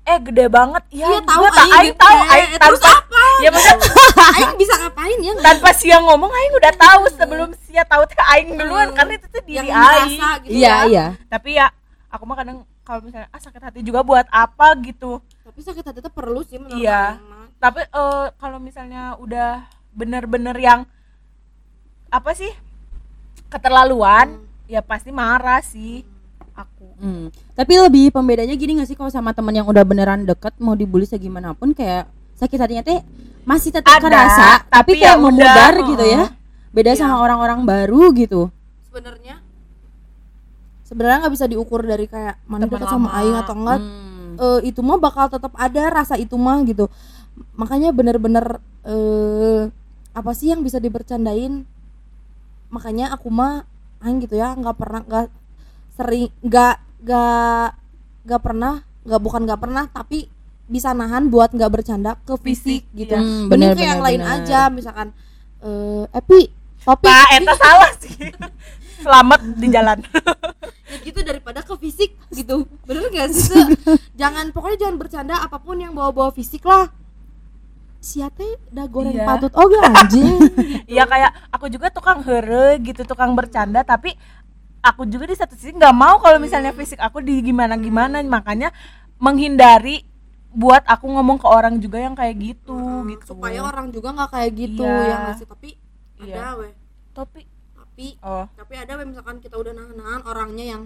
eh 0.04 0.18
gede 0.20 0.46
banget. 0.48 0.84
Ya 0.90 1.08
Iya, 1.08 1.20
tahu, 1.22 1.38
gua 1.38 1.50
tak- 1.50 1.64
aing 1.64 1.74
aing 1.74 1.96
tahu 1.96 2.18
aing 2.26 2.50
Terus 2.54 2.82
tanpa 2.82 3.24
ya 3.40 3.50
maksudnya 3.50 3.88
aing 4.36 4.54
bisa 4.56 4.74
ngapain 4.78 5.18
ya? 5.18 5.34
tanpa 5.40 5.70
sia 5.72 5.98
ngomong 5.98 6.28
aing 6.30 6.54
udah 6.54 6.74
tahu. 6.74 7.02
Sebelum 7.10 7.50
sia 7.62 7.84
tahu 7.84 8.04
teh 8.04 8.16
aing 8.30 8.50
duluan 8.54 8.88
Hmm. 8.88 8.98
karena 8.98 9.14
itu 9.14 9.28
tuh 9.28 9.42
diri 9.42 9.70
aing. 9.70 10.20
gitu 10.44 10.52
iya 10.54 10.68
ya. 10.68 10.76
iya 10.86 11.06
tapi 11.26 11.56
ya 11.56 11.72
aku 12.08 12.24
mah 12.24 12.36
kadang 12.36 12.58
kalau 12.82 13.00
misalnya 13.00 13.28
ah 13.28 13.40
sakit 13.40 13.62
hati 13.62 13.80
juga 13.80 14.02
buat 14.02 14.28
apa? 14.28 14.76
gitu. 14.82 15.24
Tapi 15.42 15.60
sakit 15.62 15.84
hati 15.84 16.00
itu 16.00 16.12
perlu 16.12 16.42
sih 16.42 16.58
menurut 16.58 16.78
Iya. 16.78 17.16
tapi 17.58 17.80
eh, 17.82 18.28
kalau 18.36 18.60
misalnya 18.60 19.16
udah 19.16 19.64
bener-bener 19.90 20.58
yang 20.58 20.80
apa 22.10 22.32
sih 22.34 22.52
keterlaluan 23.48 24.36
ya 24.66 24.82
pasti 24.82 25.10
marah 25.10 25.62
sih 25.62 26.04
aku 26.54 26.86
Hmm. 26.96 27.28
Tapi 27.52 27.74
lebih 27.76 28.10
pembedanya 28.10 28.54
gini 28.54 28.78
gak 28.78 28.88
sih 28.88 28.96
kalau 28.96 29.10
sama 29.10 29.32
temen 29.32 29.52
yang 29.52 29.66
udah 29.66 29.82
beneran 29.82 30.24
deket 30.24 30.56
mau 30.58 30.72
dibully 30.72 31.04
segimanapun 31.04 31.72
kayak 31.72 32.08
sakit 32.34 32.56
hatinya 32.56 32.82
teh 32.82 33.04
masih 33.44 33.70
tetap 33.72 33.92
Ada, 33.92 34.02
kerasa 34.02 34.48
tapi, 34.64 34.72
tapi 34.72 34.92
kayak 34.98 35.04
ya 35.04 35.14
udah, 35.14 35.22
memudar 35.22 35.74
heeh. 35.74 35.88
gitu 35.88 36.06
ya. 36.06 36.24
Beda 36.70 36.92
Iya. 36.92 37.00
sama 37.00 37.20
orang-orang 37.20 37.60
baru 37.64 38.14
gitu. 38.14 38.48
sebenarnya 38.84 39.42
sebenarnya 40.84 41.18
nggak 41.22 41.34
bisa 41.34 41.46
diukur 41.46 41.82
dari 41.82 42.06
kayak 42.06 42.38
mana 42.46 42.64
Teman 42.64 42.74
dekat 42.78 42.88
sama 42.88 43.10
aing 43.16 43.36
atau 43.36 43.56
enggak 43.56 43.80
Hmm. 43.82 44.12
Eh, 44.34 44.60
itu 44.66 44.82
mah 44.82 44.98
bakal 44.98 45.26
tetap 45.28 45.54
ada 45.54 45.84
rasa 45.92 46.14
itu 46.16 46.34
mah 46.36 46.58
gitu 46.64 46.90
makanya 47.54 47.90
bener-bener 47.90 48.58
eh 48.84 49.70
apa 50.10 50.32
sih 50.34 50.50
yang 50.50 50.62
bisa 50.62 50.78
dibercandain 50.78 51.66
makanya 52.70 53.14
aku 53.14 53.30
mah 53.30 53.66
aing 54.00 54.18
gitu 54.20 54.34
ya 54.34 54.54
nggak 54.54 54.74
pernah 54.74 55.02
nggak 55.02 55.26
sering 55.94 56.30
nggak 56.42 56.76
nggak 57.04 57.68
nggak 58.24 58.42
pernah 58.42 58.74
nggak 59.04 59.22
bukan 59.22 59.42
nggak 59.46 59.62
pernah 59.62 59.84
tapi 59.92 60.32
bisa 60.64 60.96
nahan 60.96 61.28
buat 61.28 61.52
nggak 61.52 61.70
bercanda 61.70 62.16
ke 62.24 62.34
fisik, 62.40 62.88
Fisik, 62.88 62.96
gitu 62.96 63.14
iya. 63.14 63.22
Hmm, 63.22 63.52
Mending 63.52 63.72
bener, 63.72 63.78
ke 63.78 63.84
yang 63.84 64.00
bener, 64.00 64.08
lain 64.10 64.22
bener. 64.24 64.36
aja 64.42 64.60
misalkan 64.72 65.08
eh 65.64 66.04
Epi 66.16 66.42
topik 66.84 67.08
pak 67.08 67.28
eta 67.40 67.54
salah 67.56 67.92
sih 68.00 68.16
selamat 69.00 69.40
di 69.56 69.68
jalan 69.72 70.00
ya 70.92 70.98
gitu 71.04 71.20
daripada 71.24 71.60
ke 71.64 71.74
fisik 71.80 72.12
gitu 72.32 72.68
bener 72.84 73.08
gak 73.12 73.32
sih 73.32 73.52
Se? 73.52 73.60
jangan 74.16 74.52
pokoknya 74.52 74.88
jangan 74.88 74.98
bercanda 75.00 75.36
apa 75.40 75.60
pun 75.60 75.80
yang 75.80 75.92
bawa-bawa 75.96 76.32
fisik 76.32 76.64
lah 76.64 76.92
siate 78.04 78.60
udah 78.76 78.86
goreng 78.92 79.16
Iya. 79.16 79.24
patut 79.24 79.52
oh 79.56 79.64
gak 79.68 79.84
anjing 79.96 80.36
Iya 80.92 81.08
kayak 81.08 81.32
aku 81.56 81.72
juga 81.72 81.88
tukang 81.88 82.20
here 82.28 82.76
gitu 82.84 83.08
tukang 83.08 83.32
bercanda 83.32 83.80
tapi 83.88 84.12
aku 84.84 85.08
juga 85.08 85.26
di 85.32 85.36
satu 85.40 85.56
sisi 85.56 85.72
nggak 85.72 85.96
mau 85.96 86.20
kalau 86.20 86.38
misalnya 86.44 86.76
fisik 86.76 87.00
aku 87.00 87.24
di 87.24 87.40
gimana 87.40 87.80
gimana 87.80 88.20
makanya 88.22 88.76
menghindari 89.16 90.04
buat 90.54 90.84
aku 90.86 91.08
ngomong 91.10 91.42
ke 91.42 91.48
orang 91.50 91.82
juga 91.82 91.98
yang 91.98 92.14
kayak 92.14 92.36
gitu 92.38 92.78
gitu. 93.10 93.34
supaya 93.34 93.64
orang 93.66 93.90
juga 93.90 94.14
nggak 94.14 94.30
kayak 94.30 94.52
gitu 94.54 94.86
Iya. 94.86 95.08
ya 95.10 95.16
nggak 95.18 95.36
sih? 95.42 95.48
Tapi 95.50 95.70
Iya. 96.22 96.36
ada 96.38 96.50
weh 96.62 96.74
tapi 97.14 97.42
tapi 97.74 98.08
oh. 98.22 98.46
tapi 98.54 98.74
ada 98.78 98.92
weh 99.00 99.08
misalkan 99.08 99.42
kita 99.42 99.56
udah 99.58 99.74
nahan-nahan 99.74 100.22
orangnya 100.30 100.66
yang 100.78 100.84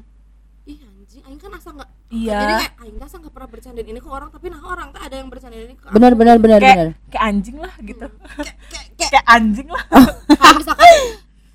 ih 0.68 0.80
anjing 0.84 1.24
aing 1.24 1.40
kan 1.40 1.52
asa 1.56 1.70
nggak 1.76 1.90
iya. 2.12 2.40
Jadi 2.40 2.54
kayak 2.64 2.74
aing 2.84 2.98
asa 3.04 3.16
nggak 3.20 3.34
pernah 3.36 3.50
bercandain 3.52 3.88
ini 3.88 4.00
ke 4.00 4.10
orang 4.12 4.30
tapi 4.32 4.46
nah 4.52 4.62
orang 4.64 4.88
tuh 4.96 5.02
ada 5.04 5.16
yang 5.20 5.28
bercandain 5.28 5.64
ini 5.68 5.76
ke. 5.76 5.88
Benar 5.92 6.12
benar 6.16 6.36
benar 6.40 6.60
kayak 6.64 6.78
benar. 6.78 6.90
kayak 7.12 7.24
anjing 7.28 7.58
lah 7.60 7.74
gitu. 7.84 8.06
Kayak 8.08 8.56
kayak 8.96 9.10
kayak 9.12 9.26
anjing 9.28 9.68
lah. 9.72 9.84
Kayak 10.32 10.56
misalkan 10.60 10.88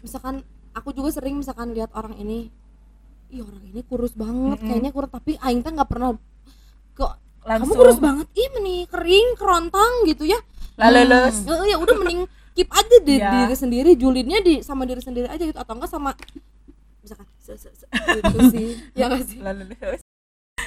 misalkan 0.05 0.35
aku 0.73 0.91
juga 0.91 1.11
sering 1.11 1.37
misalkan 1.37 1.73
lihat 1.73 1.93
orang 1.93 2.17
ini 2.17 2.49
ih 3.29 3.41
orang 3.41 3.65
ini 3.65 3.81
kurus 3.83 4.13
banget 4.13 4.61
Mm-mm. 4.61 4.69
kayaknya 4.69 4.91
kurus. 4.91 5.11
Tapi 5.11 5.33
aing 5.37 5.61
teh 5.61 5.73
nggak 5.73 5.89
pernah 5.89 6.13
kok 6.93 7.13
kamu 7.41 7.49
langsung. 7.49 7.77
kurus 7.77 7.99
banget? 7.99 8.27
Ih 8.33 8.49
meni 8.55 8.77
kering 8.87 9.29
kerontang 9.35 9.93
gitu 10.05 10.25
ya. 10.25 10.39
Lalu 10.77 11.01
lulus 11.05 11.37
Eh, 11.43 11.67
ya 11.69 11.77
udah 11.77 11.95
mending 11.97 12.21
keep 12.53 12.69
aja 12.69 12.97
di 13.01 13.15
Iya. 13.17 13.31
diri 13.33 13.57
sendiri 13.57 13.91
julidnya 13.97 14.39
di 14.41 14.61
sama 14.61 14.85
diri 14.85 15.01
sendiri 15.01 15.29
aja 15.29 15.41
gitu. 15.41 15.57
Atau 15.57 15.77
enggak 15.77 15.89
sama 15.89 16.13
misalkan 17.01 17.27
se, 17.37 17.57
se, 17.57 17.69
se, 17.73 17.85
gitu 17.91 18.39
sih. 18.55 18.67
Ya 18.93 19.09
nggak 19.09 19.25
sih? 19.25 19.39
Lalu 19.41 19.73
lulus 19.73 20.01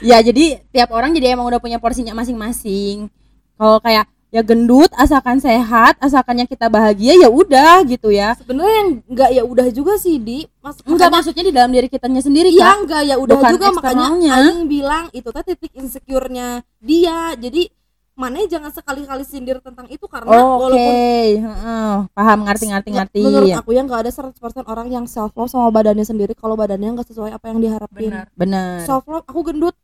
Ya 0.04 0.20
jadi 0.20 0.60
tiap 0.70 0.92
orang 0.92 1.16
jadi 1.16 1.38
emang 1.38 1.48
udah 1.48 1.62
punya 1.62 1.80
porsinya 1.80 2.12
masing-masing. 2.12 3.08
Kalau 3.56 3.80
kayak 3.80 4.10
ya 4.36 4.44
gendut 4.44 4.92
asalkan 5.00 5.40
sehat, 5.40 5.96
asalkannya 6.04 6.44
kita 6.44 6.68
bahagia 6.68 7.16
ya 7.16 7.32
udah 7.32 7.88
gitu 7.88 8.12
ya. 8.12 8.36
sebenarnya 8.36 8.76
yang 8.84 8.90
enggak 9.08 9.30
ya 9.32 9.44
udah 9.48 9.68
juga 9.72 9.96
sih 9.96 10.20
di 10.20 10.44
mas 10.60 10.76
Enggak 10.84 11.08
maksudnya 11.08 11.44
di 11.48 11.54
dalam 11.56 11.72
diri 11.72 11.88
kitanya 11.88 12.20
sendiri 12.20 12.52
kan. 12.52 12.84
enggak 12.84 13.02
ya 13.08 13.16
udah 13.16 13.40
juga 13.48 13.68
makanya. 13.72 14.08
Aing 14.36 14.68
bilang 14.68 15.08
itu 15.16 15.32
teh 15.32 15.44
titik 15.56 15.72
insecure-nya 15.80 16.68
dia. 16.84 17.32
Jadi 17.40 17.72
mana 18.16 18.44
jangan 18.48 18.72
sekali-kali 18.72 19.24
sindir 19.28 19.60
tentang 19.60 19.88
itu 19.92 20.04
karena 20.08 20.32
Oke, 20.32 20.64
walaupun 20.64 20.94
heeh. 21.36 21.94
paham 22.16 22.40
ngerti 22.48 22.66
ngerti 22.72 22.90
ngerti. 22.96 23.22
menurut 23.28 23.52
aku 23.60 23.76
ya 23.76 23.84
nggak 23.84 24.08
ada 24.08 24.12
100% 24.12 24.40
orang 24.72 24.88
yang 24.88 25.04
self 25.04 25.36
love 25.36 25.52
sama 25.52 25.68
badannya 25.68 26.08
sendiri 26.08 26.32
kalau 26.32 26.56
badannya 26.56 26.96
nggak 26.96 27.08
sesuai 27.12 27.36
apa 27.36 27.52
yang 27.52 27.60
diharapin. 27.60 28.12
benar 28.12 28.28
Benar. 28.36 28.88
Self 28.88 29.04
love 29.08 29.24
aku 29.28 29.40
gendut. 29.52 29.76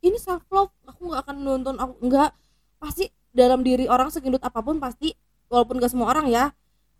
Ini 0.00 0.16
self 0.16 0.44
love 0.52 0.72
aku 0.88 1.08
nggak 1.08 1.20
akan 1.24 1.36
nonton 1.40 1.74
aku 1.76 1.92
nggak 2.04 2.30
pasti 2.80 3.08
dalam 3.30 3.60
diri 3.60 3.84
orang 3.84 4.08
segendut 4.08 4.40
apa 4.40 4.58
pun 4.58 4.76
pasti 4.76 5.14
walaupun 5.46 5.78
gak 5.78 5.90
semua 5.90 6.08
orang 6.08 6.26
ya 6.26 6.50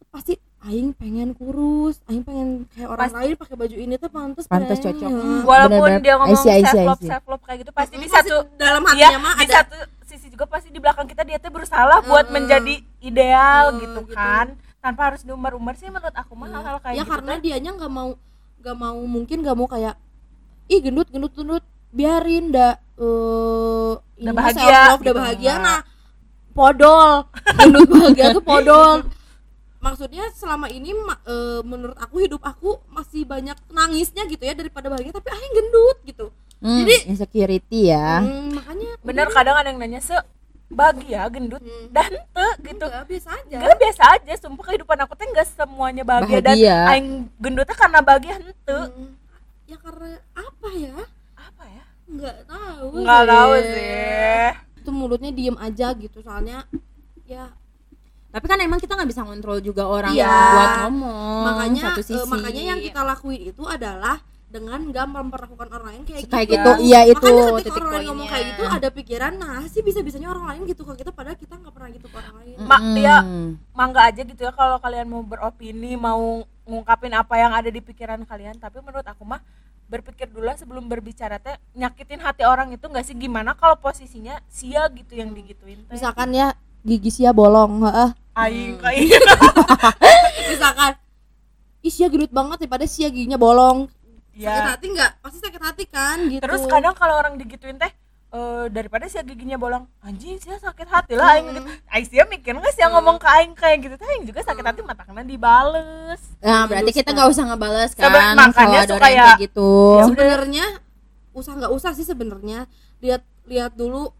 pasti 0.09 0.35
aing 0.61 0.91
pengen 0.93 1.33
kurus, 1.33 2.03
aing 2.05 2.21
pengen 2.21 2.67
kayak 2.69 2.89
orang 2.89 3.07
Pasti. 3.07 3.17
lain 3.17 3.33
pakai 3.35 3.57
baju 3.57 3.77
ini 3.79 3.95
tuh 3.97 4.11
pantas 4.11 4.45
Pantas 4.45 4.77
pengen. 4.77 4.85
cocok. 4.93 5.09
Hmm. 5.09 5.41
walaupun 5.43 5.79
Benar-benar. 5.89 6.03
dia 6.03 6.15
ngomong 6.17 6.37
self 6.37 6.75
love 6.83 7.03
self 7.03 7.25
love 7.27 7.43
kayak 7.43 7.59
gitu 7.63 7.73
pasti 7.73 7.95
di 7.97 8.09
satu 8.09 8.35
dalam 8.55 8.83
hatinya 8.83 9.19
mah 9.21 9.35
di 9.35 9.47
ada 9.47 9.55
satu 9.63 9.77
sisi 10.05 10.27
juga 10.29 10.45
pasti 10.45 10.69
di 10.69 10.77
belakang 10.77 11.07
kita 11.07 11.23
dia 11.23 11.39
tuh 11.39 11.49
berusaha 11.49 12.03
buat 12.03 12.27
Heeh. 12.27 12.27
menjadi 12.29 12.75
ideal 13.01 13.65
Heeh, 13.71 13.81
gitu 13.81 14.01
gitu. 14.03 14.13
kan 14.13 14.47
tanpa 14.81 15.03
harus 15.07 15.23
diumbar-umbar 15.23 15.75
sih 15.75 15.87
menurut 15.87 16.13
aku 16.13 16.33
mah 16.35 16.49
hal-hal 16.51 16.77
kayak 16.79 16.95
ya 16.95 16.99
gitu 16.99 17.11
karena 17.11 17.33
tuh. 17.33 17.41
dianya 17.41 17.71
nggak 17.73 17.93
mau 17.93 18.11
nggak 18.59 18.77
mau 18.77 18.99
mungkin 19.01 19.37
nggak 19.41 19.57
mau 19.57 19.65
kayak 19.65 19.95
ih 20.67 20.81
gendut 20.81 21.09
gendut 21.09 21.33
gendut 21.33 21.63
biarin 21.89 22.51
dah 22.51 22.75
eh 22.97 23.93
ini 24.19 24.27
Udah 24.27 24.35
bahagia, 24.35 24.61
self-love, 24.61 25.01
udah 25.01 25.07
gitu. 25.07 25.21
bahagia 25.23 25.55
Nah. 25.57 25.81
Podol 26.51 27.25
gendut 27.59 27.87
bahagia 27.87 28.27
tuh 28.31 28.43
podol 28.43 29.07
maksudnya 29.79 30.29
selama 30.31 30.69
ini 30.69 30.93
ma- 30.93 31.23
eh, 31.23 31.61
menurut 31.63 31.97
aku 31.97 32.21
hidup 32.21 32.43
aku 32.43 32.77
masih 32.87 33.25
banyak 33.25 33.57
nangisnya 33.69 34.27
gitu 34.27 34.41
ya 34.41 34.53
daripada 34.53 34.87
bahagia 34.87 35.11
tapi 35.11 35.29
akhirnya 35.29 35.53
gendut 35.55 35.99
gitu 36.05 36.29
Hmm, 36.61 36.85
Jadi- 36.85 37.09
insecurity 37.09 37.89
ya. 37.89 38.21
Hmm, 38.21 38.53
makanya 38.53 38.93
bener 39.01 39.25
udah 39.25 39.33
kadang 39.33 39.57
ada 39.57 39.73
yang 39.73 39.81
nanya 39.81 39.97
se 39.99 40.13
bahagia 40.69 41.25
gendut 41.27 41.57
Hmm. 41.59 41.89
dan 41.89 42.13
te 42.13 42.47
gitu 42.63 42.85
Enggak, 42.85 43.09
biasa 43.09 43.29
aja 43.35 43.57
Gak 43.59 43.79
biasa 43.81 44.03
aja, 44.13 44.33
sumpah 44.37 44.65
kehidupan 44.69 44.99
aku 45.01 45.13
tuh 45.15 45.25
nggak 45.27 45.49
semuanya 45.49 46.05
bahagia, 46.05 46.39
dan 46.39 46.53
Bahagia. 46.53 46.77
aing 46.87 47.09
gendutnya 47.35 47.73
karena 47.73 47.99
bahagia 48.01 48.35
hente. 48.37 48.77
Hmm. 48.93 49.09
ya 49.65 49.77
karena 49.79 50.09
apa 50.37 50.69
ya 50.71 50.95
Apa 51.35 51.65
ya? 51.65 51.85
nggak 52.07 52.37
tahu 52.45 52.89
Nggak 52.99 53.23
tahu 53.25 53.53
sih. 53.57 53.90
Mulutnya 55.01 55.33
diem 55.33 55.57
aja 55.57 55.97
gitu 55.97 56.21
soalnya 56.21 56.69
ya 57.25 57.49
Tapi 58.31 58.47
kan 58.47 58.61
emang 58.61 58.79
kita 58.79 58.95
nggak 58.95 59.11
bisa 59.11 59.27
kontrol 59.27 59.59
juga 59.59 59.89
orang 59.89 60.15
Iya. 60.15 60.31
buat 60.31 60.71
ngomong. 60.87 61.41
makanya 61.43 61.83
satu 61.91 61.99
eh, 61.99 62.07
sisi. 62.07 62.29
makanya 62.31 62.63
yang 62.63 62.79
kita 62.79 63.01
lakuin 63.03 63.43
itu 63.43 63.65
adalah 63.67 64.23
dengan 64.47 64.83
gak 64.91 65.07
memperlakukan 65.09 65.67
orang 65.69 65.87
lain 65.89 66.03
kayak, 66.05 66.27
kayak 66.27 66.47
gitu. 66.47 66.59
gitu. 66.59 66.71
Iya 66.85 67.01
itu 67.07 67.23
makanya 67.23 67.43
ketika 67.49 67.59
titik 67.65 67.75
orang 67.77 67.91
lain 67.91 68.07
ngomong 68.07 68.29
kayak 68.29 68.45
gitu 68.47 68.63
ada 68.67 68.89
pikiran 68.91 69.33
nah 69.35 69.63
sih 69.65 69.79
bisa 69.81 69.99
bisanya 70.01 70.29
orang 70.29 70.47
lain 70.47 70.63
gitu 70.67 70.83
ke 70.83 70.93
kita 70.97 71.11
padahal 71.11 71.39
kita 71.39 71.55
nggak 71.55 71.71
pernah 71.71 71.91
gitu 71.91 72.07
ke 72.07 72.17
orang 72.19 72.35
lain 72.39 72.57
Ma- 72.61 72.83
Mm-mm. 72.83 72.99
ya, 72.99 73.17
Mangga 73.73 74.01
aja 74.05 74.23
gitu 74.23 74.41
ya 74.41 74.53
kalau 74.53 74.79
kalian 74.79 75.07
mau 75.07 75.23
beropini, 75.23 75.95
mau 75.95 76.43
ngungkapin 76.63 77.11
apa 77.13 77.35
yang 77.35 77.51
ada 77.51 77.67
di 77.67 77.81
pikiran 77.81 78.23
kalian. 78.23 78.59
Tapi 78.59 78.79
menurut 78.79 79.03
aku 79.03 79.23
mah 79.25 79.43
berpikir 79.91 80.31
dulu 80.31 80.47
lah 80.47 80.55
sebelum 80.55 80.87
berbicara 80.87 81.43
teh 81.43 81.59
nyakitin 81.75 82.23
hati 82.23 82.47
orang 82.47 82.71
itu 82.71 82.87
nggak 82.87 83.03
sih? 83.03 83.19
Gimana 83.19 83.59
kalau 83.59 83.75
posisinya 83.75 84.39
sia 84.47 84.87
gitu 84.95 85.19
yang 85.19 85.35
digituin 85.35 85.83
teh. 85.91 85.99
misalkan 85.99 86.31
ya 86.31 86.55
gigi 86.87 87.11
sia 87.11 87.35
bolong 87.35 87.83
heeh. 87.83 88.11
Aing 88.39 88.79
kayak 88.79 89.19
misalkan 90.55 90.95
ih 91.83 91.91
sia 91.91 92.07
gendut 92.07 92.31
banget 92.31 92.63
daripada 92.63 92.87
sia 92.87 93.11
giginya 93.11 93.35
bolong. 93.37 93.91
Sakit 94.31 94.47
ya. 94.47 94.73
hati 94.73 94.87
nggak? 94.95 95.13
Pasti 95.21 95.39
sakit 95.43 95.61
hati 95.61 95.85
kan 95.91 96.19
gitu. 96.31 96.41
Terus 96.41 96.63
kadang 96.71 96.95
kalau 96.95 97.19
orang 97.19 97.35
digituin 97.35 97.77
teh 97.77 97.91
eh, 98.31 98.67
daripada 98.69 99.05
sia 99.05 99.21
giginya 99.21 99.55
bolong 99.55 99.85
anjing 100.01 100.37
sia 100.37 100.55
sakit 100.55 100.87
hati 100.87 101.15
lah 101.15 101.35
aing 101.35 101.51
gitu. 101.51 101.61
Aing 101.87 102.07
sia 102.07 102.25
mikir 102.25 102.55
nggak 102.55 102.71
sih 102.71 102.83
ngomong 102.85 103.17
ke 103.17 103.27
aing 103.27 103.53
kayak 103.53 103.79
gitu 103.81 103.95
teh 103.95 104.07
aing 104.07 104.25
juga 104.25 104.41
sakit 104.41 104.63
hati 104.63 104.81
matakna 104.81 105.21
dibales. 105.21 106.23
Nah, 106.39 106.65
berarti 106.65 106.91
kita 106.93 107.11
nggak 107.11 107.29
usah 107.29 107.45
ngebales 107.45 107.91
kan 107.93 108.07
Seben- 108.07 108.23
kalau 108.23 108.39
makanya 108.41 108.79
ada 108.81 108.93
suka 108.93 109.07
ya- 109.07 109.27
kayak 109.27 109.43
gitu. 109.43 109.71
sebenarnya 110.07 110.67
usah 111.31 111.53
nggak 111.55 111.73
usah 111.73 111.91
sih 111.93 112.05
sebenarnya. 112.05 112.71
Lihat 112.99 113.23
lihat 113.47 113.73
dulu. 113.75 114.15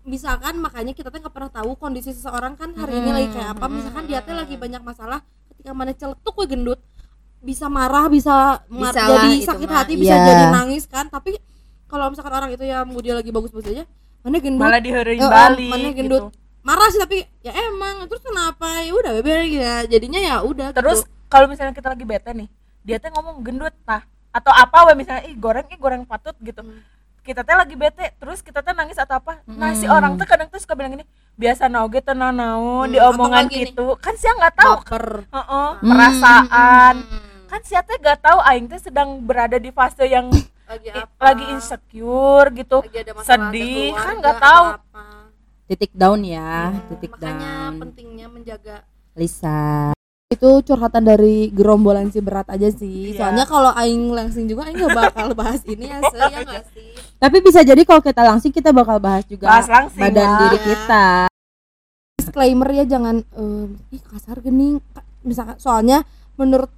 Misalkan 0.00 0.56
makanya 0.56 0.96
kita 0.96 1.12
tuh 1.12 1.20
nggak 1.20 1.34
pernah 1.34 1.52
tahu 1.52 1.76
kondisi 1.76 2.10
seseorang 2.10 2.56
kan 2.56 2.72
hari 2.72 2.96
ini 2.96 3.10
lagi 3.10 3.28
kayak 3.30 3.52
apa. 3.52 3.66
Misalkan 3.68 4.04
dia 4.06 4.20
tuh 4.20 4.32
lagi 4.32 4.56
banyak 4.56 4.80
masalah 4.80 5.20
ketika 5.52 5.70
mana 5.70 5.92
celetuk 5.92 6.32
gue 6.34 6.46
gendut 6.48 6.80
bisa 7.40 7.68
marah 7.68 8.08
bisa, 8.08 8.64
mar- 8.68 8.92
Bisa 8.92 9.00
lah, 9.02 9.28
jadi 9.28 9.30
sakit 9.44 9.68
mah, 9.68 9.76
hati 9.80 9.92
bisa 9.96 10.12
iya. 10.12 10.24
jadi 10.24 10.44
nangis 10.50 10.84
kan. 10.84 11.06
Tapi 11.06 11.36
kalau 11.90 12.06
misalkan 12.06 12.30
orang 12.32 12.50
itu 12.50 12.62
ya 12.62 12.82
mood 12.82 13.02
dia 13.02 13.12
lagi 13.12 13.28
bagus-bagus 13.28 13.66
aja 13.68 13.84
mana 14.20 14.36
gendut 14.38 14.62
Malah 14.62 14.78
diheureun 14.78 15.18
Eh, 15.18 15.26
balik 15.26 15.68
mana 15.68 15.82
gitu. 15.84 15.96
gendut 15.98 16.24
marah 16.60 16.88
sih 16.88 17.00
tapi 17.00 17.18
ya 17.40 17.52
emang 17.66 18.04
terus 18.04 18.20
kenapa 18.20 18.68
ya 18.78 18.92
udah 18.92 19.12
bebe 19.16 19.32
ya 19.50 19.82
jadinya 19.84 20.20
ya 20.20 20.34
udah 20.40 20.70
Terus 20.70 21.02
gitu. 21.02 21.10
kalau 21.26 21.46
misalnya 21.46 21.72
kita 21.72 21.88
lagi 21.88 22.04
bete 22.04 22.30
nih, 22.30 22.48
dia 22.80 22.96
teh 22.96 23.08
ngomong 23.08 23.40
gendut 23.40 23.72
nah 23.82 24.00
atau 24.30 24.52
apa 24.52 24.86
we 24.86 24.94
misalnya 24.94 25.24
ih 25.24 25.34
goreng 25.34 25.66
ih 25.66 25.76
goreng 25.76 26.04
patut 26.04 26.36
gitu. 26.38 26.60
Hmm. 26.60 26.84
Kita 27.20 27.40
teh 27.40 27.52
lagi 27.52 27.72
bete, 27.74 28.12
terus 28.14 28.40
kita 28.40 28.60
teh 28.60 28.70
nangis 28.70 28.96
atau 28.96 29.16
apa. 29.16 29.44
Nah, 29.44 29.72
si 29.72 29.84
Hmm. 29.84 29.92
orang 29.92 30.12
tuh 30.16 30.24
kadang 30.24 30.48
tuh 30.48 30.56
suka 30.56 30.72
bilang 30.72 30.92
gini, 30.92 31.04
biasa 31.34 31.66
naoge 31.66 32.00
tenang 32.00 32.32
naon 32.32 32.86
Hmm, 32.86 32.92
di 32.92 32.98
omongan 32.98 33.44
gitu. 33.46 33.96
Kan 33.96 34.14
sia 34.14 34.32
nggak 34.32 34.54
tahu 34.54 34.72
baper 34.80 35.06
Heeh, 35.28 35.68
Hmm, 35.74 35.84
perasaan. 35.86 36.94
Hmm. 36.98 37.20
Kan 37.46 37.60
sia 37.62 37.80
teh 37.80 37.96
gak 37.96 38.20
tahu 38.20 38.38
aing 38.42 38.66
teh 38.66 38.78
sedang 38.78 39.20
berada 39.20 39.56
di 39.56 39.68
fase 39.68 40.04
yang 40.04 40.28
lagi 40.70 40.88
apa 40.92 41.22
lagi 41.24 41.44
insecure 41.50 42.48
gitu. 42.54 42.78
lagi 42.80 42.98
ada 43.00 43.12
masalah 43.12 43.30
sedih, 43.50 43.66
ada 43.66 43.90
kan 43.90 43.90
keluarga, 43.90 44.18
nggak 44.20 44.36
tahu. 44.40 44.64
apa. 44.72 45.04
Titik 45.66 45.92
down 45.92 46.20
ya, 46.20 46.52
titik 46.88 47.10
makanya 47.12 47.52
down. 47.64 47.74
pentingnya 47.80 48.26
menjaga 48.26 48.76
Lisa. 49.12 49.90
itu 50.30 50.46
curhatan 50.64 51.02
dari 51.04 51.50
gerombolan 51.50 52.06
si 52.06 52.18
berat 52.18 52.46
aja 52.46 52.70
sih 52.70 53.10
Iya. 53.10 53.18
soalnya 53.18 53.44
kalau 53.44 53.74
aing 53.74 54.08
langsing 54.08 54.46
juga 54.46 54.62
aing 54.64 54.78
gak 54.80 54.94
bakal 54.94 55.26
bahas 55.36 55.58
ini 55.64 55.84
ya 55.84 55.98
se 56.00 56.14
ya 56.14 56.38
nggak 56.40 56.64
sih 56.70 56.94
Tapi 57.18 57.36
bisa 57.40 57.60
jadi 57.60 57.82
kalau 57.82 57.98
kita 57.98 58.22
langsing 58.22 58.48
kita 58.48 58.70
bakal 58.70 58.96
bahas 58.96 59.26
juga 59.26 59.50
Bahas 59.50 59.66
langsing 59.66 59.98
badan 60.00 60.22
lah. 60.24 60.38
diri 60.40 60.58
kita. 60.64 61.06
disclaimer 62.16 62.68
ya 62.72 62.84
jangan 62.86 63.16
eh, 63.18 63.66
ih 63.90 64.02
kasar 64.02 64.38
gening 64.38 64.78
misalkan 65.20 65.56
soalnya 65.56 66.06
menurut 66.36 66.70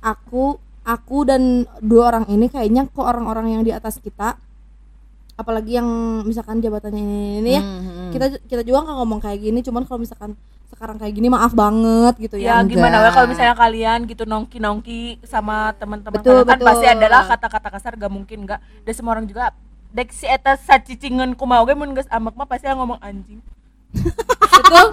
aku 0.00 0.58
aku 0.82 1.24
dan 1.24 1.42
dua 1.78 2.10
orang 2.10 2.26
ini 2.26 2.50
kayaknya 2.50 2.90
kok 2.90 3.06
orang-orang 3.06 3.54
yang 3.54 3.62
di 3.62 3.70
atas 3.70 3.98
kita 3.98 4.34
apalagi 5.32 5.80
yang 5.80 5.88
misalkan 6.22 6.60
jabatannya 6.60 7.00
ini, 7.00 7.20
ini 7.40 7.50
ya 7.56 7.62
Hmm, 7.62 7.80
hmm. 7.82 8.10
kita 8.12 8.26
kita 8.46 8.62
juga 8.62 8.84
nggak 8.84 8.96
ngomong 9.00 9.20
kayak 9.22 9.38
gini 9.40 9.58
cuman 9.64 9.82
kalau 9.88 9.98
misalkan 10.02 10.36
sekarang 10.68 10.96
kayak 10.98 11.14
gini 11.14 11.28
maaf 11.30 11.52
banget 11.52 12.14
gitu 12.18 12.36
Ya 12.36 12.60
ya, 12.60 12.66
gimana 12.66 13.00
ya 13.00 13.10
kalau 13.14 13.28
misalnya 13.30 13.54
kalian 13.54 14.04
gitu 14.04 14.24
nongki-nongki 14.26 15.22
sama 15.24 15.72
teman-teman 15.78 16.18
Betul, 16.20 16.42
kalian 16.42 16.48
kan 16.48 16.58
betul. 16.58 16.68
pasti 16.68 16.86
adalah 16.88 17.22
kata-kata 17.28 17.68
kasar 17.70 17.92
gak 17.96 18.12
mungkin 18.12 18.38
gak 18.44 18.60
dan 18.82 18.92
semua 18.92 19.16
orang 19.16 19.26
juga 19.26 19.54
dek 19.92 20.08
si 20.10 20.24
eta 20.24 20.56
sacicingeun 20.56 21.36
kumaha 21.36 21.62
oge 21.64 21.76
mun 21.76 21.92
geus 21.92 22.08
amek 22.08 22.32
mah 22.32 22.48
pasti 22.48 22.64
ngomong 22.66 22.96
anjing. 22.98 23.40
betul 24.56 24.86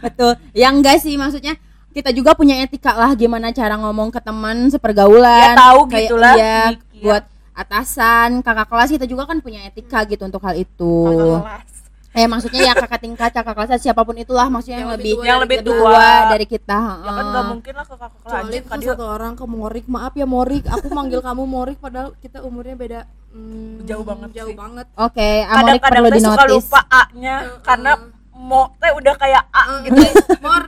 Betul. 0.00 0.32
Ya 0.56 0.72
enggak 0.72 1.04
sih 1.04 1.14
maksudnya 1.14 1.56
kita 1.90 2.10
juga 2.10 2.32
punya 2.32 2.58
etika 2.58 2.92
lah 2.92 3.12
gimana 3.12 3.50
cara 3.50 3.74
ngomong 3.76 4.08
ke 4.08 4.20
teman 4.20 4.68
sepergaulan. 4.68 5.42
Ya, 5.42 5.58
tahu 5.58 5.80
Kayak- 5.84 5.98
gitulah, 6.04 6.34
Iya, 6.34 6.58
mikir. 6.72 7.02
buat 7.02 7.24
atasan, 7.52 8.28
kakak 8.40 8.66
kelas 8.66 8.88
kita 8.92 9.04
juga 9.04 9.22
kan 9.24 9.38
punya 9.38 9.60
etika 9.62 10.04
gitu 10.04 10.22
untuk 10.22 10.38
hal 10.40 10.54
itu. 10.54 10.94
Kakak 11.04 11.26
kelas. 11.42 11.66
Eh 12.10 12.24
maksudnya 12.24 12.60
ya 12.64 12.74
kakak 12.74 13.00
tingkat, 13.00 13.30
kakak 13.32 13.52
kelas 13.52 13.78
siapa 13.78 14.00
pun 14.00 14.16
itulah 14.16 14.46
maksudnya 14.46 14.80
yang, 14.80 14.90
Yang 14.90 14.96
lebih 14.96 15.12
tua 15.12 15.22
Yang 15.22 15.28
dari 15.28 15.42
lebih 15.44 15.58
kita. 15.58 15.68
tua 15.70 16.08
dari 16.26 16.46
kita. 16.48 16.78
Ya 16.98 17.10
kan 17.12 17.24
gak 17.28 17.44
mungkin 17.46 17.72
lah 17.74 17.84
ke 17.84 17.90
kakak 17.90 18.10
kelas 18.10 18.22
kecuali 18.24 18.56
kan 18.60 18.76
dia 18.76 18.88
satu 18.88 19.04
orang 19.06 19.32
ke 19.34 19.44
Morik 19.44 19.86
maaf 19.86 20.12
ya 20.12 20.26
Morik 20.26 20.64
aku 20.66 20.86
manggil 20.88 21.20
kamu 21.20 21.42
Morik 21.44 21.78
padahal 21.78 22.08
kita 22.16 22.38
umurnya 22.40 22.74
beda 22.74 23.00
hmm, 23.30 23.84
Jauh 23.84 24.02
banget 24.02 24.28
jauh 24.34 24.50
sih. 24.50 24.56
banget 24.56 24.86
Oke, 24.94 25.30
Amorik 25.42 25.78
kadang-kadang 25.78 25.92
perlu 25.92 26.08
teh 26.08 26.18
suka 26.18 26.42
dinotis. 26.42 26.54
lupa 26.64 26.80
A-nya 26.88 27.36
karena 27.60 27.92
mo 28.32 28.62
teh 28.76 28.90
udah 28.90 29.14
kayak 29.14 29.42
A 29.48 29.62
gitu. 29.84 29.98
Mor 30.44 30.62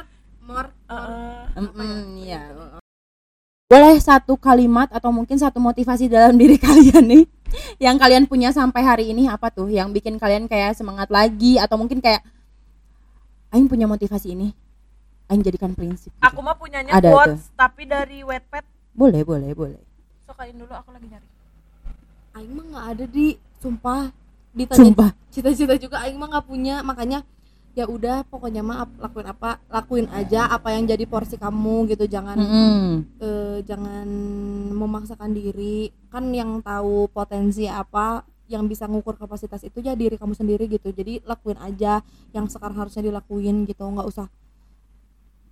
Mm-mm, 0.90 2.18
iya. 2.20 2.42
Boleh 3.70 3.96
satu 4.02 4.34
kalimat 4.34 4.90
atau 4.90 5.14
mungkin 5.14 5.38
satu 5.38 5.62
motivasi 5.62 6.10
dalam 6.10 6.34
diri 6.40 6.58
kalian 6.58 7.06
nih 7.06 7.24
yang 7.82 7.98
kalian 7.98 8.26
punya 8.30 8.54
sampai 8.54 8.82
hari 8.82 9.04
ini 9.10 9.26
apa 9.26 9.50
tuh 9.50 9.66
yang 9.70 9.90
bikin 9.90 10.18
kalian 10.18 10.46
kayak 10.46 10.74
semangat 10.78 11.10
lagi 11.10 11.58
atau 11.58 11.74
mungkin 11.78 11.98
kayak 11.98 12.22
aing 13.50 13.66
punya 13.66 13.90
motivasi 13.90 14.38
ini 14.38 14.54
aing 15.26 15.42
jadikan 15.42 15.74
prinsip 15.74 16.14
gitu. 16.14 16.22
Aku 16.22 16.42
mah 16.42 16.54
punyanya 16.54 16.94
Ada 16.94 17.10
quotes 17.10 17.50
tapi 17.58 17.86
dari 17.86 18.22
Wattpad. 18.22 18.62
boleh 18.94 19.22
boleh 19.26 19.50
boleh 19.54 19.82
Sokain 20.26 20.54
dulu 20.54 20.70
aku 20.70 20.94
lagi 20.94 21.06
nyari. 21.10 21.26
Aing 22.38 22.52
mah 22.54 22.64
nggak 22.70 22.86
ada 22.94 23.04
di 23.10 23.26
sumpah 23.58 24.14
ditanya 24.50 24.78
sumpah 24.78 25.10
cita-cita 25.30 25.74
juga 25.78 26.02
Aing 26.06 26.18
mah 26.18 26.30
nggak 26.30 26.46
punya 26.46 26.82
makanya 26.86 27.26
ya 27.70 27.86
udah 27.86 28.26
pokoknya 28.26 28.60
mah 28.60 28.82
lakuin 28.98 29.26
apa 29.26 29.62
lakuin 29.70 30.06
aja 30.10 30.50
apa 30.50 30.74
yang 30.74 30.84
jadi 30.84 31.04
porsi 31.04 31.36
kamu 31.36 31.90
gitu. 31.90 32.04
Jangan 32.04 32.36
Mm-mm. 32.36 32.82
eh, 33.18 33.58
jangan 33.62 34.06
memaksakan 34.74 35.30
diri. 35.30 35.90
Kan 36.10 36.30
yang 36.30 36.58
tahu 36.60 37.06
potensi 37.08 37.64
apa 37.64 38.22
yang 38.50 38.66
bisa 38.66 38.90
ngukur 38.90 39.14
kapasitas 39.14 39.62
itu 39.62 39.78
ya 39.78 39.94
diri 39.94 40.18
kamu 40.18 40.34
sendiri 40.34 40.66
gitu. 40.66 40.90
Jadi 40.90 41.22
lakuin 41.22 41.58
aja 41.58 42.02
yang 42.30 42.50
sekarang 42.50 42.76
harusnya 42.76 43.06
dilakuin 43.06 43.64
gitu. 43.64 43.86
Nggak 43.86 44.08
usah. 44.10 44.26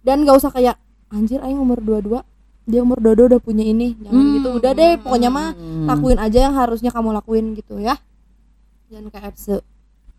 Dan 0.03 0.27
nggak 0.27 0.37
usah 0.37 0.51
kayak 0.51 0.77
anjir 1.09 1.39
aing 1.39 1.59
umur 1.59 1.79
22 1.81 2.23
dia 2.69 2.85
umur 2.85 3.01
22 3.01 3.33
udah 3.33 3.41
punya 3.41 3.65
ini. 3.65 3.97
Jangan 3.97 4.21
Hmm. 4.21 4.35
gitu. 4.37 4.49
Udah 4.59 4.73
deh 4.75 4.93
pokoknya 5.01 5.31
mah 5.31 5.49
Hmm. 5.55 5.87
lakuin 5.89 6.19
aja 6.19 6.39
yang 6.51 6.55
harusnya 6.55 6.91
kamu 6.91 7.17
lakuin 7.17 7.57
gitu 7.57 7.79
ya. 7.79 7.97
Jangan 8.91 9.09
kayak 9.09 9.35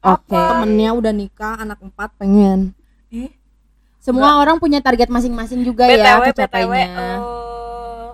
oke 0.02 0.32
temennya 0.32 0.90
udah 0.94 1.14
nikah 1.14 1.56
anak 1.58 1.80
empat 1.80 2.10
pengen 2.16 2.72
Ih, 3.10 3.34
semua 3.98 4.38
orang 4.38 4.58
punya 4.58 4.80
target 4.80 5.08
masing-masing 5.08 5.62
juga 5.62 5.86
ya 5.86 6.18
BTW 6.18 6.22
BTW 6.22 6.26
kecapainya 6.32 6.78
eh, 6.78 8.10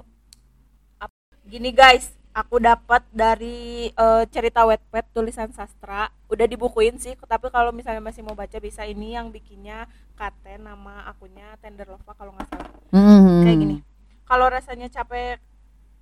ap- 0.99 1.13
gini 1.45 1.69
guys, 1.69 2.09
aku 2.31 2.57
dapat 2.57 3.03
dari 3.11 3.89
eh, 3.89 4.23
cerita 4.31 4.65
Wattpad 4.65 5.05
tulisan 5.13 5.51
sastra. 5.51 6.09
Udah 6.25 6.49
dibukuin 6.49 6.97
sih, 6.97 7.13
tapi 7.29 7.53
kalau 7.53 7.69
misalnya 7.69 8.01
masih 8.01 8.25
mau 8.25 8.33
baca 8.33 8.57
bisa 8.57 8.81
ini 8.83 9.13
yang 9.13 9.29
bikinnya 9.29 9.85
Kate 10.15 10.57
nama 10.57 11.05
akunnya 11.05 11.53
Tender 11.61 11.85
Lova 11.85 12.11
kalau 12.15 12.33
nggak 12.33 12.47
salah. 12.49 12.71
Hmm. 12.89 13.43
Kayak 13.43 13.57
gini. 13.61 13.77
Kalau 14.25 14.47
rasanya 14.49 14.87
capek 14.89 15.37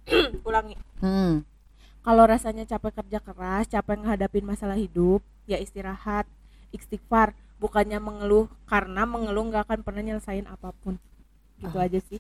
ulangi. 0.48 0.78
Hmm. 1.02 1.44
Kalau 2.04 2.24
rasanya 2.24 2.64
capek 2.64 3.04
kerja 3.04 3.20
keras, 3.20 3.66
capek 3.68 3.96
ngehadapin 4.00 4.44
masalah 4.44 4.76
hidup, 4.76 5.20
ya 5.46 5.58
istirahat, 5.58 6.26
istighfar, 6.70 7.32
bukannya 7.58 7.98
mengeluh 7.98 8.48
karena 8.66 9.04
mengeluh 9.04 9.48
nggak 9.48 9.64
akan 9.66 9.80
pernah 9.82 10.02
nyelesain 10.02 10.46
apa 10.46 10.72
pun. 10.84 10.96
Gitu 11.60 11.78
aja 11.78 12.00
sih. 12.08 12.20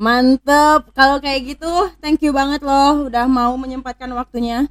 Mantep, 0.00 0.96
kalau 0.96 1.20
kayak 1.20 1.56
gitu 1.56 1.68
thank 2.00 2.24
you 2.24 2.32
banget 2.32 2.64
loh 2.64 3.12
udah 3.12 3.28
mau 3.28 3.52
menyempatkan 3.60 4.08
waktunya 4.16 4.64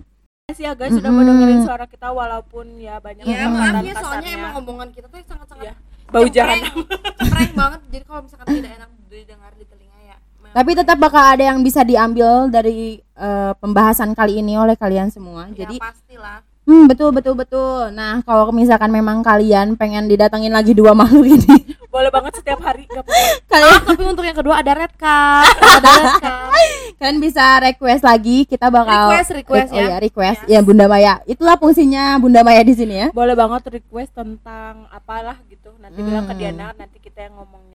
kasih 0.49 0.65
ya 0.65 0.73
guys 0.73 0.89
sudah 0.97 1.13
Mm-mm. 1.13 1.21
mendengarin 1.29 1.61
suara 1.61 1.85
kita 1.85 2.09
walaupun 2.09 2.81
ya 2.81 2.97
banyak 2.97 3.21
ya 3.21 3.45
maaf 3.45 3.85
ya 3.85 3.93
soalnya 3.93 4.01
kasarnya. 4.01 4.33
emang 4.33 4.53
omongan 4.57 4.89
kita 4.89 5.05
tuh 5.05 5.21
sangat-sangat 5.21 5.61
Iya. 5.61 5.73
bau 6.09 6.25
jahanam 6.25 6.73
cempreng 7.21 7.53
banget 7.53 7.81
jadi 7.93 8.03
kalau 8.09 8.21
misalkan 8.25 8.47
tidak 8.49 8.71
enak 8.81 8.89
didengar 9.13 9.51
di 9.53 9.65
telinga 9.69 9.99
ya 10.01 10.17
Tapi 10.49 10.71
tetap 10.73 10.97
bakal 10.97 11.21
ada 11.21 11.43
yang 11.45 11.61
bisa 11.61 11.85
diambil 11.85 12.49
dari 12.49 12.97
eh, 12.97 13.53
pembahasan 13.61 14.17
kali 14.17 14.41
ini 14.41 14.57
oleh 14.57 14.73
kalian 14.73 15.13
semua. 15.13 15.45
ya, 15.53 15.69
Jadi, 15.69 15.77
pastilah 15.77 16.41
hmm, 16.69 16.85
betul 16.85 17.09
betul 17.09 17.33
betul. 17.33 17.89
Nah, 17.89 18.21
kalau 18.21 18.51
misalkan 18.51 18.87
memang 18.87 19.19
kalian 19.19 19.73
pengen 19.73 20.05
didatangin 20.05 20.49
lagi 20.49 20.71
dua 20.71 20.93
makhluk 20.93 21.25
ini, 21.27 21.55
boleh 21.89 22.07
banget 22.07 22.37
setiap 22.37 22.61
hari 22.61 22.85
gak 22.85 23.01
kalian 23.51 23.65
Ah, 23.65 23.81
tapi 23.83 24.03
untuk 24.03 24.21
yang 24.21 24.37
kedua 24.37 24.55
ada 24.55 24.77
red 24.77 24.93
card 24.93 25.49
ada 25.81 25.89
red 25.89 26.15
card 26.19 26.53
kalian 26.95 27.17
bisa 27.17 27.43
request 27.59 28.01
lagi. 28.03 28.45
Kita 28.45 28.69
bakal 28.69 29.09
request 29.09 29.29
request 29.33 29.69
oh 29.69 29.75
ya 29.75 29.87
ya 29.87 29.97
request 29.97 30.39
Yes. 30.45 30.51
ya 30.51 30.59
Bunda 30.61 30.85
Maya. 30.85 31.17
Itulah 31.25 31.55
fungsinya 31.55 32.15
Bunda 32.17 32.39
Maya 32.39 32.61
di 32.61 32.71
sini 32.71 32.95
ya. 32.95 33.07
boleh 33.09 33.33
banget 33.33 33.65
request 33.73 34.13
tentang 34.13 34.85
apalah 34.89 35.39
gitu 35.47 35.73
nanti 35.77 35.97
bilang 35.99 36.23
ke 36.23 36.31
Hmm. 36.31 36.39
Diana 36.39 36.67
nanti 36.71 36.97
kita 36.97 37.25
yang 37.25 37.33
ngomongnya 37.35 37.73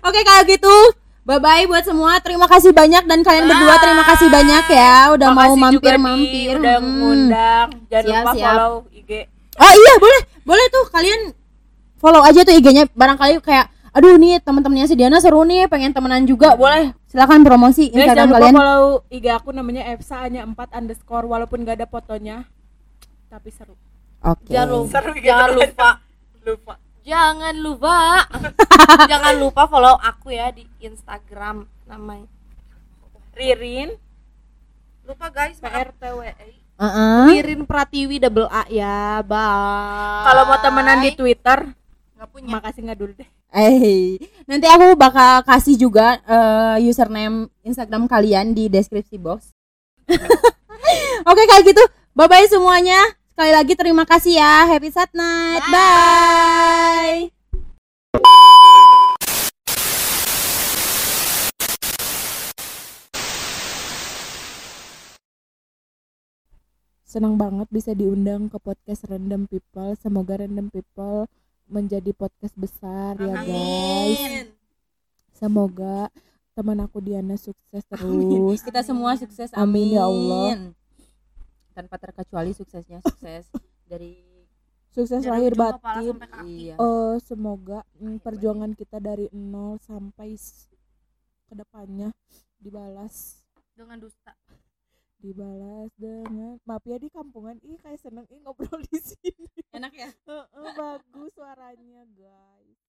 Oke 0.00 0.20
kalau 0.22 0.42
gitu 0.46 0.74
bye 1.28 1.36
bye 1.36 1.64
buat 1.64 1.84
semua. 1.84 2.16
Terima 2.18 2.46
kasih 2.46 2.72
banyak 2.72 3.04
dan 3.04 3.20
kalian 3.20 3.44
berdua 3.44 3.76
terima 3.76 4.04
kasih 4.06 4.28
banyak 4.28 4.64
ya 4.66 5.12
udah 5.12 5.28
mau 5.28 5.52
Makasih 5.52 5.76
juga 5.76 5.84
mampir 5.84 5.92
Di, 5.92 6.00
mampir. 6.00 6.54
udah 6.56 6.76
Hmm. 6.78 6.88
ngundang 6.96 7.68
jangan 7.86 8.02
Siap, 8.02 8.16
lupa 8.18 8.32
siap. 8.32 8.46
follow 8.48 8.72
IG 8.90 9.10
Oh 9.54 9.72
iya 9.74 9.94
boleh 9.96 10.20
boleh 10.42 10.66
tuh 10.68 10.84
kalian 10.88 11.20
follow 11.96 12.22
aja 12.22 12.40
tuh 12.40 12.54
IG-nya 12.54 12.88
barangkali 12.88 13.38
kayak 13.40 13.66
aduh 13.90 14.14
nih 14.14 14.38
teman-temannya 14.38 14.86
si 14.86 14.94
Diana 14.94 15.18
seru 15.18 15.42
nih 15.42 15.66
pengen 15.66 15.90
temenan 15.90 16.22
juga 16.22 16.54
boleh 16.54 16.94
silakan 17.04 17.42
promosi 17.42 17.88
Guys, 17.88 18.06
jangan 18.06 18.06
Instagram 18.14 18.26
lupa 18.26 18.36
kalian. 18.38 18.54
follow 18.54 18.82
IG 19.10 19.24
aku 19.28 19.50
namanya 19.50 19.82
Epsa 19.88 20.16
hanya 20.20 20.40
4 20.42 20.54
underscore 20.72 21.26
walaupun 21.26 21.60
gak 21.60 21.76
ada 21.76 21.86
fotonya 21.86 22.46
tapi 23.26 23.50
seru 23.50 23.74
Oke. 24.20 24.48
jangan 24.48 24.68
lupa 24.72 24.92
Seru 24.94 25.10
gitu. 25.12 25.26
jangan 25.26 25.48
lupa 25.52 25.88
lupa 26.40 26.74
jangan 27.08 27.54
lupa 27.56 28.28
jangan 29.10 29.34
lupa 29.40 29.64
follow 29.64 29.96
aku 29.96 30.36
ya 30.36 30.52
di 30.52 30.68
Instagram 30.84 31.64
namanya 31.88 32.28
Ririn 33.32 33.96
lupa 35.08 35.32
guys. 35.32 35.56
PRTWI 35.56 36.52
Heeh. 36.78 37.24
Ririn 37.32 37.64
Pratiwi 37.64 38.20
double 38.20 38.50
A 38.52 38.68
ya 38.68 39.24
bye 39.24 40.28
kalau 40.28 40.42
mau 40.52 40.58
temenan 40.60 41.00
di 41.00 41.16
Twitter 41.16 41.64
nggak 42.18 42.28
punya 42.28 42.48
makasih 42.60 42.84
nggak 42.84 43.00
dulu 43.00 43.12
deh 43.16 43.30
Eh, 43.48 44.20
nanti 44.44 44.68
aku 44.68 44.92
bakal 44.92 45.40
kasih 45.40 45.80
juga 45.80 46.20
eh, 46.28 46.84
username 46.84 47.48
Instagram 47.64 48.04
kalian 48.04 48.52
di 48.52 48.68
deskripsi 48.68 49.16
box. 49.16 49.56
Oke, 51.28 51.42
kayak 51.48 51.64
gitu. 51.64 51.80
Bye 52.12 52.28
bye 52.28 52.44
semuanya. 52.44 53.00
Sekali 53.38 53.54
lagi 53.54 53.78
terima 53.78 54.02
kasih 54.02 54.34
ya. 54.34 54.66
Happy 54.66 54.90
Sat 54.90 55.14
Night. 55.14 55.62
Bye. 55.70 57.30
senang 67.06 67.38
banget 67.38 67.70
bisa 67.70 67.94
diundang 67.94 68.50
ke 68.50 68.58
podcast 68.58 69.06
Random 69.06 69.46
People 69.46 69.94
semoga 70.02 70.42
Random 70.42 70.66
People 70.74 71.30
menjadi 71.70 72.10
podcast 72.10 72.58
besar 72.58 73.16
ya 73.22 73.38
guys 73.48 74.50
semoga 75.32 76.10
teman 76.58 76.82
aku 76.82 76.98
Diana 76.98 77.38
sukses 77.38 77.86
terus 77.86 78.66
Kita 78.66 78.82
semua 78.82 79.14
sukses. 79.14 79.54
Amin, 79.54 79.94
ya 79.94 80.10
Allah. 80.10 80.74
Tanpa 81.78 81.94
terkecuali 81.94 82.50
suksesnya 82.50 82.98
sukses 83.06 83.46
dari 83.86 84.18
sukses 84.90 85.22
Dari 85.22 85.30
lahir 85.30 85.54
batin. 85.54 86.18
iya. 86.42 86.74
Eh, 86.74 87.16
semoga 87.22 87.86
mm, 88.02 88.18
perjuangan 88.18 88.74
kita 88.74 88.98
dari 88.98 89.30
nol 89.30 89.78
sampai 89.78 90.34
ke 91.46 91.54
depannya 91.54 92.10
dibalas. 92.58 93.46
Dengan 93.78 94.02
dusta. 94.02 94.34
Dibalas 95.22 95.94
dengan 95.94 96.58
maaf 96.66 96.82
ya 96.82 96.98
di 96.98 97.06
kampungan 97.14 97.62
ih 97.62 97.78
kayak 97.78 98.02
seneng 98.02 98.26
ih 98.26 98.42
ngobrol 98.42 98.82
di 98.90 98.98
sini. 98.98 99.46
Enak 99.70 99.94
ya? 99.94 100.10
Heeh, 100.10 100.68
bagus 100.74 101.30
suaranya 101.38 102.02
guys 102.18 102.87